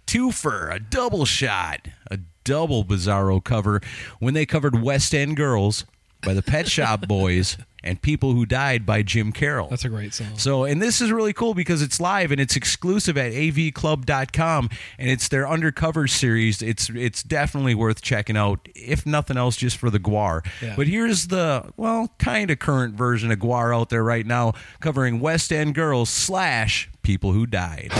twofer, 0.07 0.74
a 0.74 0.78
double 0.78 1.24
shot, 1.24 1.88
a 2.11 2.18
double 2.44 2.84
Bizarro 2.84 3.42
cover 3.42 3.80
when 4.18 4.34
they 4.34 4.46
covered 4.46 4.82
West 4.82 5.14
End 5.14 5.36
Girls 5.36 5.84
by 6.22 6.34
the 6.34 6.42
Pet 6.42 6.68
Shop 6.68 7.07
Boys 7.09 7.57
and 7.83 8.01
People 8.01 8.33
Who 8.33 8.47
Died 8.47 8.87
by 8.87 9.03
Jim 9.03 9.33
Carroll. 9.33 9.68
That's 9.68 9.85
a 9.85 9.89
great 9.89 10.14
song. 10.14 10.39
So, 10.39 10.64
and 10.64 10.80
this 10.80 11.01
is 11.01 11.11
really 11.11 11.33
cool 11.33 11.55
because 11.55 11.83
it's 11.83 12.01
live 12.01 12.30
and 12.33 12.41
it's 12.41 12.57
exclusive 12.57 13.16
at 13.16 13.33
avclub.com 13.33 14.70
and 14.99 15.11
it's 15.11 15.28
their 15.28 15.49
undercover 15.49 16.07
series. 16.07 16.62
It's 16.62 16.89
it's 16.91 17.22
definitely 17.22 17.74
worth 17.74 18.03
checking 18.03 18.37
out 18.37 18.68
if 18.74 19.07
nothing 19.07 19.37
else 19.37 19.57
just 19.57 19.76
for 19.76 19.91
the 19.91 20.01
GWAR. 20.01 20.47
Yeah. 20.61 20.74
But 20.76 20.87
here's 20.87 21.28
the 21.28 21.72
well, 21.76 22.12
kind 22.18 22.51
of 22.51 22.59
current 22.59 22.95
version 22.95 23.30
of 23.30 23.39
GWAR 23.39 23.74
out 23.76 23.89
there 23.91 24.05
right 24.05 24.26
now 24.26 24.53
covering 24.80 25.20
West 25.20 25.53
End 25.53 25.74
Girls 25.74 26.11
slash 26.11 26.91
People 27.03 27.33
Who 27.33 27.47
Died. 27.47 27.93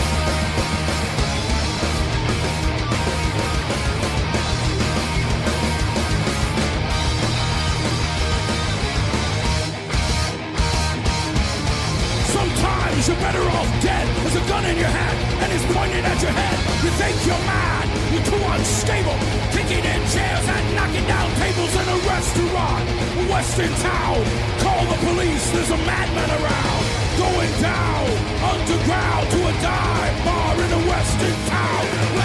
You're 13.03 13.19
better 13.19 13.43
off 13.43 13.67
dead. 13.83 14.07
There's 14.23 14.39
a 14.39 14.47
gun 14.47 14.63
in 14.63 14.77
your 14.77 14.87
hand 14.87 15.17
and 15.43 15.51
it's 15.51 15.67
pointed 15.75 16.07
at 16.07 16.19
your 16.23 16.31
head. 16.31 16.57
You 16.87 16.91
think 16.95 17.15
you're 17.27 17.43
mad, 17.43 17.85
you're 18.15 18.23
too 18.23 18.39
unstable. 18.39 19.19
Kicking 19.51 19.83
in 19.83 20.01
chairs 20.07 20.45
and 20.47 20.63
knocking 20.71 21.03
down 21.03 21.27
tables 21.35 21.73
in 21.75 21.83
a 21.83 21.97
restaurant. 22.07 22.85
Western 23.27 23.73
town, 23.83 24.23
call 24.63 24.83
the 24.87 24.99
police. 25.03 25.43
There's 25.51 25.71
a 25.75 25.81
madman 25.83 26.31
around. 26.31 26.83
Going 27.19 27.53
down 27.59 28.07
underground 28.39 29.25
to 29.35 29.39
a 29.51 29.53
dive 29.59 30.15
bar 30.23 30.55
in 30.63 30.71
a. 30.71 30.83
Western 30.87 31.37
town 31.51 32.22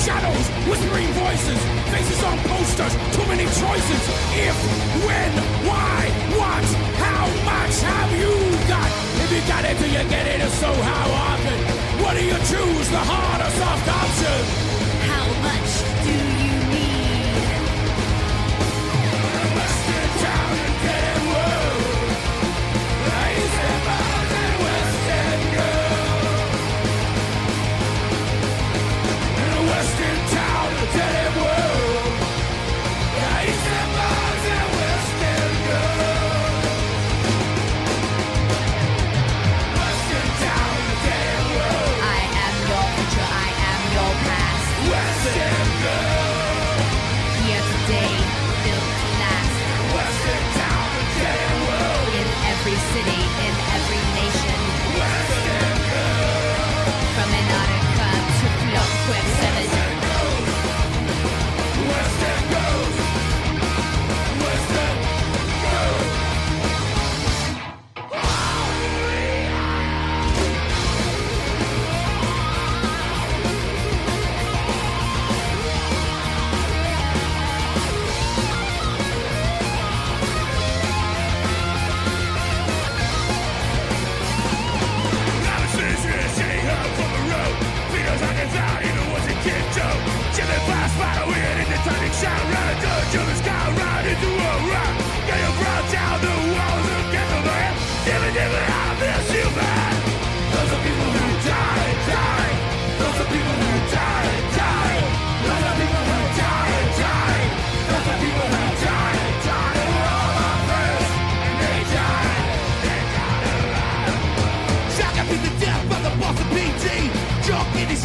shadows, 0.00 0.46
whispering 0.64 1.12
voices, 1.12 1.60
faces 1.92 2.22
on 2.24 2.38
posters, 2.48 2.94
too 3.12 3.26
many 3.28 3.44
choices. 3.44 4.02
If, 4.32 4.56
when, 5.04 5.32
why, 5.68 6.08
what, 6.40 6.64
how 6.96 7.26
much 7.44 7.76
have 7.84 8.10
you 8.16 8.32
got? 8.64 8.88
If 9.24 9.30
you 9.32 9.42
got 9.44 9.64
it, 9.68 9.76
do 9.78 9.86
you 9.86 10.04
get 10.08 10.26
it? 10.26 10.40
If 10.40 10.52
so, 10.54 10.72
how 10.72 11.06
often? 11.28 11.58
What 12.02 12.16
do 12.16 12.24
you 12.24 12.38
choose, 12.48 12.88
the 12.88 13.02
hard 13.04 13.40
or 13.44 13.52
soft 13.60 13.88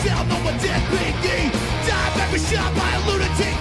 myself, 0.05 0.27
no 0.29 0.35
one 0.45 0.57
did 0.59 0.71
me. 0.91 1.51
Die 1.87 2.23
every 2.23 2.39
shot 2.39 2.73
by 2.75 2.91
a 2.91 3.09
lunatic. 3.09 3.54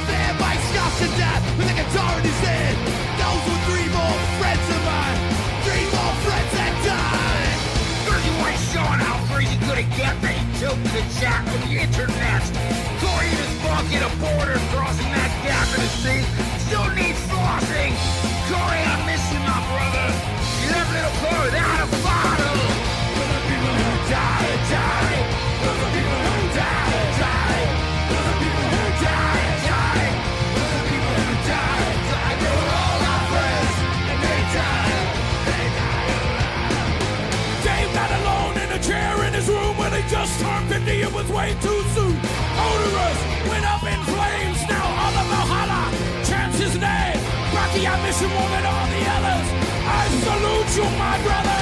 You, 50.77 50.83
my 50.99 51.17
brother. 51.23 51.54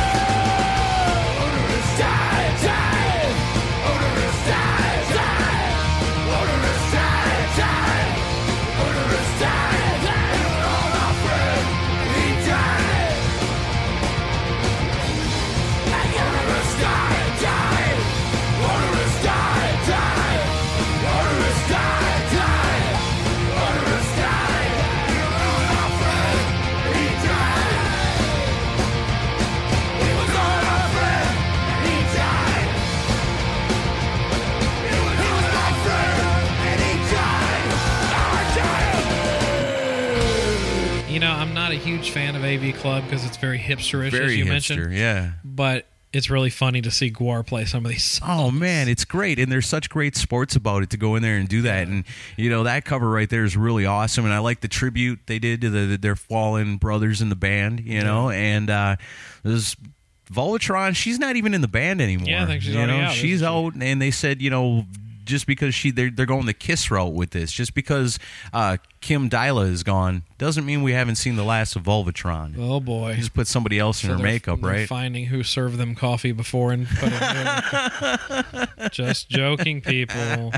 Huge 41.83 42.11
fan 42.11 42.37
of 42.37 42.45
AV 42.45 42.75
Club 42.77 43.05
because 43.05 43.25
it's 43.25 43.37
very 43.37 43.59
hipsterish, 43.59 44.13
as 44.13 44.37
you 44.37 44.45
hipster, 44.45 44.49
mentioned. 44.49 44.95
yeah. 44.95 45.33
But 45.45 45.87
it's 46.13 46.29
really 46.31 46.51
funny 46.51 46.83
to 46.83 46.91
see 46.91 47.11
GWAR 47.11 47.45
play 47.47 47.65
some 47.65 47.85
of 47.85 47.91
these 47.91 48.05
songs. 48.05 48.31
Oh 48.31 48.51
man, 48.51 48.89
it's 48.89 49.05
great, 49.05 49.39
and 49.39 49.51
there's 49.51 49.67
such 49.67 49.89
great 49.89 50.15
sports 50.15 50.55
about 50.55 50.83
it 50.83 50.91
to 50.91 50.97
go 50.97 51.17
in 51.17 51.23
there 51.23 51.37
and 51.37 51.49
do 51.49 51.63
that, 51.63 51.89
and 51.89 52.05
you 52.37 52.51
know 52.51 52.65
that 52.65 52.85
cover 52.85 53.11
right 53.11 53.29
there 53.29 53.45
is 53.45 53.57
really 53.57 53.87
awesome, 53.87 54.25
and 54.25 54.33
I 54.33 54.39
like 54.39 54.61
the 54.61 54.69
tribute 54.69 55.21
they 55.27 55.39
did 55.39 55.61
to 55.63 55.71
the, 55.71 55.97
their 55.97 56.17
fallen 56.17 56.77
brothers 56.77 57.21
in 57.23 57.31
the 57.31 57.37
band, 57.37 57.81
you 57.81 58.03
know, 58.03 58.31
and 58.31 58.69
uh, 58.71 58.97
there's 59.43 59.77
Voltron. 60.31 60.95
She's 60.95 61.19
not 61.19 61.37
even 61.37 61.55
in 61.55 61.63
the 61.63 61.69
band 61.69 62.01
anymore. 62.01 62.29
Yeah, 62.29 62.45
I 62.45 62.47
think 62.47 62.63
she's 62.63 62.75
you 62.75 62.87
know, 62.87 63.01
out, 63.01 63.13
she's 63.13 63.41
she? 63.41 63.47
out, 63.47 63.75
and 63.75 64.01
they 64.01 64.11
said 64.11 64.41
you 64.41 64.51
know. 64.51 64.87
Just 65.25 65.47
because 65.47 65.73
she 65.73 65.93
they're, 65.93 66.11
they're 66.11 66.27
going 66.27 66.47
the 66.47 66.53
Kiss 66.53 66.91
route 66.91 67.13
with 67.13 67.31
this, 67.31 67.53
just 67.53 67.75
because 67.75 68.19
uh, 68.53 68.79
Kim 69.03 69.29
Dylla 69.29 69.69
is 69.69 69.83
gone, 69.83 70.23
doesn't 70.39 70.65
mean 70.65 70.83
we 70.83 70.93
haven't 70.93 71.17
seen 71.17 71.35
the 71.37 71.43
last 71.45 71.77
of 71.77 71.83
Vulvatron. 71.83 72.55
Oh 72.57 72.81
boy. 72.81 73.15
Just 73.17 73.35
put 73.35 73.47
somebody 73.49 73.79
else 73.79 74.03
in 74.05 74.11
her 74.11 74.17
makeup, 74.19 74.61
right? 74.63 74.89
Finding 74.89 75.27
who 75.27 75.43
served 75.43 75.77
them 75.77 75.95
coffee 75.95 76.31
before 76.33 76.73
and 76.73 76.87
put 76.89 77.11
it 77.13 78.69
Just 78.93 79.29
joking, 79.29 79.81
people. 79.81 80.53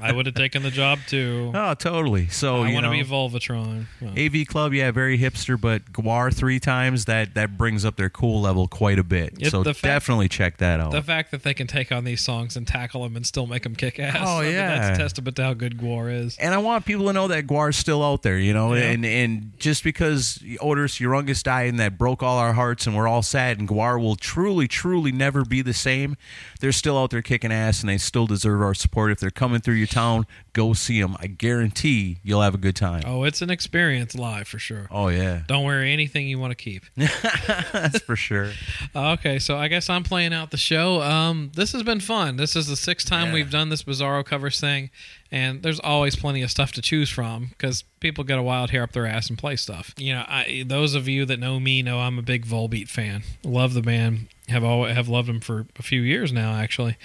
I 0.00 0.12
would 0.12 0.26
have 0.26 0.34
taken 0.36 0.62
the 0.62 0.70
job 0.70 1.00
too. 1.08 1.50
Oh, 1.54 1.74
totally. 1.74 2.28
So 2.28 2.62
I 2.62 2.72
want 2.72 2.84
to 2.86 2.90
be 2.90 3.02
Vulvatron. 3.02 3.86
Well, 4.00 4.12
AV 4.18 4.46
Club, 4.46 4.72
yeah, 4.72 4.90
very 4.92 5.18
hipster, 5.18 5.60
but 5.60 5.92
GWAR 5.92 6.32
three 6.32 6.60
times 6.60 7.06
that 7.06 7.34
that 7.34 7.58
brings 7.58 7.84
up 7.84 7.96
their 7.96 8.10
cool 8.10 8.40
level 8.40 8.68
quite 8.68 8.98
a 8.98 9.04
bit. 9.04 9.34
It- 9.40 9.50
so 9.50 9.64
fact- 9.64 9.82
definitely 9.82 10.28
check 10.28 10.58
that 10.58 10.78
out. 10.80 10.92
the 10.92 11.02
fact 11.02 11.32
that 11.32 11.42
they 11.42 11.54
can 11.54 11.66
take 11.66 11.90
on 11.90 12.04
these 12.04 12.20
songs 12.20 12.56
and 12.56 12.66
tackle 12.66 13.02
them 13.02 13.16
and 13.16 13.26
still 13.26 13.46
make 13.48 13.64
them 13.64 13.74
kick 13.74 13.98
ass. 13.98 14.16
Oh, 14.20 14.40
yeah. 14.42 14.78
that's 14.78 14.96
a 14.98 15.02
testament 15.02 15.34
to 15.36 15.42
how 15.44 15.54
good 15.54 15.76
GWAR 15.78 16.12
is. 16.24 16.36
and 16.38 16.54
I 16.54 16.58
want 16.58 16.84
people 16.86 17.06
to 17.06 17.12
know 17.12 17.26
that 17.28 17.46
GWAR's 17.48 17.79
still 17.80 18.02
out 18.04 18.22
there, 18.22 18.38
you 18.38 18.52
know, 18.52 18.74
Yeah. 18.74 18.90
and 18.90 19.04
and 19.04 19.52
just 19.58 19.82
because 19.82 20.38
Oderus 20.60 21.00
Urungus 21.00 21.42
died 21.42 21.68
and 21.70 21.80
that 21.80 21.98
broke 21.98 22.22
all 22.22 22.38
our 22.38 22.52
hearts 22.52 22.86
and 22.86 22.94
we're 22.96 23.08
all 23.08 23.22
sad 23.22 23.58
and 23.58 23.68
GWAR 23.68 24.00
will 24.00 24.16
truly, 24.16 24.68
truly 24.68 25.10
never 25.12 25.44
be 25.44 25.62
the 25.62 25.74
same, 25.74 26.16
they're 26.60 26.72
still 26.72 26.96
out 26.98 27.10
there 27.10 27.22
kicking 27.22 27.50
ass 27.52 27.80
and 27.80 27.88
they 27.88 27.98
still 27.98 28.26
deserve 28.26 28.62
our 28.62 28.74
support. 28.74 29.10
If 29.10 29.18
they're 29.20 29.30
coming 29.30 29.60
through 29.60 29.74
your 29.74 29.86
town, 29.86 30.26
go 30.52 30.72
see 30.74 31.00
them. 31.00 31.16
I 31.18 31.26
guarantee 31.26 32.18
you'll 32.22 32.42
have 32.42 32.54
a 32.54 32.58
good 32.58 32.76
time. 32.76 33.02
Oh, 33.06 33.24
it's 33.24 33.42
an 33.42 33.50
experience 33.50 34.14
live 34.14 34.46
for 34.48 34.58
sure. 34.58 34.86
Oh 34.90 35.08
yeah, 35.08 35.42
Don't 35.48 35.64
wear 35.64 35.82
anything 35.82 36.28
you 36.28 36.38
want 36.38 36.50
to 36.52 36.54
keep. 36.56 36.84
that's 36.96 38.00
for 38.00 38.16
sure. 38.16 38.50
Okay, 38.94 39.38
so 39.38 39.56
I 39.56 39.68
guess 39.68 39.88
I'm 39.90 40.02
playing 40.02 40.32
out 40.32 40.50
the 40.50 40.56
show. 40.56 41.02
Um, 41.02 41.50
this 41.54 41.72
has 41.72 41.82
been 41.82 42.00
fun. 42.00 42.36
This 42.36 42.56
is 42.56 42.66
the 42.66 42.76
sixth 42.76 43.08
time 43.08 43.28
Yeah. 43.28 43.34
we've 43.34 43.50
done 43.50 43.68
this 43.68 43.82
Bizarro 43.84 44.24
covers 44.24 44.60
thing, 44.60 44.90
and 45.32 45.62
there's 45.62 45.78
always 45.80 46.16
plenty 46.16 46.42
of 46.42 46.50
stuff 46.50 46.72
to 46.72 46.82
choose 46.82 47.08
from 47.08 47.46
because 47.50 47.82
people 48.00 48.24
get 48.24 48.38
a 48.38 48.42
wild 48.42 48.70
hair 48.70 48.82
up 48.82 48.92
their 48.92 49.06
ass 49.06 49.28
and 49.28 49.38
play 49.38 49.56
stuff. 49.56 49.94
You 49.96 50.14
know, 50.14 50.24
I, 50.26 50.64
those 50.66 50.94
of 50.94 51.06
you 51.08 51.24
that 51.26 51.38
know 51.38 51.60
me 51.60 51.82
know 51.82 52.00
I'm 52.00 52.18
a 52.18 52.22
big 52.22 52.44
Volbeat 52.46 52.88
fan. 52.88 53.22
Love 53.44 53.74
the 53.74 53.82
band. 53.82 54.26
Have 54.48 54.64
always 54.64 54.94
have 54.94 55.08
loved 55.08 55.28
them 55.28 55.40
for 55.40 55.66
a 55.78 55.82
few 55.82 56.00
years 56.00 56.32
now, 56.32 56.54
actually. 56.54 56.96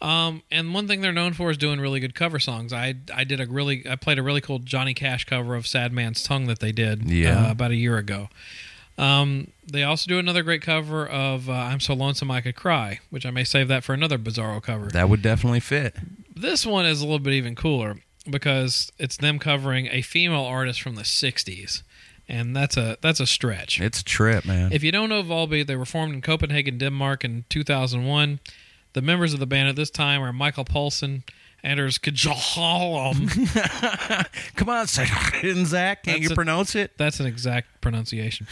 Um, 0.00 0.42
and 0.50 0.72
one 0.74 0.86
thing 0.86 1.00
they're 1.00 1.12
known 1.12 1.32
for 1.32 1.50
is 1.50 1.56
doing 1.56 1.80
really 1.80 1.98
good 2.00 2.14
cover 2.14 2.38
songs. 2.38 2.72
I 2.72 2.94
I 3.14 3.24
did 3.24 3.40
a 3.40 3.46
really 3.46 3.84
I 3.88 3.96
played 3.96 4.18
a 4.18 4.22
really 4.22 4.40
cool 4.40 4.58
Johnny 4.60 4.94
Cash 4.94 5.24
cover 5.24 5.54
of 5.56 5.66
"Sad 5.66 5.92
Man's 5.92 6.22
Tongue" 6.22 6.46
that 6.46 6.58
they 6.60 6.72
did 6.72 7.08
Yeah. 7.10 7.46
uh, 7.46 7.50
about 7.50 7.70
a 7.72 7.76
year 7.76 7.96
ago. 7.98 8.28
Um, 8.96 9.52
they 9.64 9.84
also 9.84 10.08
do 10.08 10.18
another 10.18 10.42
great 10.42 10.62
cover 10.62 11.06
of 11.06 11.48
uh, 11.48 11.52
"I'm 11.52 11.78
So 11.80 11.94
Lonesome 11.94 12.30
I 12.30 12.40
Could 12.40 12.56
Cry," 12.56 12.98
which 13.10 13.24
I 13.26 13.30
may 13.30 13.44
save 13.44 13.68
that 13.68 13.84
for 13.84 13.92
another 13.92 14.18
Bizarro 14.18 14.60
cover. 14.62 14.86
That 14.86 15.08
would 15.08 15.22
definitely 15.22 15.60
fit. 15.60 15.94
This 16.40 16.64
one 16.66 16.86
is 16.86 17.00
a 17.00 17.04
little 17.04 17.18
bit 17.18 17.34
even 17.34 17.54
cooler 17.54 17.96
because 18.30 18.90
it's 18.98 19.16
them 19.16 19.38
covering 19.38 19.88
a 19.90 20.02
female 20.02 20.44
artist 20.44 20.80
from 20.82 20.94
the 20.94 21.02
'60s, 21.02 21.82
and 22.28 22.54
that's 22.54 22.76
a 22.76 22.96
that's 23.00 23.20
a 23.20 23.26
stretch. 23.26 23.80
It's 23.80 24.00
a 24.00 24.04
trip, 24.04 24.44
man. 24.44 24.72
If 24.72 24.82
you 24.84 24.92
don't 24.92 25.08
know 25.08 25.22
Volbeat, 25.22 25.66
they 25.66 25.76
were 25.76 25.84
formed 25.86 26.14
in 26.14 26.20
Copenhagen, 26.22 26.78
Denmark 26.78 27.24
in 27.24 27.44
2001. 27.48 28.40
The 28.94 29.02
members 29.02 29.34
of 29.34 29.40
the 29.40 29.46
band 29.46 29.68
at 29.68 29.76
this 29.76 29.90
time 29.90 30.22
are 30.22 30.32
Michael 30.32 30.64
Poulsen, 30.64 31.22
Anders 31.62 31.98
Kjolholm. 31.98 33.28
Come 34.56 34.68
on, 34.68 34.86
Zach. 34.86 36.02
Can't 36.04 36.20
you 36.20 36.30
a- 36.30 36.34
pronounce 36.34 36.74
it? 36.74 36.92
That's 36.96 37.20
an 37.20 37.26
exact 37.26 37.80
pronunciation. 37.80 38.46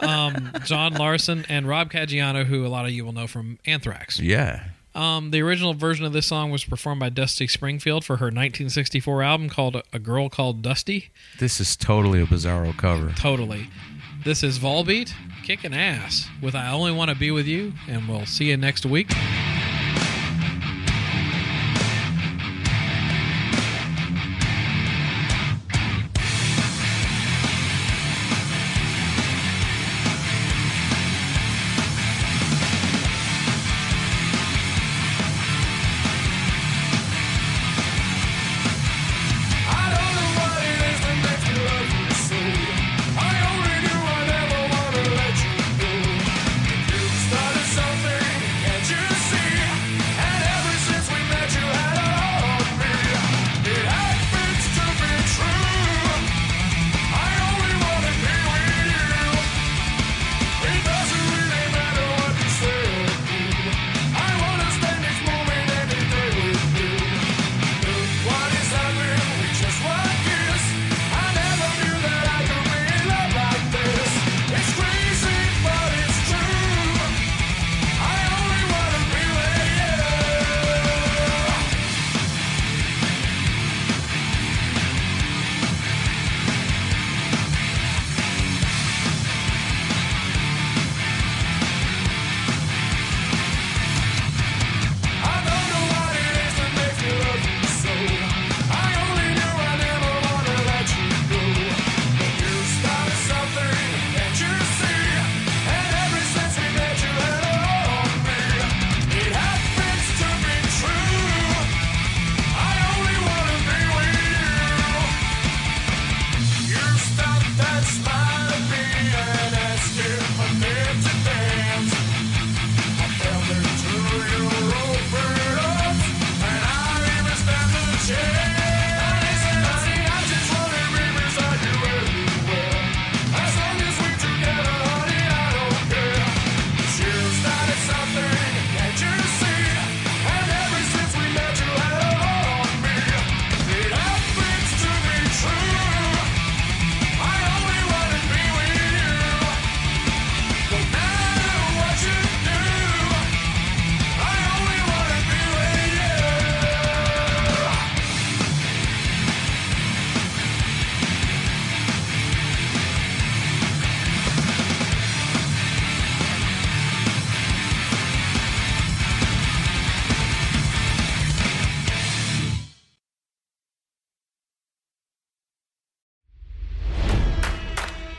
um, 0.00 0.52
Jon 0.64 0.94
Larsen 0.94 1.44
and 1.48 1.68
Rob 1.68 1.90
Caggiano, 1.92 2.44
who 2.44 2.66
a 2.66 2.68
lot 2.68 2.84
of 2.84 2.90
you 2.92 3.04
will 3.04 3.12
know 3.12 3.26
from 3.26 3.58
Anthrax. 3.66 4.18
Yeah. 4.20 4.64
Um, 4.96 5.30
the 5.30 5.42
original 5.42 5.74
version 5.74 6.06
of 6.06 6.14
this 6.14 6.26
song 6.26 6.50
was 6.50 6.64
performed 6.64 7.00
by 7.00 7.10
Dusty 7.10 7.46
Springfield 7.46 8.02
for 8.02 8.16
her 8.16 8.26
1964 8.26 9.22
album 9.22 9.50
called 9.50 9.82
A 9.92 9.98
Girl 9.98 10.30
Called 10.30 10.62
Dusty. 10.62 11.10
This 11.38 11.60
is 11.60 11.76
totally 11.76 12.22
a 12.22 12.24
bizarro 12.24 12.74
cover. 12.74 13.12
Totally. 13.14 13.68
This 14.24 14.42
is 14.42 14.58
Volbeat 14.58 15.12
kicking 15.44 15.74
ass 15.74 16.28
with 16.40 16.54
I 16.54 16.72
Only 16.72 16.92
Want 16.92 17.10
to 17.10 17.16
Be 17.16 17.30
With 17.30 17.46
You, 17.46 17.74
and 17.86 18.08
we'll 18.08 18.24
see 18.24 18.46
you 18.46 18.56
next 18.56 18.86
week. 18.86 19.12